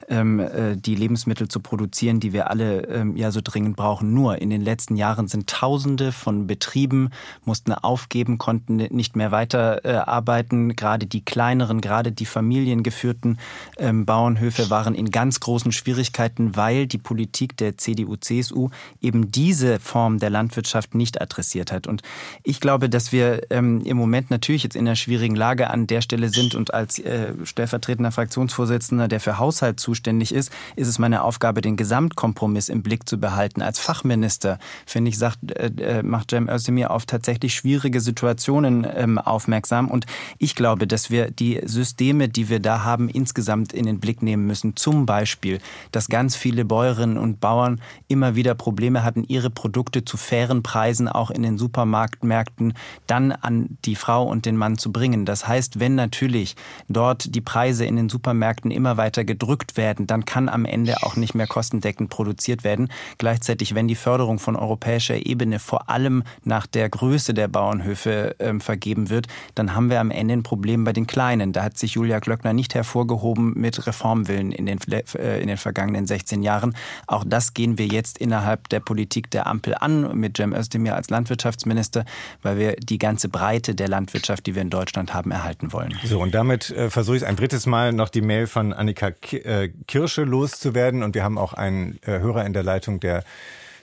ähm, 0.09 0.41
äh, 0.41 0.77
die 0.77 0.95
Lebensmittel 0.95 1.49
zu 1.49 1.61
produzieren, 1.61 2.21
die 2.21 2.33
wir 2.33 2.51
alle 2.51 2.87
ähm, 2.87 3.17
ja 3.17 3.31
so 3.31 3.41
dringend 3.43 3.77
brauchen. 3.77 4.15
Nur 4.15 4.41
in 4.41 4.51
den 4.51 4.63
letzten 4.63 4.97
Jahren 4.97 5.29
sind 5.29 5.49
Tausende 5.49 6.13
von 6.13 6.47
Betrieben 6.47 7.11
mussten 7.45 7.73
aufgeben, 7.73 8.39
konnten 8.39 8.77
nicht 8.77 9.17
mehr 9.17 9.31
weiter 9.31 9.85
äh, 9.85 9.95
arbeiten. 9.95 10.75
Gerade 10.77 11.07
die 11.07 11.25
kleineren, 11.25 11.81
gerade 11.81 12.13
die 12.13 12.27
familiengeführten 12.27 13.39
ähm, 13.79 14.07
Bauernhöfe 14.07 14.71
waren 14.71 14.92
waren 14.93 14.95
in 14.95 15.11
ganz 15.11 15.41
großen 15.41 15.73
Schwierigkeiten, 15.73 16.57
weil 16.57 16.87
die 16.87 16.99
Politik 16.99 17.57
der 17.57 17.77
CDU-CSU 17.77 18.71
eben 19.01 19.31
diese 19.31 19.79
Form 19.81 20.19
der 20.19 20.31
Landwirtschaft 20.31 20.95
nicht 20.95 21.21
adressiert 21.21 21.73
hat. 21.73 21.87
Und 21.87 22.03
ich 22.43 22.61
glaube, 22.61 22.89
dass 22.89 23.13
wir 23.13 23.51
ähm, 23.51 23.83
im 23.85 23.97
Moment 23.97 24.31
natürlich 24.31 24.63
jetzt 24.63 24.77
in 24.77 24.87
einer 24.87 24.97
schwierigen 24.97 25.37
Lage 25.37 25.71
an 25.71 25.87
der 25.87 26.01
Stelle 26.01 26.29
sind 26.29 26.55
und 26.55 26.75
als 26.75 26.99
äh, 26.99 27.33
stellvertretender 27.45 28.13
Fraktionsvorsitzender, 28.13 29.09
der 29.09 29.21
für 29.21 29.39
Haushalt 29.39 29.81
zuständig 29.81 30.33
ist, 30.35 30.53
ist 30.77 30.89
es 30.89 30.99
meine 30.99 31.23
Aufgabe, 31.23 31.61
den 31.61 31.77
Gesamtkompromiss 31.77 32.69
im 32.69 32.83
Blick 32.83 33.09
zu 33.09 33.19
behalten. 33.19 33.63
Als 33.63 33.79
Fachminister, 33.79 34.59
finde 34.87 35.11
ich, 35.11 35.19
sagt, 35.19 35.53
äh, 35.53 35.71
äh 35.79 36.03
macht 36.03 36.31
Cem 36.31 36.49
Özdemir 36.49 36.91
auf 36.91 37.07
tatsächlich 37.07 37.55
schwierige 37.55 38.01
Situationen 38.01 38.87
ähm, 38.95 39.19
aufmerksam. 39.19 39.89
Und 39.89 40.07
ich 40.39 40.55
glaube, 40.55 40.87
dass 40.87 41.11
wir 41.11 41.31
die 41.31 41.61
Systeme, 41.65 42.29
die 42.29 42.49
wir 42.49 42.61
da 42.61 42.85
haben, 42.85 43.09
insgesamt 43.09 43.73
in 43.73 43.87
den 43.87 44.01
Blick 44.01 44.23
nehmen 44.23 44.47
müssen 44.47 44.77
zum 44.83 45.07
Beispiel, 45.07 45.61
dass 45.93 46.09
ganz 46.09 46.35
viele 46.35 46.65
Bäuerinnen 46.65 47.17
und 47.17 47.39
Bauern 47.39 47.81
immer 48.09 48.35
wieder 48.35 48.57
Probleme 48.57 49.05
hatten, 49.05 49.23
ihre 49.23 49.49
Produkte 49.49 50.05
zu 50.05 50.17
fairen 50.17 50.65
Preisen 50.65 51.07
auch 51.07 51.31
in 51.31 51.45
den 51.45 51.57
Supermarktmärkten 51.57 52.75
dann 53.07 53.31
an 53.31 53.79
die 53.85 53.95
Frau 53.95 54.25
und 54.25 54.45
den 54.45 54.57
Mann 54.57 54.79
zu 54.79 54.91
bringen. 54.91 55.25
Das 55.25 55.47
heißt, 55.47 55.79
wenn 55.79 55.95
natürlich 55.95 56.57
dort 56.89 57.33
die 57.33 57.41
Preise 57.41 57.85
in 57.85 57.95
den 57.95 58.09
Supermärkten 58.09 58.73
immer 58.73 58.97
weiter 58.97 59.25
gedrückt 59.25 59.77
werden, 59.77 60.09
dann 60.09 60.25
kann 60.25 60.49
am 60.49 60.65
Ende 60.65 60.97
auch 61.05 61.15
nicht 61.15 61.37
mehr 61.37 61.47
kostendeckend 61.47 62.11
produziert 62.11 62.65
werden. 62.65 62.89
Gleichzeitig, 63.19 63.77
wenn 63.77 63.87
die 63.87 63.95
Förderung 63.95 64.41
von 64.41 64.57
europäischer 64.57 65.25
Ebene 65.25 65.61
vor 65.61 65.91
allem 65.91 66.25
nach 66.43 66.67
der 66.67 66.89
Größe 66.89 67.35
der 67.35 67.47
Bauernhöfe 67.47 68.41
äh, 68.41 68.59
vergeben 68.59 69.11
wird, 69.11 69.29
dann 69.55 69.77
haben 69.77 69.91
wir 69.91 70.01
am 70.01 70.11
Ende 70.11 70.35
ein 70.35 70.43
Problem 70.43 70.83
bei 70.83 70.93
den 70.93 71.07
Kleinen. 71.07 71.53
Da 71.53 71.63
hat 71.63 71.79
sich 71.79 71.93
Julia 71.93 72.19
Glöckner 72.19 72.53
nicht 72.53 72.75
hervorgehoben 72.75 73.53
mit 73.55 73.87
Reformwillen 73.87 74.51
in 74.51 74.67
den 74.67 74.72
den, 74.79 75.03
äh, 75.17 75.41
in 75.41 75.49
den 75.49 75.57
vergangenen 75.57 76.07
16 76.07 76.43
Jahren. 76.43 76.77
Auch 77.07 77.25
das 77.27 77.55
gehen 77.55 77.79
wir 77.79 77.87
jetzt 77.87 78.19
innerhalb 78.19 78.69
der 78.69 78.81
Politik 78.81 79.31
der 79.31 79.47
Ampel 79.47 79.75
an 79.75 80.17
mit 80.19 80.37
Cem 80.37 80.53
Özdemir 80.53 80.95
als 80.97 81.11
Landwirtschaftsminister, 81.11 82.05
weil 82.43 82.59
wir 82.59 82.77
die 82.77 82.99
ganze 82.99 83.29
Breite 83.29 83.75
der 83.75 83.89
Landwirtschaft, 83.89 84.47
die 84.47 84.55
wir 84.55 84.63
in 84.63 84.71
Deutschland 84.71 85.15
haben, 85.15 85.31
erhalten 85.31 85.73
wollen. 85.73 85.99
So, 86.05 86.21
und 86.21 86.35
damit 86.35 86.71
äh, 86.71 86.91
versuche 86.91 87.17
ich 87.17 87.27
ein 87.27 87.37
drittes 87.37 87.67
Mal 87.67 87.93
noch 87.93 88.09
die 88.09 88.23
Mail 88.23 88.47
von 88.47 88.73
Annika 88.73 89.13
äh, 89.33 89.71
Kirsche 89.87 90.25
loszuwerden. 90.25 91.03
Und 91.03 91.15
wir 91.15 91.25
haben 91.25 91.39
auch 91.39 91.53
einen 91.53 91.99
äh, 92.03 92.19
Hörer 92.19 92.45
in 92.45 92.53
der 92.53 92.63
Leitung, 92.63 93.01
der 93.01 93.25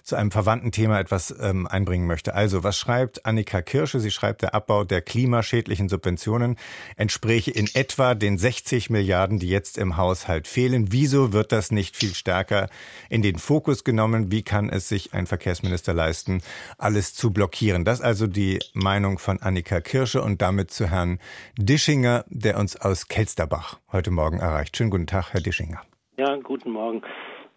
zu 0.10 0.16
einem 0.16 0.32
verwandten 0.32 0.72
Thema 0.72 0.99
etwas 0.99 1.34
ähm, 1.39 1.68
einbringen 1.68 2.07
möchte. 2.07 2.34
Also, 2.34 2.64
was 2.64 2.78
schreibt 2.78 3.26
Annika 3.26 3.62
Kirsche? 3.62 3.99
Sie 3.99 4.12
schreibt, 4.12 4.41
der 4.41 4.53
Abbau 4.53 4.84
der 4.84 5.01
klimaschädlichen 5.01 5.88
Subventionen 5.88 6.57
entspräche 6.97 7.51
in 7.51 7.70
etwa 7.74 8.16
den 8.16 8.38
60 8.38 8.89
Milliarden, 8.89 9.39
die 9.39 9.49
jetzt 9.49 9.78
im 9.78 9.97
Haushalt 9.97 10.47
fehlen. 10.47 10.88
Wieso 10.91 11.32
wird 11.32 11.51
das 11.51 11.72
nicht 11.72 11.95
viel 11.95 12.14
stärker 12.14 12.70
in 13.10 13.22
den 13.22 13.38
Fokus 13.38 13.84
genommen? 13.84 14.32
Wie 14.32 14.41
kann 14.41 14.70
es 14.70 14.89
sich 14.89 15.14
ein 15.14 15.28
Verkehrsminister 15.28 15.93
leisten, 15.93 16.41
alles 16.78 17.14
zu 17.14 17.32
blockieren? 17.32 17.86
Das 17.86 18.01
also 18.01 18.28
die 18.28 18.60
Meinung 18.74 19.20
von 19.20 19.39
Annika 19.41 19.80
Kirsche 19.80 20.22
und 20.22 20.41
damit 20.41 20.72
zu 20.72 20.88
Herrn 20.88 21.20
Dischinger, 21.57 22.26
der 22.28 22.57
uns 22.57 22.76
aus 22.76 23.07
Kelsterbach 23.07 23.80
heute 23.91 24.12
Morgen 24.12 24.39
erreicht. 24.39 24.76
Schönen 24.76 24.89
guten 24.89 25.07
Tag, 25.07 25.34
Herr 25.34 25.41
Dischinger. 25.41 25.82
Ja, 26.18 26.36
guten 26.38 26.72
Morgen. 26.72 27.03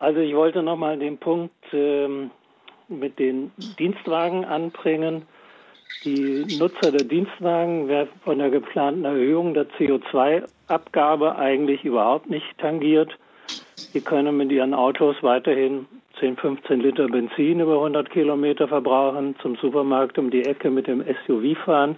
Also 0.03 0.19
ich 0.19 0.35
wollte 0.35 0.65
noch 0.65 0.77
mal 0.77 0.99
den 0.99 1.17
Punkt 1.17 1.55
ähm, 1.73 2.33
mit 2.99 3.19
den 3.19 3.51
Dienstwagen 3.79 4.45
anbringen. 4.45 5.23
Die 6.05 6.45
Nutzer 6.59 6.91
der 6.91 7.05
Dienstwagen 7.05 7.89
werden 7.89 8.11
von 8.25 8.39
der 8.39 8.51
geplanten 8.51 9.05
Erhöhung 9.05 9.55
der 9.55 9.69
CO2-Abgabe 9.71 11.37
eigentlich 11.37 11.85
überhaupt 11.85 12.29
nicht 12.29 12.59
tangiert. 12.59 13.17
Die 13.95 14.01
können 14.01 14.37
mit 14.37 14.51
ihren 14.51 14.75
Autos 14.75 15.17
weiterhin 15.23 15.87
10, 16.19 16.37
15 16.37 16.81
Liter 16.81 17.09
Benzin 17.09 17.61
über 17.61 17.75
100 17.75 18.11
Kilometer 18.11 18.69
verbrauchen, 18.69 19.37
zum 19.41 19.57
Supermarkt 19.57 20.19
um 20.19 20.31
die 20.31 20.45
Ecke 20.45 20.71
mit 20.71 20.87
dem 20.87 21.05
SUV 21.27 21.59
fahren, 21.65 21.97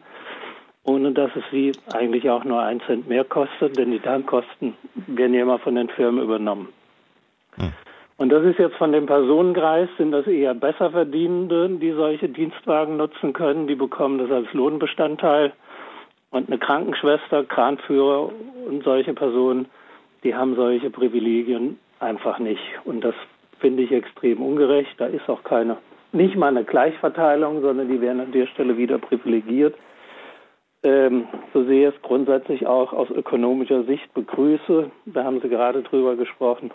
ohne 0.85 1.13
dass 1.13 1.31
es 1.37 1.45
sie 1.51 1.73
eigentlich 1.93 2.29
auch 2.29 2.45
nur 2.45 2.63
ein 2.63 2.81
Cent 2.83 3.09
mehr 3.09 3.25
kostet, 3.25 3.77
denn 3.79 3.91
die 3.91 4.01
Tankkosten 4.01 4.75
werden 5.07 5.35
ja 5.35 5.43
immer 5.43 5.59
von 5.59 5.75
den 5.75 5.89
Firmen 5.89 6.23
übernommen. 6.23 6.69
Hm. 7.57 7.73
Und 8.17 8.29
das 8.31 8.45
ist 8.45 8.59
jetzt 8.59 8.77
von 8.77 8.93
dem 8.93 9.07
Personenkreis, 9.07 9.89
sind 9.99 10.13
das 10.13 10.27
eher 10.27 10.55
Besserverdienende, 10.55 11.69
die 11.81 11.93
solche 11.93 12.29
Dienstwagen 12.29 12.97
nutzen 12.97 13.33
können. 13.33 13.67
Die 13.67 13.75
bekommen 13.75 14.19
das 14.19 14.31
als 14.31 14.53
Lohnbestandteil. 14.53 15.53
Und 16.31 16.49
eine 16.49 16.59
Krankenschwester, 16.59 17.45
Kranführer 17.45 18.31
und 18.67 18.85
solche 18.85 19.15
Personen, 19.15 19.67
die 20.23 20.35
haben 20.35 20.55
solche 20.55 20.91
Privilegien 20.91 21.79
einfach 21.99 22.39
nicht. 22.39 22.63
Und 22.85 23.03
das 23.03 23.15
finde 23.59 23.83
ich 23.83 23.93
extrem 23.93 24.43
ungerecht. 24.43 24.95
Da 24.99 25.07
ist 25.07 25.29
auch 25.29 25.43
keine, 25.43 25.77
nicht 26.13 26.37
mal 26.37 26.49
eine 26.49 26.65
Gleichverteilung, 26.65 27.63
sondern 27.63 27.89
die 27.89 28.01
werden 28.01 28.21
an 28.21 28.33
der 28.33 28.47
Stelle 28.47 28.77
wieder 28.77 28.99
privilegiert. 28.99 29.75
ähm, 30.85 31.27
so 31.53 31.65
sehe 31.65 31.89
ich 31.89 31.95
es 31.95 32.03
grundsätzlich 32.03 32.67
auch 32.67 32.93
aus 32.93 33.11
ökonomischer 33.11 33.85
Sicht 33.85 34.13
begrüße, 34.15 34.91
da 35.07 35.25
haben 35.25 35.41
Sie 35.41 35.49
gerade 35.49 35.83
drüber 35.83 36.15
gesprochen, 36.15 36.71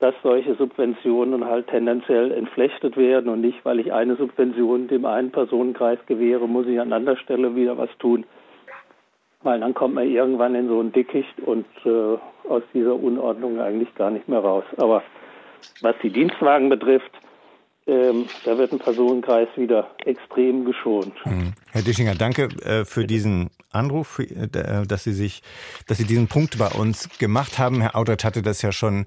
dass 0.00 0.14
solche 0.22 0.54
Subventionen 0.54 1.44
halt 1.44 1.68
tendenziell 1.68 2.30
entflechtet 2.30 2.96
werden 2.96 3.28
und 3.28 3.40
nicht, 3.40 3.64
weil 3.64 3.80
ich 3.80 3.92
eine 3.92 4.16
Subvention 4.16 4.86
dem 4.86 5.04
einen 5.04 5.32
Personenkreis 5.32 5.98
gewähre, 6.06 6.48
muss 6.48 6.66
ich 6.66 6.80
an 6.80 6.92
anderer 6.92 7.16
Stelle 7.16 7.56
wieder 7.56 7.76
was 7.76 7.90
tun. 7.98 8.24
Weil 9.42 9.60
dann 9.60 9.74
kommt 9.74 9.94
man 9.94 10.08
irgendwann 10.08 10.54
in 10.54 10.68
so 10.68 10.80
ein 10.80 10.92
Dickicht 10.92 11.40
und 11.44 11.66
äh, 11.84 12.16
aus 12.48 12.62
dieser 12.74 12.94
Unordnung 12.94 13.60
eigentlich 13.60 13.92
gar 13.94 14.10
nicht 14.10 14.28
mehr 14.28 14.40
raus. 14.40 14.64
Aber 14.76 15.02
was 15.80 15.96
die 16.02 16.10
Dienstwagen 16.10 16.68
betrifft, 16.68 17.12
ähm, 17.88 18.26
da 18.44 18.58
wird 18.58 18.72
ein 18.72 18.78
Personenkreis 18.78 19.48
wieder 19.56 19.90
extrem 20.04 20.64
geschont. 20.64 21.14
Hm. 21.24 21.54
Herr 21.72 21.82
Dischinger, 21.82 22.14
danke 22.14 22.48
äh, 22.62 22.84
für 22.84 23.06
diesen 23.06 23.48
Anruf, 23.72 24.18
äh, 24.18 24.48
dass 24.86 25.04
Sie 25.04 25.12
sich, 25.12 25.42
dass 25.86 25.96
Sie 25.98 26.04
diesen 26.04 26.28
Punkt 26.28 26.58
bei 26.58 26.68
uns 26.68 27.08
gemacht 27.18 27.58
haben. 27.58 27.80
Herr 27.80 27.96
Audret 27.96 28.24
hatte 28.24 28.42
das 28.42 28.60
ja 28.60 28.72
schon 28.72 29.06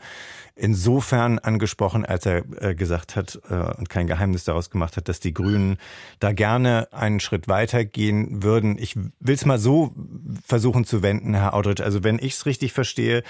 insofern 0.55 1.39
angesprochen, 1.39 2.05
als 2.05 2.25
er 2.25 2.43
äh, 2.61 2.75
gesagt 2.75 3.15
hat 3.15 3.39
äh, 3.49 3.55
und 3.77 3.89
kein 3.89 4.07
Geheimnis 4.07 4.43
daraus 4.43 4.69
gemacht 4.69 4.97
hat, 4.97 5.07
dass 5.07 5.19
die 5.19 5.33
Grünen 5.33 5.77
da 6.19 6.33
gerne 6.33 6.87
einen 6.91 7.19
Schritt 7.19 7.47
weiter 7.47 7.85
gehen 7.85 8.43
würden. 8.43 8.77
Ich 8.77 8.95
will 8.95 9.35
es 9.35 9.45
mal 9.45 9.59
so 9.59 9.93
versuchen 10.45 10.85
zu 10.85 11.01
wenden, 11.01 11.33
Herr 11.33 11.53
Audrich. 11.53 11.83
Also 11.83 12.03
wenn 12.03 12.19
ich 12.19 12.33
es 12.33 12.45
richtig 12.45 12.73
verstehe, 12.73 13.23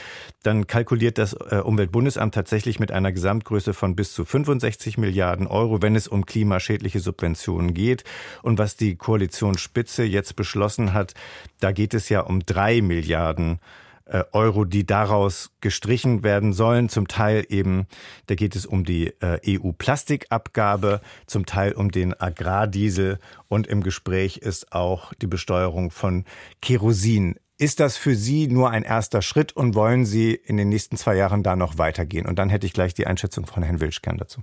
dann 0.44 0.68
kalkuliert 0.68 1.18
das 1.18 1.34
äh, 1.34 1.62
Umweltbundesamt 1.64 2.34
tatsächlich 2.34 2.80
mit 2.80 2.92
einer 2.92 3.12
Gesamtgröße 3.12 3.74
von 3.74 3.96
bis 3.96 4.14
zu 4.14 4.26
65 4.26 4.98
Milliarden 4.98 5.48
Euro, 5.48 5.82
wenn 5.82 5.96
es 5.96 6.08
um 6.08 6.26
klimaschädliche 6.26 7.00
Subventionen 7.00 7.74
geht. 7.74 8.04
Und 8.42 8.58
was 8.58 8.76
die 8.76 8.96
Koalitionsspitze 8.96 10.04
jetzt 10.04 10.36
beschlossen 10.36 10.94
hat, 10.94 11.14
da 11.60 11.72
geht 11.72 11.94
es 11.94 12.10
ja 12.10 12.22
um 12.22 12.46
drei 12.46 12.82
Milliarden 12.82 13.52
Euro. 13.52 13.91
Äh, 14.12 14.26
Euro, 14.34 14.66
die 14.66 14.86
daraus 14.86 15.52
gestrichen 15.62 16.22
werden 16.22 16.52
sollen. 16.52 16.90
Zum 16.90 17.08
Teil 17.08 17.46
eben, 17.48 17.88
da 18.28 18.36
geht 18.36 18.58
es 18.58 18.66
um 18.66 18.84
die 18.84 19.14
äh, 19.22 19.40
EU-Plastikabgabe, 19.48 21.00
zum 21.28 21.46
Teil 21.46 21.72
um 21.72 21.92
den 21.92 22.20
Agrardiesel 22.20 23.20
und 23.48 23.68
im 23.68 23.82
Gespräch 23.82 24.36
ist 24.36 24.74
auch 24.74 25.14
die 25.14 25.28
Besteuerung 25.28 25.92
von 25.92 26.26
Kerosin. 26.62 27.36
Ist 27.58 27.80
das 27.80 27.96
für 27.96 28.16
Sie 28.16 28.48
nur 28.48 28.70
ein 28.70 28.84
erster 28.84 29.22
Schritt 29.22 29.56
und 29.56 29.76
wollen 29.76 30.06
Sie 30.06 30.34
in 30.34 30.58
den 30.58 30.68
nächsten 30.68 30.98
zwei 30.98 31.16
Jahren 31.16 31.42
da 31.42 31.56
noch 31.56 31.78
weitergehen? 31.78 32.26
Und 32.26 32.38
dann 32.38 32.50
hätte 32.50 32.66
ich 32.66 32.74
gleich 32.74 32.94
die 32.94 33.08
Einschätzung 33.08 33.46
von 33.46 33.64
Herrn 33.64 33.80
Wilschkern 33.80 34.18
dazu. 34.18 34.42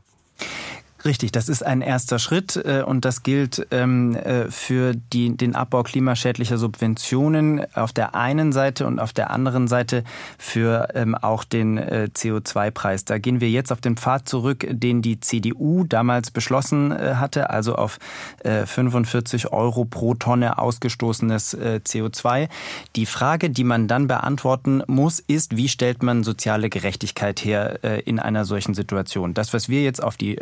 Richtig, 1.05 1.31
das 1.31 1.49
ist 1.49 1.65
ein 1.65 1.81
erster 1.81 2.19
Schritt 2.19 2.57
äh, 2.57 2.83
und 2.83 3.05
das 3.05 3.23
gilt 3.23 3.69
ähm, 3.71 4.17
äh, 4.17 4.51
für 4.51 4.95
die, 4.95 5.37
den 5.37 5.55
Abbau 5.55 5.85
klimaschädlicher 5.85 6.59
Subventionen 6.59 7.65
auf 7.75 7.93
der 7.93 8.17
einen 8.17 8.51
Seite 8.51 8.85
und 8.85 8.99
auf 8.99 9.13
der 9.13 9.31
anderen 9.31 9.69
Seite 9.69 10.03
für 10.39 10.89
ähm, 10.95 11.15
auch 11.15 11.45
den 11.45 11.79
äh, 11.79 12.09
CO2-Preis. 12.13 13.05
Da 13.05 13.19
gehen 13.19 13.41
wir 13.41 13.49
jetzt 13.49 13.71
auf 13.71 13.81
den 13.81 13.97
Pfad 13.97 14.29
zurück, 14.29 14.67
den 14.69 15.01
die 15.01 15.21
CDU 15.21 15.85
damals 15.85 16.33
beschlossen 16.33 16.93
hatte, 16.93 17.51
also 17.51 17.75
auf 17.77 17.99
45 18.43 19.53
Euro 19.53 19.85
pro 19.85 20.15
Tonne 20.15 20.59
ausgestoßenes 20.59 21.57
CO2. 21.57 22.49
Die 22.97 23.07
Frage, 23.07 23.51
die 23.51 23.65
man 23.65 23.89
dann 23.89 24.07
beantworten 24.07 24.83
muss, 24.87 25.21
ist, 25.21 25.57
wie 25.57 25.69
stellt 25.69 26.03
man 26.03 26.25
soziale 26.25 26.71
Gerechtigkeit 26.71 27.45
her 27.45 28.07
in 28.07 28.19
einer 28.19 28.45
solchen 28.45 28.75
Situation? 28.75 29.35
Das, 29.35 29.53
was 29.53 29.69
wir 29.69 29.83
jetzt 29.83 30.03
auf 30.03 30.17
die 30.17 30.37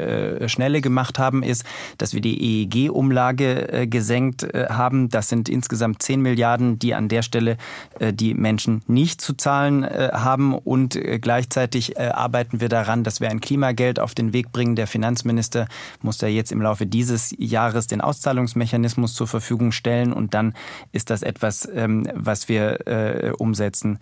Schnelle 0.49 0.81
gemacht 0.81 1.19
haben, 1.19 1.43
ist, 1.43 1.65
dass 1.99 2.15
wir 2.15 2.21
die 2.21 2.65
EEG-Umlage 2.65 3.73
äh, 3.73 3.87
gesenkt 3.87 4.43
äh, 4.43 4.67
haben. 4.71 5.09
Das 5.09 5.29
sind 5.29 5.49
insgesamt 5.49 6.03
10 6.03 6.21
Milliarden, 6.21 6.79
die 6.79 6.95
an 6.95 7.09
der 7.09 7.23
Stelle 7.23 7.57
äh, 7.99 8.13
die 8.13 8.35
Menschen 8.35 8.83
nicht 8.87 9.21
zu 9.21 9.35
zahlen 9.35 9.85
haben. 9.87 10.55
Und 10.55 10.99
gleichzeitig 11.21 11.99
arbeiten 11.99 12.61
wir 12.61 12.69
daran, 12.69 13.05
dass 13.05 13.21
wir 13.21 13.31
ein 13.31 13.41
Klimageld 13.41 13.99
auf 13.99 14.15
den 14.15 14.33
Weg 14.33 14.53
bringen. 14.53 14.77
Der 14.77 14.87
Finanzminister 14.87 15.67
muss 16.03 16.19
da 16.19 16.27
jetzt 16.27 16.53
im 16.53 16.61
Laufe 16.61 16.87
dieses 16.87 17.35
Jahres 17.39 17.87
den 17.87 18.01
Auszahlungsmechanismus 18.01 19.15
zur 19.15 19.27
Verfügung 19.27 19.73
stellen. 19.73 20.13
Und 20.13 20.35
dann 20.35 20.55
ist 20.93 21.11
das 21.11 21.23
etwas, 21.23 21.69
ähm, 21.75 22.09
was 22.15 22.49
wir 22.49 23.35
umsetzen 23.39 23.99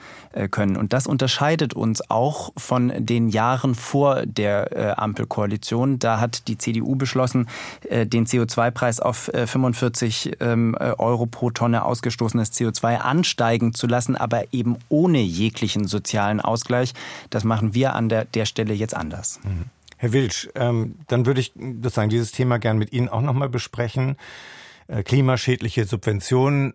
können. 0.50 0.76
Und 0.76 0.92
das 0.92 1.06
unterscheidet 1.06 1.74
uns 1.74 2.08
auch 2.10 2.52
von 2.56 2.92
den 2.96 3.28
Jahren 3.28 3.74
vor 3.74 4.26
der 4.26 4.98
Ampelkoalition. 4.98 5.98
Da 5.98 6.20
hat 6.20 6.33
die 6.48 6.58
CDU 6.58 6.96
beschlossen, 6.96 7.48
äh, 7.88 8.06
den 8.06 8.26
CO2-Preis 8.26 9.00
auf 9.00 9.30
45 9.34 10.40
äh, 10.40 10.52
ähm, 10.52 10.76
Euro 10.98 11.26
pro 11.26 11.50
Tonne 11.50 11.84
ausgestoßenes 11.84 12.52
CO2 12.52 12.96
ansteigen 12.96 13.74
zu 13.74 13.86
lassen, 13.86 14.16
aber 14.16 14.52
eben 14.52 14.76
ohne 14.88 15.20
jeglichen 15.20 15.86
sozialen 15.86 16.40
Ausgleich. 16.40 16.94
Das 17.30 17.44
machen 17.44 17.74
wir 17.74 17.94
an 17.94 18.08
der, 18.08 18.24
der 18.24 18.46
Stelle 18.46 18.74
jetzt 18.74 18.94
anders. 18.94 19.40
Mhm. 19.44 19.64
Herr 19.96 20.12
Wilsch, 20.12 20.50
ähm, 20.54 20.96
dann 21.06 21.24
würde 21.24 21.40
ich 21.40 21.52
sozusagen 21.56 22.10
dieses 22.10 22.32
Thema 22.32 22.58
gern 22.58 22.78
mit 22.78 22.92
Ihnen 22.92 23.08
auch 23.08 23.22
nochmal 23.22 23.48
besprechen. 23.48 24.16
Äh, 24.86 25.02
klimaschädliche 25.02 25.86
Subventionen. 25.86 26.74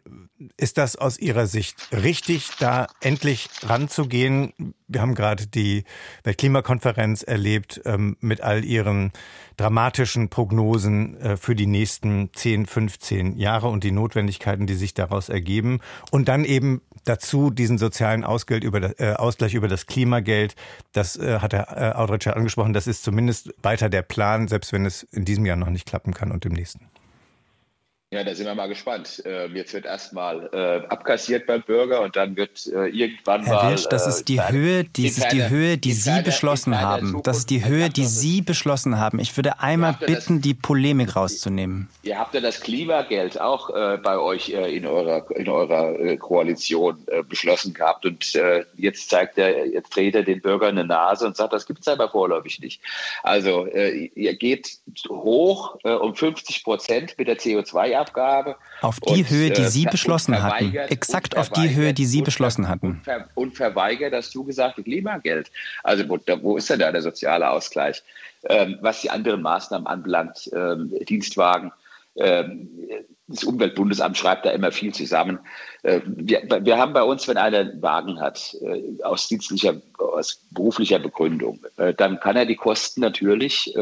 Ist 0.57 0.78
das 0.78 0.95
aus 0.95 1.20
Ihrer 1.20 1.45
Sicht 1.45 1.89
richtig, 1.91 2.49
da 2.60 2.88
endlich 3.01 3.49
ranzugehen? 3.62 4.76
Wir 4.88 5.01
haben 5.01 5.14
gerade 5.14 5.45
die 5.45 5.84
Weltklimakonferenz 6.24 7.22
erlebt 7.22 7.82
ähm, 7.86 8.18
mit 8.20 8.41
all 8.41 8.66
ihren 8.66 9.12
dramatischen 9.57 10.30
Prognosen 10.30 11.20
äh, 11.20 11.38
für 11.38 11.55
die 11.55 11.68
nächsten 11.68 12.32
10, 12.34 12.66
15 12.66 13.38
Jahre 13.38 13.68
und 13.68 13.84
die 13.84 13.91
Notwendigkeiten, 13.91 14.66
die 14.66 14.76
sich 14.76 14.95
daraus 14.95 15.30
ergeben. 15.30 15.80
Und 16.10 16.30
dann 16.30 16.45
eben 16.45 16.82
dazu 17.03 17.51
diesen 17.51 17.78
sozialen 17.78 18.24
Ausgleich 18.24 18.64
über 18.64 18.80
das, 18.80 18.93
äh, 18.99 19.14
Ausgleich 19.18 19.53
über 19.53 19.68
das 19.68 19.86
Klimageld. 19.86 20.55
Das 20.93 21.16
äh, 21.16 21.39
hat 21.39 21.53
Herr 21.53 21.78
äh, 21.78 21.95
Audrich 21.95 22.28
angesprochen. 22.28 22.74
Das 22.74 22.88
ist 22.88 23.03
zumindest 23.03 23.53
weiter 23.62 23.89
der 23.89 24.01
Plan, 24.01 24.47
selbst 24.47 24.74
wenn 24.74 24.86
es 24.86 25.03
in 25.03 25.26
diesem 25.26 25.45
Jahr 25.45 25.57
noch 25.57 25.70
nicht 25.70 25.86
klappen 25.86 26.14
kann 26.14 26.32
und 26.32 26.45
im 26.45 26.53
nächsten. 26.53 26.89
Ja, 28.12 28.24
da 28.24 28.34
sind 28.34 28.47
wir 28.47 28.55
mal 28.55 28.66
gespannt. 28.66 29.22
Ähm, 29.24 29.55
jetzt 29.55 29.72
wird 29.72 29.86
erstmal 29.86 30.49
äh, 30.51 30.88
abkassiert 30.88 31.45
beim 31.45 31.62
Bürger 31.62 32.01
und 32.01 32.16
dann 32.16 32.36
wird 32.36 32.66
äh, 32.66 32.88
irgendwann 32.88 33.45
Herr 33.45 33.66
mal. 33.66 33.76
Das 33.88 34.07
ist 34.07 34.28
die 34.28 34.38
äh, 34.38 34.51
Höhe, 34.51 34.84
die, 34.84 35.05
ist 35.05 35.32
die 35.32 35.47
Höhe, 35.47 35.78
die 35.78 35.91
Sie 35.91 36.24
beschlossen 36.24 36.82
haben. 36.82 37.22
Das 37.22 37.38
ist 37.38 37.51
die 37.51 37.64
Höhe, 37.66 37.91
die 37.91 38.05
Sie 38.05 38.41
beschlossen 38.41 38.97
haben. 38.99 39.20
Ich 39.20 39.38
würde 39.38 39.60
einmal 39.60 39.93
bitten, 39.93 40.38
das, 40.38 40.41
die 40.41 40.55
Polemik 40.55 41.16
rauszunehmen. 41.16 41.88
Ihr 42.01 42.18
habt 42.18 42.34
ja 42.34 42.41
das 42.41 42.62
Klimageld 42.62 43.39
auch 43.39 43.70
äh, 43.70 43.99
bei 44.01 44.18
euch 44.18 44.49
äh, 44.49 44.76
in 44.76 44.88
eurer 44.88 45.30
in 45.30 45.47
eurer 45.47 45.99
äh, 45.99 46.18
Koalition 46.18 47.05
beschlossen 47.28 47.76
gehabt 47.76 48.05
und 48.07 48.34
jetzt 48.76 49.10
zeigt 49.10 49.38
er, 49.38 49.68
jetzt 49.68 49.95
dreht 49.95 50.16
er 50.16 50.24
den 50.24 50.41
Bürgern 50.41 50.78
eine 50.78 50.86
Nase 50.86 51.28
und 51.28 51.36
sagt, 51.36 51.53
das 51.53 51.68
gibt 51.68 51.82
es 51.82 51.88
aber 51.88 52.10
vorläufig 52.10 52.60
nicht. 52.60 52.82
Also 53.24 53.68
ihr 53.68 54.36
geht 54.36 54.80
hoch 55.10 55.78
um 55.84 56.16
50 56.16 56.64
Prozent 56.64 57.16
mit 57.18 57.28
der 57.28 57.38
CO2 57.38 57.99
Abgabe. 58.00 58.56
Auf 58.82 59.00
die 59.00 59.22
und, 59.22 59.30
Höhe, 59.30 59.52
die 59.52 59.66
Sie 59.66 59.86
äh, 59.86 59.91
beschlossen 59.91 60.41
hatten. 60.41 60.76
Exakt 60.76 61.38
auf 61.38 61.50
die 61.50 61.76
Höhe, 61.76 61.93
die 61.93 62.06
Sie 62.06 62.22
beschlossen 62.22 62.68
hatten. 62.68 63.02
Und, 63.36 63.56
verweigert 63.56 64.14
das 64.14 64.30
zugesagte 64.30 64.84
Klimageld. 64.84 65.52
Also 65.84 66.08
wo, 66.08 66.18
wo 66.41 66.58
ist 66.58 66.70
denn 66.70 66.80
da 66.80 66.91
der 66.91 67.02
soziale 67.02 67.50
Ausgleich? 67.50 68.04
Ähm, 68.43 68.78
was 68.82 69.02
die 69.02 69.10
anderen 69.10 69.41
Maßnahmen 69.41 69.88
anbelangt, 69.88 70.50
ähm, 70.54 70.93
Dienstwagen, 71.08 71.72
ähm, 72.16 72.70
das 73.30 73.43
Umweltbundesamt 73.43 74.18
schreibt 74.18 74.45
da 74.45 74.50
immer 74.50 74.72
viel 74.72 74.93
zusammen. 74.93 75.39
Äh, 75.84 76.02
wir, 76.06 76.41
wir, 76.62 76.78
haben 76.78 76.93
bei 76.93 77.04
uns, 77.04 77.28
wenn 77.28 77.38
einer 77.38 77.60
einen 77.60 77.82
Wagen 77.82 78.20
hat, 78.20 78.56
äh, 78.62 79.04
aus 79.04 79.28
dienstlicher, 79.28 79.76
aus 80.00 80.45
beruflicher 80.52 81.00
Begründung, 81.00 81.60
äh, 81.78 81.93
dann 81.93 82.20
kann 82.20 82.36
er 82.36 82.45
die 82.45 82.56
Kosten 82.56 83.02
natürlich 83.02 83.74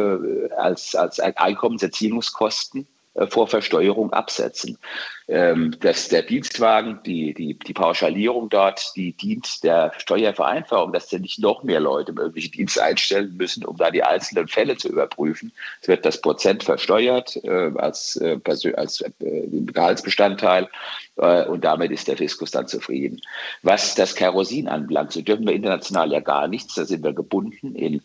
als, 0.58 0.96
als 0.96 1.20
Einkommenserzielungskosten 1.20 2.88
vor 3.30 3.48
Versteuerung 3.48 4.14
absetzen. 4.14 4.78
Ähm, 5.30 5.76
dass 5.82 6.08
der 6.08 6.22
Dienstwagen, 6.22 7.02
die, 7.06 7.34
die, 7.34 7.60
die 7.60 7.74
Pauschalierung 7.74 8.48
dort, 8.48 8.94
die 8.96 9.12
dient 9.12 9.62
der 9.62 9.92
Steuervereinfachung, 9.98 10.94
dass 10.94 11.10
da 11.10 11.18
nicht 11.18 11.40
noch 11.40 11.64
mehr 11.64 11.82
Leute 11.82 12.14
irgendwelche 12.14 12.50
Dienste 12.50 12.82
einstellen 12.82 13.36
müssen, 13.36 13.66
um 13.66 13.76
da 13.76 13.92
die 13.92 14.04
einzelnen 14.04 14.48
Fälle 14.48 14.78
zu 14.78 14.88
überprüfen. 14.88 15.52
Es 15.82 15.90
wird 15.90 16.06
das 16.06 16.22
Prozent 16.22 16.64
versteuert 16.64 17.36
äh, 17.44 17.72
als, 17.76 18.16
äh, 18.16 18.40
als 18.76 19.02
äh, 19.02 19.12
Gehaltsbestandteil 19.20 20.70
äh, 21.18 21.44
und 21.46 21.66
damit 21.66 21.92
ist 21.92 22.08
der 22.08 22.16
Fiskus 22.16 22.52
dann 22.52 22.68
zufrieden. 22.68 23.20
Was 23.64 23.96
das 23.96 24.16
Kerosin 24.16 24.70
anbelangt, 24.70 25.12
so 25.12 25.22
dürfen 25.22 25.46
wir 25.46 25.54
international 25.54 26.10
ja 26.12 26.22
gar 26.22 26.48
nichts, 26.48 26.76
da 26.76 26.86
sind 26.86 27.04
wir 27.04 27.14
gebunden 27.14 27.76
in 27.76 28.02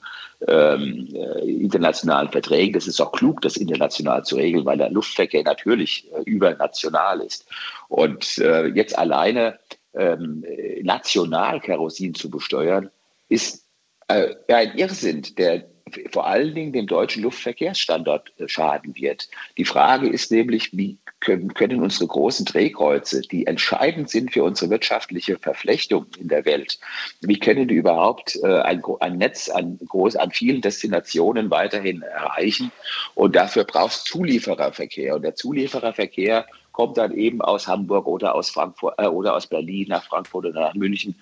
ähm, 0.48 1.08
äh, 1.14 1.50
internationalen 1.50 2.30
Verträgen. 2.30 2.74
Das 2.74 2.86
ist 2.86 3.00
auch 3.00 3.12
klug, 3.12 3.40
das 3.42 3.56
international 3.56 4.24
zu 4.24 4.36
regeln, 4.36 4.64
weil 4.64 4.78
der 4.78 4.90
Luftverkehr 4.90 5.42
natürlich 5.42 6.10
äh, 6.12 6.22
übernational 6.22 6.62
national 6.82 7.20
ist. 7.20 7.46
Und 7.88 8.38
äh, 8.38 8.66
jetzt 8.68 8.96
alleine 8.98 9.58
ähm, 9.94 10.44
national 10.82 11.60
Kerosin 11.60 12.14
zu 12.14 12.30
besteuern, 12.30 12.90
ist 13.28 13.66
äh, 14.08 14.34
ein 14.48 14.76
Irrsinn, 14.76 15.22
der 15.36 15.64
vor 16.10 16.26
allen 16.26 16.54
Dingen 16.54 16.72
dem 16.72 16.86
deutschen 16.86 17.22
Luftverkehrsstandort 17.22 18.32
äh, 18.38 18.48
schaden 18.48 18.94
wird. 18.96 19.28
Die 19.58 19.64
Frage 19.64 20.08
ist 20.08 20.30
nämlich, 20.30 20.76
wie 20.76 20.98
können, 21.20 21.54
können 21.54 21.80
unsere 21.80 22.06
großen 22.06 22.44
Drehkreuze, 22.44 23.22
die 23.22 23.46
entscheidend 23.46 24.10
sind 24.10 24.32
für 24.32 24.42
unsere 24.42 24.70
wirtschaftliche 24.70 25.38
Verflechtung 25.38 26.06
in 26.18 26.28
der 26.28 26.44
Welt, 26.44 26.78
wie 27.20 27.38
können 27.38 27.68
die 27.68 27.76
überhaupt 27.76 28.38
äh, 28.42 28.60
ein, 28.60 28.82
ein 29.00 29.18
Netz 29.18 29.48
an, 29.48 29.78
groß, 29.86 30.16
an 30.16 30.32
vielen 30.32 30.60
Destinationen 30.60 31.50
weiterhin 31.50 32.02
erreichen? 32.02 32.72
Und 33.14 33.36
dafür 33.36 33.64
braucht 33.64 33.92
es 33.92 34.04
Zuliefererverkehr. 34.04 35.14
Und 35.14 35.22
der 35.22 35.36
Zuliefererverkehr 35.36 36.46
kommt 36.72 36.96
dann 36.96 37.12
eben 37.12 37.40
aus 37.42 37.68
Hamburg 37.68 38.06
oder 38.06 38.34
aus 38.34 38.50
Frankfurt 38.50 38.94
äh, 38.98 39.06
oder 39.06 39.34
aus 39.34 39.46
Berlin 39.46 39.88
nach 39.88 40.04
Frankfurt 40.04 40.46
oder 40.46 40.60
nach 40.60 40.74
München. 40.74 41.14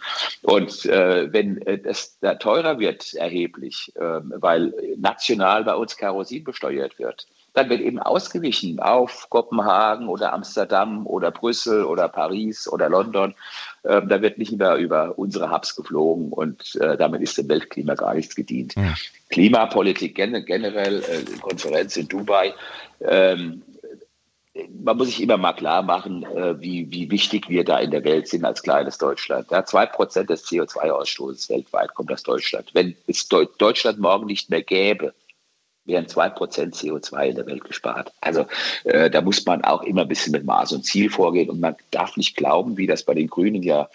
Und 0.42 0.86
äh, 0.86 1.32
wenn 1.32 1.60
äh, 1.66 1.78
das 1.78 2.18
da 2.20 2.34
teurer 2.34 2.78
wird 2.78 3.14
erheblich, 3.14 3.92
äh, 3.96 4.00
weil 4.00 4.74
national 4.96 5.64
bei 5.64 5.74
uns 5.74 5.96
Kerosin 5.96 6.44
besteuert 6.44 6.98
wird, 6.98 7.26
dann 7.52 7.68
wird 7.68 7.80
eben 7.80 7.98
ausgewichen 7.98 8.78
auf 8.78 9.26
Kopenhagen 9.28 10.08
oder 10.08 10.32
Amsterdam 10.32 11.06
oder 11.06 11.30
Brüssel 11.30 11.84
oder 11.84 12.08
Paris 12.08 12.68
oder 12.68 12.88
London. 12.88 13.34
Ähm, 13.84 14.08
da 14.08 14.22
wird 14.22 14.38
nicht 14.38 14.52
mehr 14.52 14.76
über 14.76 15.18
unsere 15.18 15.50
Hubs 15.50 15.74
geflogen 15.74 16.32
und 16.32 16.76
äh, 16.76 16.96
damit 16.96 17.22
ist 17.22 17.38
dem 17.38 17.48
Weltklima 17.48 17.94
gar 17.94 18.14
nichts 18.14 18.36
gedient. 18.36 18.74
Ja. 18.76 18.94
Klimapolitik 19.30 20.14
gen 20.14 20.44
generell, 20.44 21.00
äh, 21.00 21.38
Konferenz 21.40 21.96
in 21.96 22.08
Dubai. 22.08 22.54
Ähm, 23.00 23.62
man 24.68 24.96
muss 24.96 25.08
sich 25.08 25.22
immer 25.22 25.36
mal 25.36 25.52
klar 25.52 25.82
machen, 25.82 26.24
äh, 26.24 26.60
wie, 26.60 26.90
wie 26.90 27.10
wichtig 27.10 27.48
wir 27.48 27.64
da 27.64 27.78
in 27.78 27.90
der 27.90 28.04
Welt 28.04 28.28
sind 28.28 28.44
als 28.44 28.62
kleines 28.62 28.98
Deutschland. 28.98 29.50
Ja, 29.50 29.64
zwei 29.64 29.86
Prozent 29.86 30.30
des 30.30 30.46
CO2-Ausstoßes 30.46 31.48
weltweit 31.48 31.94
kommt 31.94 32.12
aus 32.12 32.22
Deutschland. 32.22 32.70
Wenn 32.74 32.96
es 33.06 33.28
Deutschland 33.28 33.98
morgen 33.98 34.26
nicht 34.26 34.50
mehr 34.50 34.62
gäbe, 34.62 35.14
wären 35.84 36.08
zwei 36.08 36.28
Prozent 36.28 36.74
CO2 36.74 37.28
in 37.28 37.36
der 37.36 37.46
Welt 37.46 37.64
gespart. 37.64 38.12
Also 38.20 38.46
äh, 38.84 39.10
da 39.10 39.20
muss 39.20 39.44
man 39.46 39.64
auch 39.64 39.82
immer 39.82 40.02
ein 40.02 40.08
bisschen 40.08 40.32
mit 40.32 40.44
Maß 40.44 40.72
und 40.72 40.84
Ziel 40.84 41.10
vorgehen 41.10 41.50
und 41.50 41.60
man 41.60 41.76
darf 41.90 42.16
nicht 42.16 42.36
glauben, 42.36 42.76
wie 42.76 42.86
das 42.86 43.02
bei 43.02 43.14
den 43.14 43.28
Grünen 43.28 43.62
ja 43.62 43.88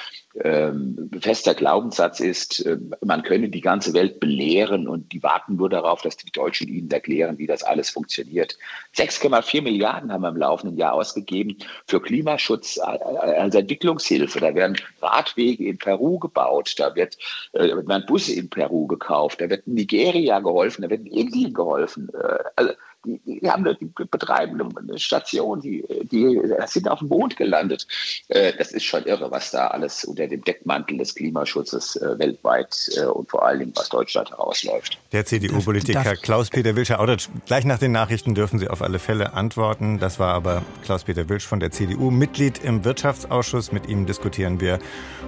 ähm, 0.43 1.09
fester 1.21 1.53
Glaubenssatz 1.53 2.19
ist, 2.19 2.65
äh, 2.65 2.77
man 3.01 3.23
könne 3.23 3.49
die 3.49 3.61
ganze 3.61 3.93
Welt 3.93 4.19
belehren 4.19 4.87
und 4.87 5.13
die 5.13 5.23
warten 5.23 5.55
nur 5.55 5.69
darauf, 5.69 6.01
dass 6.01 6.17
die 6.17 6.31
Deutschen 6.31 6.67
ihnen 6.67 6.91
erklären, 6.91 7.37
wie 7.37 7.47
das 7.47 7.63
alles 7.63 7.89
funktioniert. 7.89 8.57
6,4 8.95 9.61
Milliarden 9.61 10.11
haben 10.11 10.23
wir 10.23 10.29
im 10.29 10.37
laufenden 10.37 10.77
Jahr 10.77 10.93
ausgegeben 10.93 11.57
für 11.87 12.01
Klimaschutz 12.01 12.77
äh, 12.77 12.81
als 12.81 13.55
Entwicklungshilfe. 13.55 14.39
Da 14.41 14.53
werden 14.53 14.77
Radwege 15.01 15.65
in 15.65 15.77
Peru 15.77 16.19
gebaut, 16.19 16.75
da 16.77 16.95
wird, 16.95 17.17
äh, 17.53 17.69
werden 17.69 18.05
Busse 18.05 18.33
in 18.33 18.49
Peru 18.49 18.87
gekauft, 18.87 19.39
da 19.39 19.49
wird 19.49 19.67
Nigeria 19.67 20.39
geholfen, 20.39 20.81
da 20.81 20.89
wird 20.89 21.07
Indien 21.07 21.53
geholfen. 21.53 22.09
Äh, 22.13 22.43
also 22.57 22.73
die, 23.05 23.19
die, 23.25 23.49
haben 23.49 23.63
die 23.79 23.85
betreiben 23.85 24.61
eine 24.77 24.99
Station, 24.99 25.61
die, 25.61 25.83
die 26.11 26.41
sind 26.67 26.89
auf 26.89 26.99
dem 26.99 27.09
Mond 27.09 27.37
gelandet. 27.37 27.87
Äh, 28.27 28.53
das 28.57 28.71
ist 28.71 28.83
schon 28.83 29.05
irre, 29.05 29.31
was 29.31 29.51
da 29.51 29.67
alles 29.67 30.03
unter 30.05 30.27
dem 30.27 30.43
Deckmantel 30.43 30.97
des 30.97 31.15
Klimaschutzes 31.15 31.95
äh, 31.97 32.17
weltweit 32.19 32.89
äh, 32.97 33.05
und 33.05 33.29
vor 33.29 33.45
allen 33.45 33.59
Dingen 33.59 33.73
aus 33.75 33.89
Deutschland 33.89 34.31
herausläuft. 34.31 34.97
Der 35.11 35.25
CDU-Politiker 35.25 36.15
Klaus-Peter 36.15 36.75
Wilscher 36.75 36.99
Auditsch. 36.99 37.27
Gleich 37.45 37.65
nach 37.65 37.79
den 37.79 37.91
Nachrichten 37.91 38.35
dürfen 38.35 38.59
Sie 38.59 38.67
auf 38.67 38.81
alle 38.81 38.99
Fälle 38.99 39.33
antworten. 39.33 39.99
Das 39.99 40.19
war 40.19 40.33
aber 40.33 40.63
Klaus-Peter 40.83 41.29
Wilsch 41.29 41.45
von 41.45 41.59
der 41.59 41.71
CDU, 41.71 42.11
Mitglied 42.11 42.63
im 42.63 42.83
Wirtschaftsausschuss. 42.83 43.71
Mit 43.71 43.87
ihm 43.87 44.05
diskutieren 44.05 44.59
wir 44.59 44.79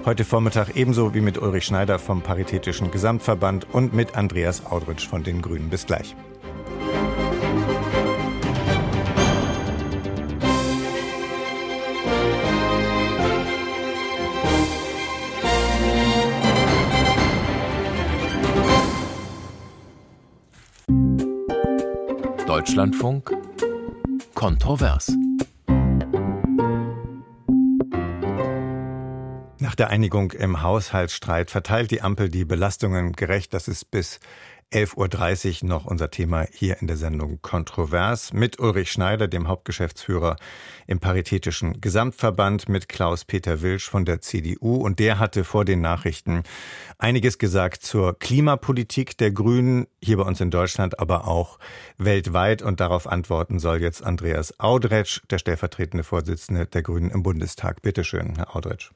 heute 0.04 0.24
Vormittag 0.24 0.76
ebenso 0.76 1.14
wie 1.14 1.20
mit 1.20 1.38
Ulrich 1.38 1.64
Schneider 1.64 1.98
vom 1.98 2.22
Paritätischen 2.22 2.90
Gesamtverband 2.90 3.66
und 3.72 3.94
mit 3.94 4.16
Andreas 4.16 4.66
Audritsch 4.66 5.06
von 5.06 5.22
den 5.22 5.42
Grünen. 5.42 5.70
Bis 5.70 5.86
gleich. 5.86 6.14
Deutschlandfunk 22.58 23.30
Kontrovers. 24.34 25.12
Nach 29.60 29.76
der 29.76 29.90
Einigung 29.90 30.32
im 30.32 30.60
Haushaltsstreit 30.60 31.52
verteilt 31.52 31.92
die 31.92 32.02
Ampel 32.02 32.28
die 32.30 32.44
Belastungen 32.44 33.12
gerecht. 33.12 33.54
Das 33.54 33.68
ist 33.68 33.92
bis 33.92 34.18
11.30 34.70 35.62
Uhr 35.62 35.68
noch 35.68 35.86
unser 35.86 36.10
Thema 36.10 36.46
hier 36.52 36.80
in 36.80 36.88
der 36.88 36.98
Sendung 36.98 37.40
Kontrovers 37.40 38.34
mit 38.34 38.60
Ulrich 38.60 38.92
Schneider, 38.92 39.26
dem 39.26 39.48
Hauptgeschäftsführer 39.48 40.36
im 40.86 41.00
Paritätischen 41.00 41.80
Gesamtverband, 41.80 42.68
mit 42.68 42.86
Klaus-Peter 42.86 43.62
Wilsch 43.62 43.88
von 43.88 44.04
der 44.04 44.20
CDU. 44.20 44.76
Und 44.76 44.98
der 44.98 45.18
hatte 45.18 45.44
vor 45.44 45.64
den 45.64 45.80
Nachrichten 45.80 46.42
einiges 46.98 47.38
gesagt 47.38 47.82
zur 47.82 48.18
Klimapolitik 48.18 49.16
der 49.16 49.30
Grünen 49.30 49.86
hier 50.02 50.18
bei 50.18 50.24
uns 50.24 50.40
in 50.40 50.50
Deutschland, 50.50 50.98
aber 50.98 51.26
auch 51.26 51.58
weltweit. 51.96 52.60
Und 52.60 52.80
darauf 52.80 53.06
antworten 53.06 53.58
soll 53.58 53.80
jetzt 53.80 54.02
Andreas 54.02 54.60
Audretsch, 54.60 55.22
der 55.30 55.38
stellvertretende 55.38 56.04
Vorsitzende 56.04 56.66
der 56.66 56.82
Grünen 56.82 57.10
im 57.10 57.22
Bundestag. 57.22 57.80
Bitte 57.80 58.04
schön, 58.04 58.36
Herr 58.36 58.54
Audretsch. 58.54 58.90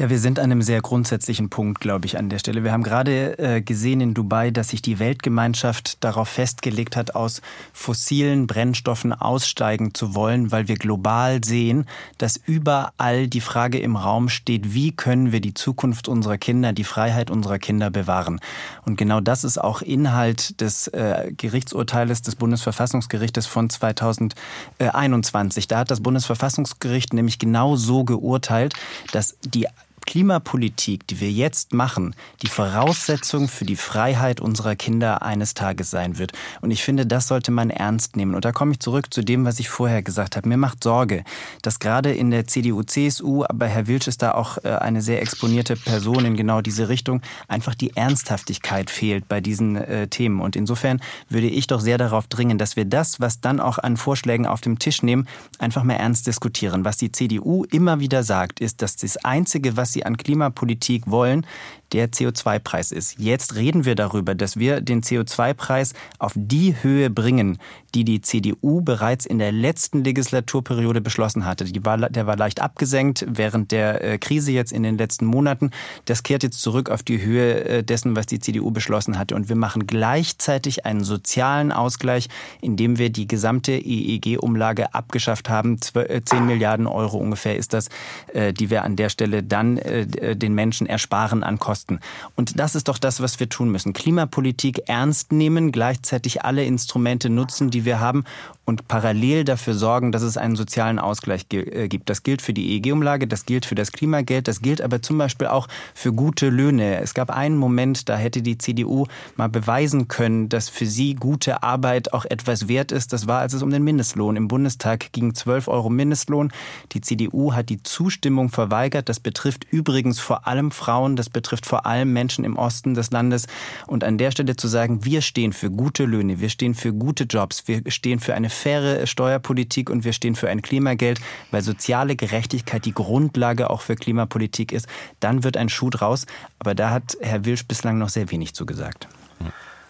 Ja, 0.00 0.08
wir 0.08 0.18
sind 0.18 0.38
an 0.38 0.46
einem 0.46 0.62
sehr 0.62 0.80
grundsätzlichen 0.80 1.50
Punkt, 1.50 1.78
glaube 1.78 2.06
ich, 2.06 2.16
an 2.16 2.30
der 2.30 2.38
Stelle. 2.38 2.64
Wir 2.64 2.72
haben 2.72 2.82
gerade 2.82 3.38
äh, 3.38 3.60
gesehen 3.60 4.00
in 4.00 4.14
Dubai, 4.14 4.50
dass 4.50 4.70
sich 4.70 4.80
die 4.80 4.98
Weltgemeinschaft 4.98 6.02
darauf 6.02 6.26
festgelegt 6.26 6.96
hat, 6.96 7.14
aus 7.14 7.42
fossilen 7.74 8.46
Brennstoffen 8.46 9.12
aussteigen 9.12 9.92
zu 9.92 10.14
wollen, 10.14 10.52
weil 10.52 10.68
wir 10.68 10.76
global 10.76 11.44
sehen, 11.44 11.84
dass 12.16 12.38
überall 12.38 13.28
die 13.28 13.42
Frage 13.42 13.78
im 13.78 13.96
Raum 13.96 14.30
steht, 14.30 14.72
wie 14.72 14.92
können 14.92 15.32
wir 15.32 15.42
die 15.42 15.52
Zukunft 15.52 16.08
unserer 16.08 16.38
Kinder, 16.38 16.72
die 16.72 16.84
Freiheit 16.84 17.30
unserer 17.30 17.58
Kinder 17.58 17.90
bewahren. 17.90 18.40
Und 18.86 18.96
genau 18.96 19.20
das 19.20 19.44
ist 19.44 19.58
auch 19.58 19.82
Inhalt 19.82 20.62
des 20.62 20.88
äh, 20.88 21.30
Gerichtsurteiles 21.36 22.22
des 22.22 22.36
Bundesverfassungsgerichtes 22.36 23.46
von 23.46 23.68
2021. 23.68 25.68
Da 25.68 25.80
hat 25.80 25.90
das 25.90 26.00
Bundesverfassungsgericht 26.00 27.12
nämlich 27.12 27.38
genau 27.38 27.76
so 27.76 28.04
geurteilt, 28.04 28.72
dass 29.12 29.36
die 29.44 29.66
Klimapolitik, 30.10 31.06
die 31.06 31.20
wir 31.20 31.30
jetzt 31.30 31.72
machen, 31.72 32.16
die 32.42 32.48
Voraussetzung 32.48 33.46
für 33.46 33.64
die 33.64 33.76
Freiheit 33.76 34.40
unserer 34.40 34.74
Kinder 34.74 35.22
eines 35.22 35.54
Tages 35.54 35.88
sein 35.88 36.18
wird. 36.18 36.32
Und 36.60 36.72
ich 36.72 36.82
finde, 36.82 37.06
das 37.06 37.28
sollte 37.28 37.52
man 37.52 37.70
ernst 37.70 38.16
nehmen. 38.16 38.34
Und 38.34 38.44
da 38.44 38.50
komme 38.50 38.72
ich 38.72 38.80
zurück 38.80 39.14
zu 39.14 39.22
dem, 39.22 39.44
was 39.44 39.60
ich 39.60 39.68
vorher 39.68 40.02
gesagt 40.02 40.34
habe. 40.34 40.48
Mir 40.48 40.56
macht 40.56 40.82
Sorge, 40.82 41.22
dass 41.62 41.78
gerade 41.78 42.12
in 42.12 42.32
der 42.32 42.48
CDU, 42.48 42.82
CSU, 42.82 43.44
aber 43.44 43.68
Herr 43.68 43.86
Wilsch 43.86 44.08
ist 44.08 44.20
da 44.22 44.32
auch 44.32 44.58
äh, 44.64 44.70
eine 44.70 45.00
sehr 45.00 45.22
exponierte 45.22 45.76
Person 45.76 46.24
in 46.24 46.36
genau 46.36 46.60
diese 46.60 46.88
Richtung, 46.88 47.22
einfach 47.46 47.76
die 47.76 47.96
Ernsthaftigkeit 47.96 48.90
fehlt 48.90 49.28
bei 49.28 49.40
diesen 49.40 49.76
äh, 49.76 50.08
Themen. 50.08 50.40
Und 50.40 50.56
insofern 50.56 51.00
würde 51.28 51.46
ich 51.46 51.68
doch 51.68 51.78
sehr 51.78 51.98
darauf 51.98 52.26
dringen, 52.26 52.58
dass 52.58 52.74
wir 52.74 52.84
das, 52.84 53.20
was 53.20 53.40
dann 53.40 53.60
auch 53.60 53.78
an 53.78 53.96
Vorschlägen 53.96 54.46
auf 54.46 54.60
dem 54.60 54.80
Tisch 54.80 55.04
nehmen, 55.04 55.28
einfach 55.60 55.84
mal 55.84 55.94
ernst 55.94 56.26
diskutieren. 56.26 56.84
Was 56.84 56.96
die 56.96 57.12
CDU 57.12 57.62
immer 57.70 58.00
wieder 58.00 58.24
sagt, 58.24 58.58
ist, 58.58 58.82
dass 58.82 58.96
das 58.96 59.16
Einzige, 59.18 59.76
was 59.76 59.92
sie 59.92 59.99
sie 60.00 60.06
an 60.06 60.16
Klimapolitik 60.16 61.02
wollen, 61.06 61.46
der 61.92 62.10
CO2-Preis 62.10 62.92
ist. 62.92 63.18
Jetzt 63.18 63.56
reden 63.56 63.84
wir 63.84 63.94
darüber, 63.94 64.34
dass 64.34 64.56
wir 64.56 64.80
den 64.80 65.02
CO2-Preis 65.02 65.94
auf 66.18 66.32
die 66.36 66.76
Höhe 66.82 67.10
bringen, 67.10 67.58
die 67.94 68.04
die 68.04 68.20
CDU 68.20 68.80
bereits 68.80 69.26
in 69.26 69.38
der 69.38 69.52
letzten 69.52 70.04
Legislaturperiode 70.04 71.00
beschlossen 71.00 71.44
hatte. 71.44 71.66
War, 71.84 71.98
der 71.98 72.26
war 72.26 72.36
leicht 72.36 72.60
abgesenkt 72.60 73.26
während 73.28 73.72
der 73.72 74.04
äh, 74.04 74.18
Krise 74.18 74.52
jetzt 74.52 74.72
in 74.72 74.82
den 74.82 74.96
letzten 74.96 75.26
Monaten. 75.26 75.70
Das 76.04 76.22
kehrt 76.22 76.42
jetzt 76.42 76.60
zurück 76.60 76.90
auf 76.90 77.02
die 77.02 77.22
Höhe 77.22 77.64
äh, 77.64 77.82
dessen, 77.82 78.14
was 78.14 78.26
die 78.26 78.38
CDU 78.38 78.70
beschlossen 78.70 79.18
hatte. 79.18 79.34
Und 79.34 79.48
wir 79.48 79.56
machen 79.56 79.86
gleichzeitig 79.86 80.86
einen 80.86 81.02
sozialen 81.02 81.72
Ausgleich, 81.72 82.28
indem 82.60 82.98
wir 82.98 83.10
die 83.10 83.26
gesamte 83.26 83.72
EEG-Umlage 83.72 84.94
abgeschafft 84.94 85.48
haben. 85.48 85.80
10 85.80 86.04
äh, 86.06 86.40
Milliarden 86.40 86.86
Euro 86.86 87.18
ungefähr 87.18 87.56
ist 87.56 87.72
das, 87.72 87.88
die 88.34 88.70
wir 88.70 88.84
an 88.84 88.96
der 88.96 89.08
Stelle 89.08 89.42
dann 89.42 89.76
den 89.76 90.54
Menschen 90.54 90.86
ersparen 90.86 91.42
an 91.42 91.58
Kosten 91.58 91.79
Kosten. 91.80 92.00
Und 92.36 92.58
das 92.58 92.74
ist 92.74 92.88
doch 92.88 92.98
das, 92.98 93.20
was 93.20 93.40
wir 93.40 93.48
tun 93.48 93.70
müssen. 93.70 93.92
Klimapolitik 93.92 94.88
ernst 94.88 95.32
nehmen, 95.32 95.72
gleichzeitig 95.72 96.44
alle 96.44 96.64
Instrumente 96.64 97.30
nutzen, 97.30 97.70
die 97.70 97.84
wir 97.84 98.00
haben 98.00 98.24
und 98.70 98.86
parallel 98.86 99.42
dafür 99.42 99.74
sorgen, 99.74 100.12
dass 100.12 100.22
es 100.22 100.36
einen 100.36 100.54
sozialen 100.54 101.00
Ausgleich 101.00 101.44
äh, 101.52 101.88
gibt. 101.88 102.08
Das 102.08 102.22
gilt 102.22 102.40
für 102.40 102.52
die 102.52 102.76
EEG-Umlage, 102.76 103.26
das 103.26 103.44
gilt 103.44 103.66
für 103.66 103.74
das 103.74 103.90
Klimageld, 103.90 104.46
das 104.46 104.62
gilt 104.62 104.80
aber 104.80 105.02
zum 105.02 105.18
Beispiel 105.18 105.48
auch 105.48 105.66
für 105.92 106.12
gute 106.12 106.50
Löhne. 106.50 107.00
Es 107.00 107.12
gab 107.12 107.30
einen 107.30 107.56
Moment, 107.56 108.08
da 108.08 108.16
hätte 108.16 108.42
die 108.42 108.58
CDU 108.58 109.06
mal 109.34 109.48
beweisen 109.48 110.06
können, 110.06 110.48
dass 110.48 110.68
für 110.68 110.86
sie 110.86 111.16
gute 111.16 111.64
Arbeit 111.64 112.12
auch 112.12 112.24
etwas 112.24 112.68
wert 112.68 112.92
ist. 112.92 113.12
Das 113.12 113.26
war, 113.26 113.40
als 113.40 113.54
es 113.54 113.62
um 113.62 113.70
den 113.70 113.82
Mindestlohn 113.82 114.36
im 114.36 114.46
Bundestag 114.46 115.10
ging, 115.10 115.34
12 115.34 115.66
Euro 115.66 115.90
Mindestlohn. 115.90 116.52
Die 116.92 117.00
CDU 117.00 117.52
hat 117.52 117.70
die 117.70 117.82
Zustimmung 117.82 118.50
verweigert. 118.50 119.08
Das 119.08 119.18
betrifft 119.18 119.66
übrigens 119.72 120.20
vor 120.20 120.46
allem 120.46 120.70
Frauen, 120.70 121.16
das 121.16 121.28
betrifft 121.28 121.66
vor 121.66 121.86
allem 121.86 122.12
Menschen 122.12 122.44
im 122.44 122.56
Osten 122.56 122.94
des 122.94 123.10
Landes. 123.10 123.48
Und 123.88 124.04
an 124.04 124.16
der 124.16 124.30
Stelle 124.30 124.54
zu 124.54 124.68
sagen, 124.68 125.04
wir 125.04 125.22
stehen 125.22 125.52
für 125.52 125.72
gute 125.72 126.04
Löhne, 126.04 126.38
wir 126.38 126.50
stehen 126.50 126.76
für 126.76 126.92
gute 126.92 127.24
Jobs, 127.24 127.66
wir 127.66 127.82
stehen 127.90 128.20
für 128.20 128.34
eine 128.34 128.48
faire 128.60 129.06
Steuerpolitik 129.06 129.90
und 129.90 130.04
wir 130.04 130.12
stehen 130.12 130.34
für 130.34 130.48
ein 130.48 130.62
Klimageld, 130.62 131.20
weil 131.50 131.62
soziale 131.62 132.16
Gerechtigkeit 132.16 132.84
die 132.84 132.94
Grundlage 132.94 133.70
auch 133.70 133.80
für 133.80 133.96
Klimapolitik 133.96 134.72
ist, 134.72 134.86
dann 135.20 135.44
wird 135.44 135.56
ein 135.56 135.68
Schuh 135.68 135.90
draus. 135.90 136.26
Aber 136.58 136.74
da 136.74 136.90
hat 136.90 137.16
Herr 137.20 137.44
Wilsch 137.44 137.66
bislang 137.66 137.98
noch 137.98 138.08
sehr 138.08 138.30
wenig 138.30 138.54
zugesagt. 138.54 139.08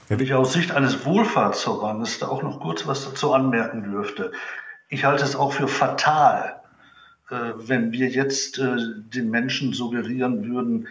Wenn 0.09 0.21
ich 0.21 0.35
aus 0.35 0.53
Sicht 0.53 0.73
eines 0.73 1.05
Wohlfahrtsverbandes 1.05 2.19
da 2.19 2.29
auch 2.29 2.43
noch 2.43 2.59
kurz 2.59 2.87
was 2.87 3.05
dazu 3.05 3.33
anmerken 3.33 3.85
dürfte. 3.85 4.33
Ich 4.89 5.05
halte 5.05 5.23
es 5.23 5.37
auch 5.37 5.53
für 5.53 5.69
fatal, 5.69 6.61
äh, 7.31 7.53
wenn 7.57 7.93
wir 7.93 8.09
jetzt 8.09 8.59
äh, 8.59 8.77
den 9.15 9.31
Menschen 9.31 9.73
suggerieren 9.73 10.45
würden, 10.53 10.89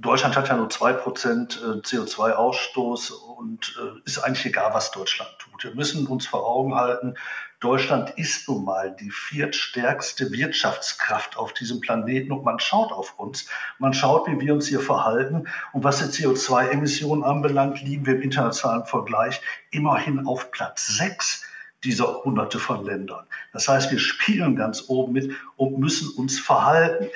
Deutschland 0.00 0.36
hat 0.36 0.48
ja 0.48 0.56
nur 0.56 0.68
2% 0.68 0.98
äh, 1.00 1.80
CO2-Ausstoß 1.80 3.10
und 3.10 3.76
äh, 3.80 4.00
ist 4.04 4.18
eigentlich 4.18 4.46
egal, 4.46 4.72
was 4.72 4.90
Deutschland 4.92 5.30
tut. 5.38 5.64
Wir 5.64 5.74
müssen 5.74 6.06
uns 6.06 6.26
vor 6.26 6.46
Augen 6.46 6.74
halten, 6.74 7.14
Deutschland 7.60 8.10
ist 8.10 8.48
nun 8.48 8.64
mal 8.64 8.94
die 9.00 9.10
viertstärkste 9.10 10.30
Wirtschaftskraft 10.30 11.36
auf 11.36 11.52
diesem 11.52 11.80
Planeten 11.80 12.30
und 12.30 12.44
man 12.44 12.60
schaut 12.60 12.92
auf 12.92 13.18
uns. 13.18 13.48
Man 13.80 13.92
schaut, 13.92 14.28
wie 14.28 14.38
wir 14.38 14.54
uns 14.54 14.68
hier 14.68 14.78
verhalten. 14.78 15.48
Und 15.72 15.82
was 15.82 15.98
die 15.98 16.04
CO2-Emissionen 16.04 17.24
anbelangt, 17.24 17.82
liegen 17.82 18.06
wir 18.06 18.14
im 18.14 18.22
internationalen 18.22 18.86
Vergleich 18.86 19.40
immerhin 19.72 20.24
auf 20.24 20.52
Platz 20.52 20.86
6 20.86 21.42
dieser 21.82 22.22
hunderte 22.22 22.60
von 22.60 22.84
Ländern. 22.84 23.26
Das 23.52 23.66
heißt, 23.66 23.90
wir 23.90 23.98
spielen 23.98 24.54
ganz 24.54 24.84
oben 24.86 25.12
mit 25.12 25.32
und 25.56 25.78
müssen 25.78 26.10
uns 26.16 26.38
verhalten. 26.38 27.08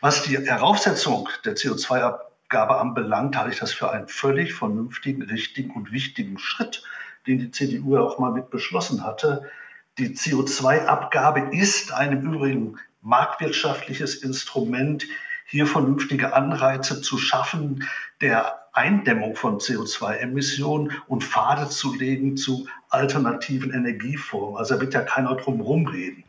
Was 0.00 0.22
die 0.22 0.38
Heraufsetzung 0.38 1.28
der 1.44 1.56
CO2 1.56 2.00
Abgabe 2.00 2.78
anbelangt, 2.78 3.36
halte 3.36 3.52
ich 3.52 3.58
das 3.58 3.72
für 3.72 3.90
einen 3.90 4.08
völlig 4.08 4.52
vernünftigen, 4.54 5.22
richtigen 5.22 5.70
und 5.72 5.90
wichtigen 5.90 6.38
Schritt, 6.38 6.82
den 7.26 7.38
die 7.38 7.50
CDU 7.50 7.94
ja 7.94 8.02
auch 8.02 8.18
mal 8.18 8.32
mit 8.32 8.50
beschlossen 8.50 9.04
hatte. 9.04 9.50
Die 9.98 10.10
CO2-Abgabe 10.10 11.56
ist 11.56 11.92
ein 11.92 12.12
im 12.12 12.32
Übrigen 12.32 12.78
marktwirtschaftliches 13.02 14.16
Instrument, 14.16 15.06
hier 15.46 15.66
vernünftige 15.66 16.34
Anreize 16.34 17.00
zu 17.00 17.18
schaffen, 17.18 17.84
der 18.20 18.66
Eindämmung 18.72 19.36
von 19.36 19.58
CO2-Emissionen 19.58 20.92
und 21.06 21.24
Pfade 21.24 21.70
zu 21.70 21.94
legen 21.94 22.36
zu 22.36 22.66
alternativen 22.90 23.72
Energieformen. 23.72 24.58
Also 24.58 24.74
da 24.74 24.80
wird 24.82 24.92
ja 24.92 25.00
keiner 25.00 25.34
drum 25.36 25.60
rumreden. 25.60 26.24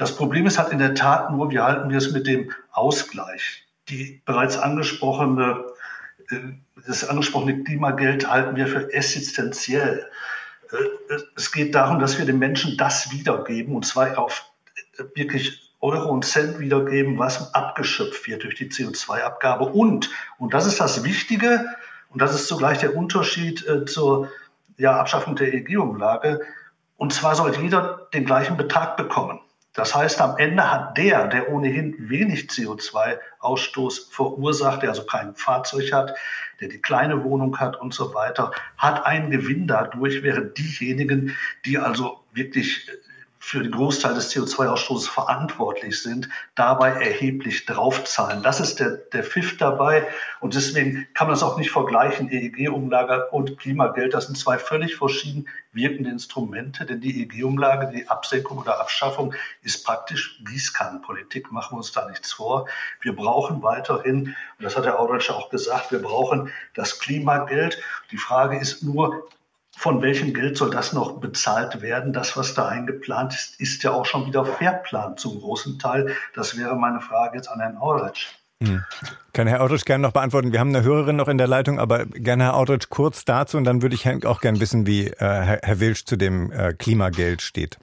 Das 0.00 0.16
Problem 0.16 0.46
ist 0.46 0.58
halt 0.58 0.72
in 0.72 0.78
der 0.78 0.94
Tat 0.94 1.30
nur, 1.30 1.50
wie 1.50 1.60
halten 1.60 1.90
wir 1.90 1.98
es 1.98 2.10
mit 2.10 2.26
dem 2.26 2.50
Ausgleich? 2.72 3.64
die 3.90 4.22
bereits 4.24 4.56
angesprochene, 4.56 5.64
äh, 6.30 6.36
das 6.86 7.08
angesprochene 7.08 7.62
Klimageld 7.64 8.30
halten 8.30 8.56
wir 8.56 8.66
für 8.66 8.92
essentiell. 8.92 10.06
Äh, 10.70 11.16
es 11.36 11.52
geht 11.52 11.74
darum, 11.74 11.98
dass 11.98 12.18
wir 12.18 12.24
den 12.24 12.38
Menschen 12.38 12.76
das 12.76 13.10
wiedergeben, 13.12 13.74
und 13.74 13.84
zwar 13.84 14.18
auf 14.18 14.44
äh, 14.96 15.04
wirklich 15.14 15.74
Euro 15.80 16.10
und 16.10 16.24
Cent 16.24 16.58
wiedergeben, 16.58 17.18
was 17.18 17.54
abgeschöpft 17.54 18.26
wird 18.26 18.44
durch 18.44 18.54
die 18.54 18.70
CO2-Abgabe. 18.70 19.64
Und, 19.64 20.10
und 20.38 20.52
das 20.52 20.66
ist 20.66 20.78
das 20.78 21.04
Wichtige, 21.04 21.64
und 22.10 22.20
das 22.20 22.34
ist 22.34 22.48
zugleich 22.48 22.78
der 22.78 22.96
Unterschied 22.96 23.64
zur 23.86 24.28
ja, 24.76 24.98
Abschaffung 24.98 25.36
der 25.36 25.54
EG-Umlage, 25.54 26.40
und 26.98 27.14
zwar 27.14 27.34
soll 27.34 27.56
jeder 27.56 28.08
den 28.12 28.26
gleichen 28.26 28.58
Betrag 28.58 28.98
bekommen. 28.98 29.40
Das 29.72 29.94
heißt, 29.94 30.20
am 30.20 30.36
Ende 30.36 30.70
hat 30.70 30.98
der, 30.98 31.28
der 31.28 31.48
ohnehin 31.48 31.94
wenig 32.10 32.48
CO2-Ausstoß 32.50 34.10
verursacht, 34.10 34.82
der 34.82 34.90
also 34.90 35.04
kein 35.04 35.34
Fahrzeug 35.36 35.92
hat, 35.92 36.16
der 36.60 36.68
die 36.68 36.82
kleine 36.82 37.22
Wohnung 37.22 37.58
hat 37.60 37.80
und 37.80 37.94
so 37.94 38.12
weiter, 38.12 38.50
hat 38.76 39.06
einen 39.06 39.30
Gewinn 39.30 39.68
dadurch, 39.68 40.22
während 40.22 40.58
diejenigen, 40.58 41.36
die 41.64 41.78
also 41.78 42.24
wirklich 42.32 42.90
für 43.42 43.62
den 43.62 43.72
Großteil 43.72 44.14
des 44.14 44.30
CO2-Ausstoßes 44.32 45.08
verantwortlich 45.08 46.02
sind, 46.02 46.28
dabei 46.56 46.90
erheblich 46.90 47.64
draufzahlen. 47.64 48.42
Das 48.42 48.60
ist 48.60 48.78
der, 48.78 48.90
der 48.90 49.24
Pfiff 49.24 49.56
dabei. 49.56 50.06
Und 50.40 50.54
deswegen 50.54 51.08
kann 51.14 51.26
man 51.26 51.34
das 51.34 51.42
auch 51.42 51.56
nicht 51.56 51.70
vergleichen. 51.70 52.30
EEG-Umlage 52.30 53.30
und 53.30 53.58
Klimageld, 53.58 54.12
das 54.12 54.26
sind 54.26 54.36
zwei 54.36 54.58
völlig 54.58 54.96
verschieden 54.96 55.48
wirkende 55.72 56.10
Instrumente. 56.10 56.84
Denn 56.84 57.00
die 57.00 57.22
EEG-Umlage, 57.22 57.90
die 57.90 58.06
Absenkung 58.08 58.58
oder 58.58 58.78
Abschaffung, 58.78 59.34
ist 59.62 59.86
praktisch 59.86 60.38
Gießkannenpolitik. 60.44 61.50
Machen 61.50 61.72
wir 61.72 61.78
uns 61.78 61.92
da 61.92 62.06
nichts 62.10 62.32
vor. 62.32 62.68
Wir 63.00 63.16
brauchen 63.16 63.62
weiterhin, 63.62 64.36
und 64.58 64.64
das 64.64 64.76
hat 64.76 64.84
der 64.84 65.00
Audrich 65.00 65.30
auch 65.30 65.48
gesagt, 65.48 65.92
wir 65.92 66.02
brauchen 66.02 66.52
das 66.74 66.98
Klimageld. 67.00 67.82
Die 68.10 68.18
Frage 68.18 68.58
ist 68.58 68.82
nur, 68.82 69.26
von 69.80 70.02
welchem 70.02 70.34
Geld 70.34 70.58
soll 70.58 70.68
das 70.68 70.92
noch 70.92 71.20
bezahlt 71.20 71.80
werden? 71.80 72.12
Das, 72.12 72.36
was 72.36 72.52
da 72.52 72.68
eingeplant 72.68 73.32
ist, 73.32 73.58
ist 73.58 73.82
ja 73.82 73.92
auch 73.92 74.04
schon 74.04 74.26
wieder 74.26 74.44
verplant 74.44 75.18
zum 75.18 75.40
großen 75.40 75.78
Teil. 75.78 76.14
Das 76.34 76.58
wäre 76.58 76.76
meine 76.76 77.00
Frage 77.00 77.38
jetzt 77.38 77.48
an 77.48 77.60
Herrn 77.60 77.78
Audrich. 77.78 78.28
Hm. 78.62 78.84
Kann 79.32 79.46
Herr 79.46 79.62
Audrich 79.62 79.86
gerne 79.86 80.02
noch 80.02 80.12
beantworten. 80.12 80.52
Wir 80.52 80.60
haben 80.60 80.68
eine 80.68 80.84
Hörerin 80.84 81.16
noch 81.16 81.28
in 81.28 81.38
der 81.38 81.46
Leitung, 81.46 81.78
aber 81.78 82.04
gerne 82.04 82.44
Herr 82.44 82.56
Audrich 82.56 82.90
kurz 82.90 83.24
dazu 83.24 83.56
und 83.56 83.64
dann 83.64 83.80
würde 83.80 83.94
ich 83.94 84.06
auch 84.26 84.42
gerne 84.42 84.60
wissen, 84.60 84.86
wie 84.86 85.06
äh, 85.06 85.58
Herr 85.62 85.80
Wilsch 85.80 86.04
zu 86.04 86.16
dem 86.16 86.52
äh, 86.52 86.74
Klimageld 86.74 87.40
steht. 87.40 87.78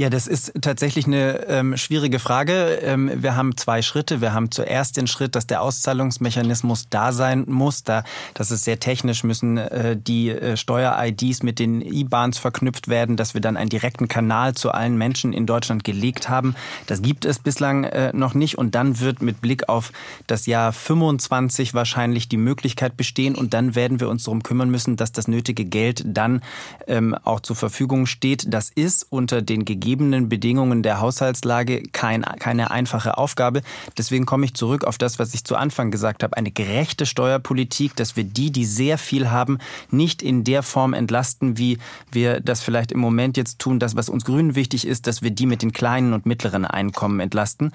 Ja, 0.00 0.08
das 0.08 0.26
ist 0.26 0.54
tatsächlich 0.62 1.06
eine 1.06 1.46
ähm, 1.46 1.76
schwierige 1.76 2.20
Frage. 2.20 2.78
Ähm, 2.82 3.10
wir 3.16 3.36
haben 3.36 3.58
zwei 3.58 3.82
Schritte. 3.82 4.22
Wir 4.22 4.32
haben 4.32 4.50
zuerst 4.50 4.96
den 4.96 5.06
Schritt, 5.06 5.34
dass 5.34 5.46
der 5.46 5.60
Auszahlungsmechanismus 5.60 6.86
da 6.88 7.12
sein 7.12 7.44
muss. 7.46 7.84
Da, 7.84 8.04
das 8.32 8.50
ist 8.50 8.64
sehr 8.64 8.80
technisch, 8.80 9.24
müssen 9.24 9.58
äh, 9.58 9.98
die 9.98 10.30
äh, 10.30 10.56
Steuer-IDs 10.56 11.42
mit 11.42 11.58
den 11.58 11.82
IBANs 11.82 12.38
verknüpft 12.38 12.88
werden, 12.88 13.18
dass 13.18 13.34
wir 13.34 13.42
dann 13.42 13.58
einen 13.58 13.68
direkten 13.68 14.08
Kanal 14.08 14.54
zu 14.54 14.70
allen 14.70 14.96
Menschen 14.96 15.34
in 15.34 15.44
Deutschland 15.44 15.84
gelegt 15.84 16.30
haben. 16.30 16.54
Das 16.86 17.02
gibt 17.02 17.26
es 17.26 17.38
bislang 17.38 17.84
äh, 17.84 18.10
noch 18.14 18.32
nicht. 18.32 18.56
Und 18.56 18.74
dann 18.74 19.00
wird 19.00 19.20
mit 19.20 19.42
Blick 19.42 19.68
auf 19.68 19.92
das 20.26 20.46
Jahr 20.46 20.72
25 20.72 21.74
wahrscheinlich 21.74 22.26
die 22.26 22.38
Möglichkeit 22.38 22.96
bestehen. 22.96 23.34
Und 23.34 23.52
dann 23.52 23.74
werden 23.74 24.00
wir 24.00 24.08
uns 24.08 24.24
darum 24.24 24.42
kümmern 24.42 24.70
müssen, 24.70 24.96
dass 24.96 25.12
das 25.12 25.28
nötige 25.28 25.66
Geld 25.66 26.04
dann 26.06 26.40
ähm, 26.86 27.14
auch 27.24 27.40
zur 27.40 27.56
Verfügung 27.56 28.06
steht. 28.06 28.46
Das 28.48 28.70
ist 28.70 29.06
unter 29.10 29.39
den 29.42 29.64
gegebenen 29.64 30.00
gegebenen 30.10 30.28
Bedingungen 30.28 30.82
der 30.82 31.00
Haushaltslage 31.00 31.82
kein, 31.92 32.22
keine 32.22 32.70
einfache 32.70 33.18
Aufgabe. 33.18 33.62
Deswegen 33.98 34.26
komme 34.26 34.44
ich 34.44 34.54
zurück 34.54 34.84
auf 34.84 34.98
das, 34.98 35.18
was 35.18 35.34
ich 35.34 35.44
zu 35.44 35.56
Anfang 35.56 35.90
gesagt 35.90 36.22
habe. 36.22 36.36
Eine 36.36 36.50
gerechte 36.50 37.06
Steuerpolitik, 37.06 37.96
dass 37.96 38.16
wir 38.16 38.24
die, 38.24 38.50
die 38.50 38.64
sehr 38.64 38.98
viel 38.98 39.30
haben, 39.30 39.58
nicht 39.90 40.22
in 40.22 40.44
der 40.44 40.62
Form 40.62 40.94
entlasten, 40.94 41.58
wie 41.58 41.78
wir 42.12 42.40
das 42.40 42.62
vielleicht 42.62 42.92
im 42.92 43.00
Moment 43.00 43.36
jetzt 43.36 43.58
tun. 43.58 43.78
Das, 43.78 43.96
was 43.96 44.08
uns 44.08 44.24
Grünen 44.24 44.54
wichtig 44.54 44.86
ist, 44.86 45.06
dass 45.06 45.22
wir 45.22 45.30
die 45.30 45.46
mit 45.46 45.62
den 45.62 45.72
kleinen 45.72 46.12
und 46.12 46.26
mittleren 46.26 46.64
Einkommen 46.64 47.20
entlasten. 47.20 47.72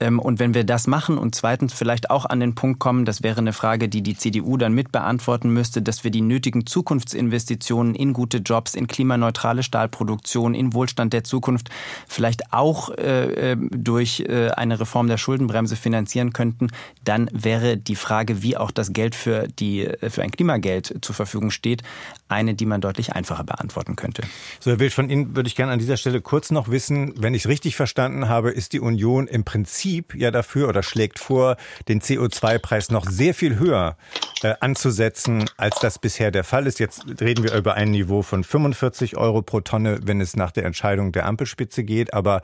Ähm, 0.00 0.18
und 0.18 0.38
wenn 0.38 0.54
wir 0.54 0.64
das 0.64 0.86
machen 0.86 1.18
und 1.18 1.34
zweitens 1.34 1.72
vielleicht 1.72 2.10
auch 2.10 2.26
an 2.26 2.40
den 2.40 2.54
Punkt 2.54 2.78
kommen, 2.78 3.04
das 3.04 3.22
wäre 3.22 3.38
eine 3.38 3.52
Frage, 3.52 3.88
die 3.88 4.02
die 4.02 4.16
CDU 4.16 4.56
dann 4.56 4.72
mit 4.72 4.92
beantworten 4.92 5.50
müsste, 5.50 5.82
dass 5.82 6.04
wir 6.04 6.10
die 6.10 6.20
nötigen 6.20 6.66
Zukunftsinvestitionen 6.66 7.94
in 7.94 8.12
gute 8.12 8.38
Jobs, 8.38 8.74
in 8.74 8.86
klimaneutrale 8.86 9.62
Stahlproduktion, 9.62 10.54
in 10.54 10.72
Wohlstand 10.74 11.05
der 11.10 11.24
Zukunft 11.24 11.68
vielleicht 12.08 12.52
auch 12.52 12.90
äh, 12.90 13.52
ähm, 13.52 13.70
durch 13.72 14.20
äh, 14.20 14.50
eine 14.50 14.80
Reform 14.80 15.08
der 15.08 15.18
Schuldenbremse 15.18 15.76
finanzieren 15.76 16.32
könnten, 16.32 16.68
dann 17.04 17.28
wäre 17.32 17.76
die 17.76 17.96
Frage, 17.96 18.42
wie 18.42 18.56
auch 18.56 18.70
das 18.70 18.92
Geld 18.92 19.14
für, 19.14 19.48
die, 19.48 19.86
äh, 19.86 20.10
für 20.10 20.22
ein 20.22 20.30
Klimageld 20.30 20.98
zur 21.00 21.14
Verfügung 21.14 21.50
steht, 21.50 21.82
eine, 22.28 22.54
die 22.54 22.66
man 22.66 22.80
deutlich 22.80 23.12
einfacher 23.12 23.44
beantworten 23.44 23.96
könnte. 23.96 24.22
So, 24.60 24.70
Herr 24.70 24.80
Wild, 24.80 24.92
von 24.92 25.10
Ihnen 25.10 25.36
würde 25.36 25.48
ich 25.48 25.54
gerne 25.54 25.72
an 25.72 25.78
dieser 25.78 25.96
Stelle 25.96 26.20
kurz 26.20 26.50
noch 26.50 26.70
wissen, 26.70 27.14
wenn 27.16 27.34
ich 27.34 27.42
es 27.42 27.48
richtig 27.48 27.76
verstanden 27.76 28.28
habe, 28.28 28.50
ist 28.50 28.72
die 28.72 28.80
Union 28.80 29.26
im 29.26 29.44
Prinzip 29.44 30.14
ja 30.14 30.30
dafür 30.30 30.68
oder 30.68 30.82
schlägt 30.82 31.18
vor, 31.18 31.56
den 31.88 32.00
CO2-Preis 32.00 32.90
noch 32.90 33.08
sehr 33.08 33.34
viel 33.34 33.58
höher 33.58 33.96
äh, 34.42 34.54
anzusetzen, 34.60 35.48
als 35.56 35.78
das 35.78 35.98
bisher 35.98 36.30
der 36.30 36.44
Fall 36.44 36.66
ist. 36.66 36.80
Jetzt 36.80 37.04
reden 37.20 37.44
wir 37.44 37.54
über 37.54 37.74
ein 37.74 37.90
Niveau 37.90 38.22
von 38.22 38.44
45 38.44 39.16
Euro 39.16 39.42
pro 39.42 39.60
Tonne, 39.60 40.00
wenn 40.02 40.20
es 40.20 40.36
nach 40.36 40.50
der 40.50 40.64
Entscheidung 40.64 40.95
der 41.12 41.26
Ampel 41.26 41.46
Doppelspitze 41.46 41.84
geht, 41.84 42.12
aber 42.12 42.42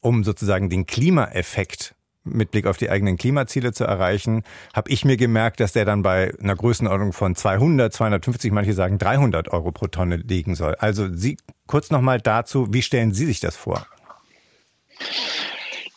um 0.00 0.24
sozusagen 0.24 0.68
den 0.68 0.86
Klimaeffekt 0.86 1.94
mit 2.22 2.50
Blick 2.50 2.66
auf 2.66 2.76
die 2.76 2.90
eigenen 2.90 3.16
Klimaziele 3.16 3.72
zu 3.72 3.84
erreichen, 3.84 4.44
habe 4.74 4.90
ich 4.90 5.06
mir 5.06 5.16
gemerkt, 5.16 5.58
dass 5.60 5.72
der 5.72 5.86
dann 5.86 6.02
bei 6.02 6.34
einer 6.38 6.54
Größenordnung 6.54 7.14
von 7.14 7.34
200, 7.34 7.92
250, 7.92 8.52
manche 8.52 8.74
sagen 8.74 8.98
300 8.98 9.48
Euro 9.48 9.72
pro 9.72 9.86
Tonne 9.86 10.16
liegen 10.16 10.54
soll. 10.54 10.74
Also 10.74 11.08
Sie 11.12 11.38
kurz 11.66 11.90
noch 11.90 12.02
mal 12.02 12.20
dazu, 12.20 12.66
wie 12.72 12.82
stellen 12.82 13.14
Sie 13.14 13.24
sich 13.24 13.40
das 13.40 13.56
vor? 13.56 13.86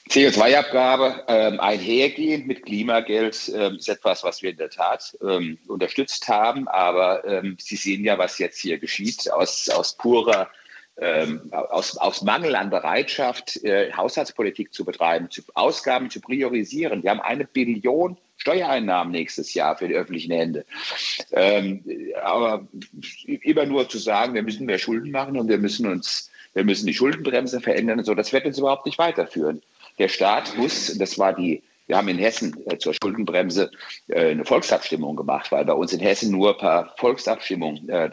CO2-Abgabe 0.10 1.24
ähm, 1.28 1.60
einhergehend 1.60 2.48
mit 2.48 2.64
Klimageld 2.64 3.52
ähm, 3.54 3.76
ist 3.78 3.90
etwas, 3.90 4.24
was 4.24 4.42
wir 4.44 4.52
in 4.52 4.58
der 4.58 4.70
Tat 4.70 5.18
ähm, 5.28 5.58
unterstützt 5.68 6.28
haben. 6.30 6.68
Aber 6.68 7.26
ähm, 7.26 7.58
Sie 7.60 7.76
sehen 7.76 8.06
ja, 8.06 8.18
was 8.18 8.38
jetzt 8.38 8.60
hier 8.60 8.78
geschieht, 8.78 9.30
aus, 9.32 9.70
aus 9.70 9.98
purer 9.98 10.50
ähm, 10.98 11.52
aus, 11.52 11.98
aus 11.98 12.22
Mangel 12.22 12.56
an 12.56 12.70
Bereitschaft, 12.70 13.64
äh, 13.64 13.92
Haushaltspolitik 13.94 14.74
zu 14.74 14.86
betreiben, 14.86 15.30
zu, 15.32 15.42
Ausgaben 15.56 16.10
zu 16.10 16.22
priorisieren. 16.22 17.04
Wir 17.04 17.12
haben 17.12 17.22
eine 17.22 17.46
Billion 17.46 18.18
Steuereinnahmen 18.38 19.12
nächstes 19.12 19.54
Jahr 19.54 19.78
für 19.78 19.88
die 19.88 19.96
öffentlichen 19.96 20.32
Hände. 20.32 20.66
Ähm, 21.32 21.84
aber 22.22 22.68
immer 23.24 23.66
nur 23.66 23.88
zu 23.90 23.98
sagen, 23.98 24.34
wir 24.34 24.44
müssen 24.44 24.66
mehr 24.66 24.80
Schulden 24.80 25.12
machen 25.12 25.38
und 25.38 25.48
wir 25.48 25.58
müssen 25.58 25.88
uns, 25.88 26.30
wir 26.54 26.64
müssen 26.64 26.86
die 26.86 26.94
Schuldenbremse 26.94 27.62
verändern 27.62 28.00
und 28.00 28.06
so, 28.06 28.14
das 28.14 28.34
wird 28.34 28.46
uns 28.46 28.58
überhaupt 28.58 28.86
nicht 28.86 28.98
weiterführen. 28.98 29.62
Der 29.98 30.10
Staat 30.10 30.58
muss, 30.58 30.98
das 30.98 31.18
war 31.18 31.34
die 31.34 31.64
wir 31.88 31.98
haben 31.98 32.08
in 32.08 32.18
Hessen 32.18 32.56
äh, 32.68 32.78
zur 32.78 32.94
Schuldenbremse 32.94 33.72
äh, 34.08 34.32
eine 34.32 34.46
Volksabstimmung 34.46 35.16
gemacht, 35.16 35.52
weil 35.52 35.66
bei 35.66 35.74
uns 35.74 35.94
in 35.94 36.00
Hessen 36.00 36.32
nur 36.32 36.58
per 36.58 36.94
Volksabstimmung 36.98 37.90
äh, 37.90 38.10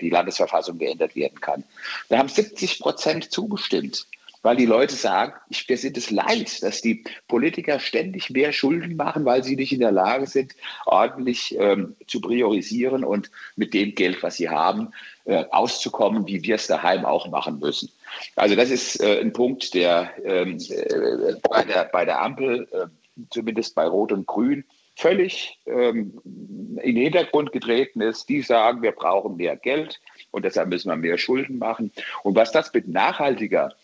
die, 0.00 0.10
Landesverfassung 0.10 0.78
geändert 0.78 1.14
werden 1.14 1.40
kann. 1.40 1.64
Da 2.08 2.18
haben 2.18 2.28
70 2.28 2.80
Prozent 2.80 3.30
zugestimmt 3.30 4.06
weil 4.42 4.56
die 4.56 4.64
Leute 4.64 4.94
sagen, 4.94 5.34
wir 5.66 5.76
sind 5.76 5.98
es 5.98 6.10
leid, 6.10 6.62
dass 6.62 6.80
die 6.80 7.04
Politiker 7.28 7.78
ständig 7.78 8.30
mehr 8.30 8.54
Schulden 8.54 8.96
machen, 8.96 9.26
weil 9.26 9.44
sie 9.44 9.54
nicht 9.54 9.70
in 9.70 9.80
der 9.80 9.92
Lage 9.92 10.26
sind, 10.26 10.54
ordentlich 10.86 11.54
ähm, 11.58 11.94
zu 12.06 12.22
priorisieren 12.22 13.04
und 13.04 13.30
mit 13.56 13.74
dem 13.74 13.94
Geld, 13.94 14.22
was 14.22 14.36
sie 14.36 14.48
haben, 14.48 14.94
auszukommen, 15.26 16.26
wie 16.26 16.42
wir 16.42 16.54
es 16.54 16.66
daheim 16.68 17.04
auch 17.04 17.28
machen 17.28 17.58
müssen. 17.60 17.92
Also 18.34 18.56
das 18.56 18.70
ist 18.70 19.00
ein 19.04 19.32
Punkt, 19.34 19.74
der 19.74 20.10
ähm, 20.24 20.56
äh, 20.70 21.34
bei, 21.48 21.62
der, 21.62 21.84
bei 21.92 22.04
der 22.06 22.22
Ampel 22.22 22.66
äh, 22.72 22.86
zumindest 23.30 23.74
bei 23.74 23.86
Rot 23.86 24.12
und 24.12 24.26
Grün, 24.26 24.64
völlig 24.96 25.58
ähm, 25.66 26.20
in 26.24 26.94
den 26.94 27.04
Hintergrund 27.04 27.52
getreten 27.52 28.00
ist. 28.00 28.28
Die 28.28 28.42
sagen, 28.42 28.82
wir 28.82 28.92
brauchen 28.92 29.36
mehr 29.36 29.56
Geld 29.56 30.00
und 30.30 30.44
deshalb 30.44 30.68
müssen 30.68 30.90
wir 30.90 30.96
mehr 30.96 31.18
Schulden 31.18 31.58
machen. 31.58 31.92
Und 32.22 32.36
was 32.36 32.52
das 32.52 32.72
mit 32.72 32.88
nachhaltiger 32.88 33.74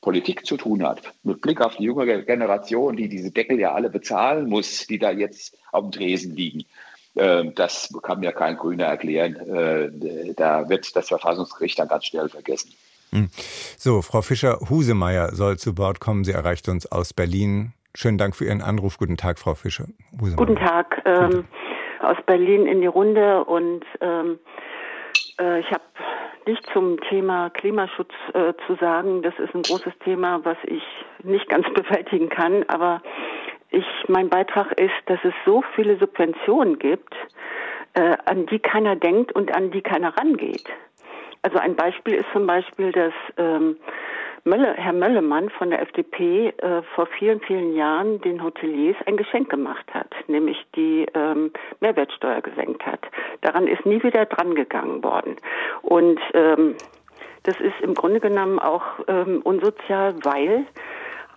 Politik 0.00 0.46
zu 0.46 0.56
tun 0.56 0.82
hat, 0.82 1.00
mit 1.22 1.40
Blick 1.40 1.60
auf 1.60 1.76
die 1.76 1.84
junge 1.84 2.24
Generation, 2.24 2.96
die 2.96 3.08
diese 3.08 3.30
Deckel 3.30 3.58
ja 3.58 3.72
alle 3.72 3.90
bezahlen 3.90 4.48
muss, 4.48 4.86
die 4.86 4.98
da 4.98 5.10
jetzt 5.10 5.56
auf 5.70 5.82
dem 5.82 5.92
Tresen 5.92 6.34
liegen, 6.34 6.64
äh, 7.14 7.44
das 7.54 7.92
kann 8.02 8.20
mir 8.20 8.32
kein 8.32 8.56
Grüner 8.56 8.86
erklären. 8.86 9.36
Äh, 9.36 10.34
da 10.34 10.68
wird 10.68 10.94
das 10.96 11.08
Verfassungsgericht 11.08 11.78
dann 11.78 11.88
ganz 11.88 12.06
schnell 12.06 12.28
vergessen. 12.28 12.72
Hm. 13.10 13.28
So, 13.76 14.00
Frau 14.00 14.22
Fischer-Husemeier 14.22 15.34
soll 15.34 15.58
zu 15.58 15.76
Wort 15.76 16.00
kommen. 16.00 16.24
Sie 16.24 16.32
erreicht 16.32 16.68
uns 16.68 16.86
aus 16.86 17.12
Berlin. 17.12 17.72
Schönen 17.94 18.18
Dank 18.18 18.34
für 18.34 18.44
Ihren 18.46 18.62
Anruf. 18.62 18.98
Guten 18.98 19.16
Tag, 19.16 19.38
Frau 19.38 19.54
Fischer. 19.54 19.84
Guten 20.36 20.56
Tag 20.56 21.02
ähm, 21.04 21.44
aus 22.00 22.16
Berlin 22.26 22.66
in 22.66 22.80
die 22.80 22.86
Runde 22.86 23.44
und 23.44 23.84
ähm, 24.00 24.38
äh, 25.38 25.60
ich 25.60 25.70
habe 25.70 25.82
nicht 26.46 26.64
zum 26.72 26.98
Thema 27.08 27.50
Klimaschutz 27.50 28.12
äh, 28.34 28.54
zu 28.66 28.76
sagen. 28.76 29.22
Das 29.22 29.34
ist 29.38 29.54
ein 29.54 29.62
großes 29.62 29.92
Thema, 30.04 30.44
was 30.44 30.56
ich 30.64 30.82
nicht 31.22 31.48
ganz 31.48 31.66
bewältigen 31.74 32.28
kann. 32.28 32.64
Aber 32.68 33.02
ich, 33.70 33.84
mein 34.08 34.28
Beitrag 34.28 34.72
ist, 34.80 34.92
dass 35.06 35.20
es 35.24 35.34
so 35.44 35.62
viele 35.74 35.98
Subventionen 35.98 36.78
gibt, 36.78 37.14
äh, 37.94 38.16
an 38.24 38.46
die 38.46 38.58
keiner 38.58 38.96
denkt 38.96 39.32
und 39.32 39.54
an 39.54 39.70
die 39.70 39.82
keiner 39.82 40.16
rangeht. 40.16 40.64
Also 41.42 41.58
ein 41.58 41.74
Beispiel 41.74 42.14
ist 42.14 42.26
zum 42.32 42.46
Beispiel, 42.46 42.92
dass 42.92 43.12
ähm, 43.36 43.76
Mölle, 44.44 44.74
Herr 44.74 44.92
Möllemann 44.92 45.50
von 45.50 45.70
der 45.70 45.82
FDP 45.82 46.48
äh, 46.48 46.82
vor 46.94 47.06
vielen, 47.06 47.40
vielen 47.40 47.76
Jahren 47.76 48.20
den 48.20 48.42
Hoteliers 48.42 48.96
ein 49.06 49.16
Geschenk 49.16 49.50
gemacht 49.50 49.86
hat, 49.94 50.12
nämlich 50.26 50.56
die 50.74 51.06
ähm, 51.14 51.52
Mehrwertsteuer 51.80 52.40
gesenkt 52.40 52.84
hat. 52.84 53.00
Daran 53.40 53.68
ist 53.68 53.86
nie 53.86 54.02
wieder 54.02 54.26
dran 54.26 54.54
gegangen 54.54 55.02
worden. 55.04 55.36
Und 55.82 56.20
ähm, 56.34 56.74
das 57.44 57.60
ist 57.60 57.80
im 57.82 57.94
Grunde 57.94 58.20
genommen 58.20 58.58
auch 58.58 58.82
ähm, 59.06 59.42
unsozial, 59.42 60.14
weil 60.24 60.64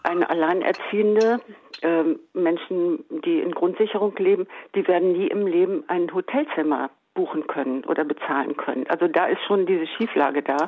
eine 0.02 0.30
Alleinerziehende, 0.30 1.40
ähm, 1.82 2.20
Menschen, 2.34 3.06
die 3.24 3.40
in 3.40 3.52
Grundsicherung 3.52 4.16
leben, 4.18 4.48
die 4.76 4.88
werden 4.88 5.14
nie 5.14 5.28
im 5.28 5.46
Leben 5.46 5.84
ein 5.88 6.12
Hotelzimmer 6.14 6.90
buchen 7.16 7.48
können 7.48 7.84
oder 7.86 8.04
bezahlen 8.04 8.56
können. 8.56 8.86
Also 8.88 9.08
da 9.08 9.26
ist 9.26 9.42
schon 9.48 9.66
diese 9.66 9.88
Schieflage 9.88 10.44
da. 10.44 10.68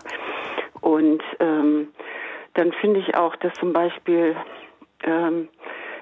Und 0.82 1.22
ähm, 1.40 1.90
dann 2.56 2.72
finde 2.74 3.00
ich 3.02 3.16
auch, 3.16 3.36
dass 3.36 3.54
zum 3.54 3.74
Beispiel 3.74 4.36
ähm, 5.04 5.50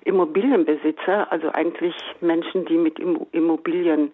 Immobilienbesitzer, 0.06 1.32
also 1.32 1.52
eigentlich 1.52 1.96
Menschen, 2.22 2.66
die 2.66 2.78
mit 2.78 3.00
Immobilien 3.00 4.12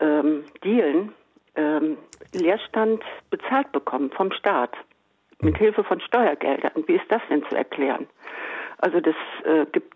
ähm, 0.00 0.44
dealen, 0.64 1.12
ähm, 1.56 1.98
Leerstand 2.32 3.02
bezahlt 3.30 3.70
bekommen 3.72 4.10
vom 4.12 4.32
Staat 4.32 4.70
mit 5.40 5.58
Hilfe 5.58 5.84
von 5.84 6.00
Steuergeldern. 6.00 6.84
Wie 6.86 6.94
ist 6.94 7.06
das 7.08 7.20
denn 7.28 7.44
zu 7.48 7.56
erklären? 7.56 8.06
Also 8.78 9.00
das 9.00 9.14
äh, 9.44 9.66
gibt 9.72 9.92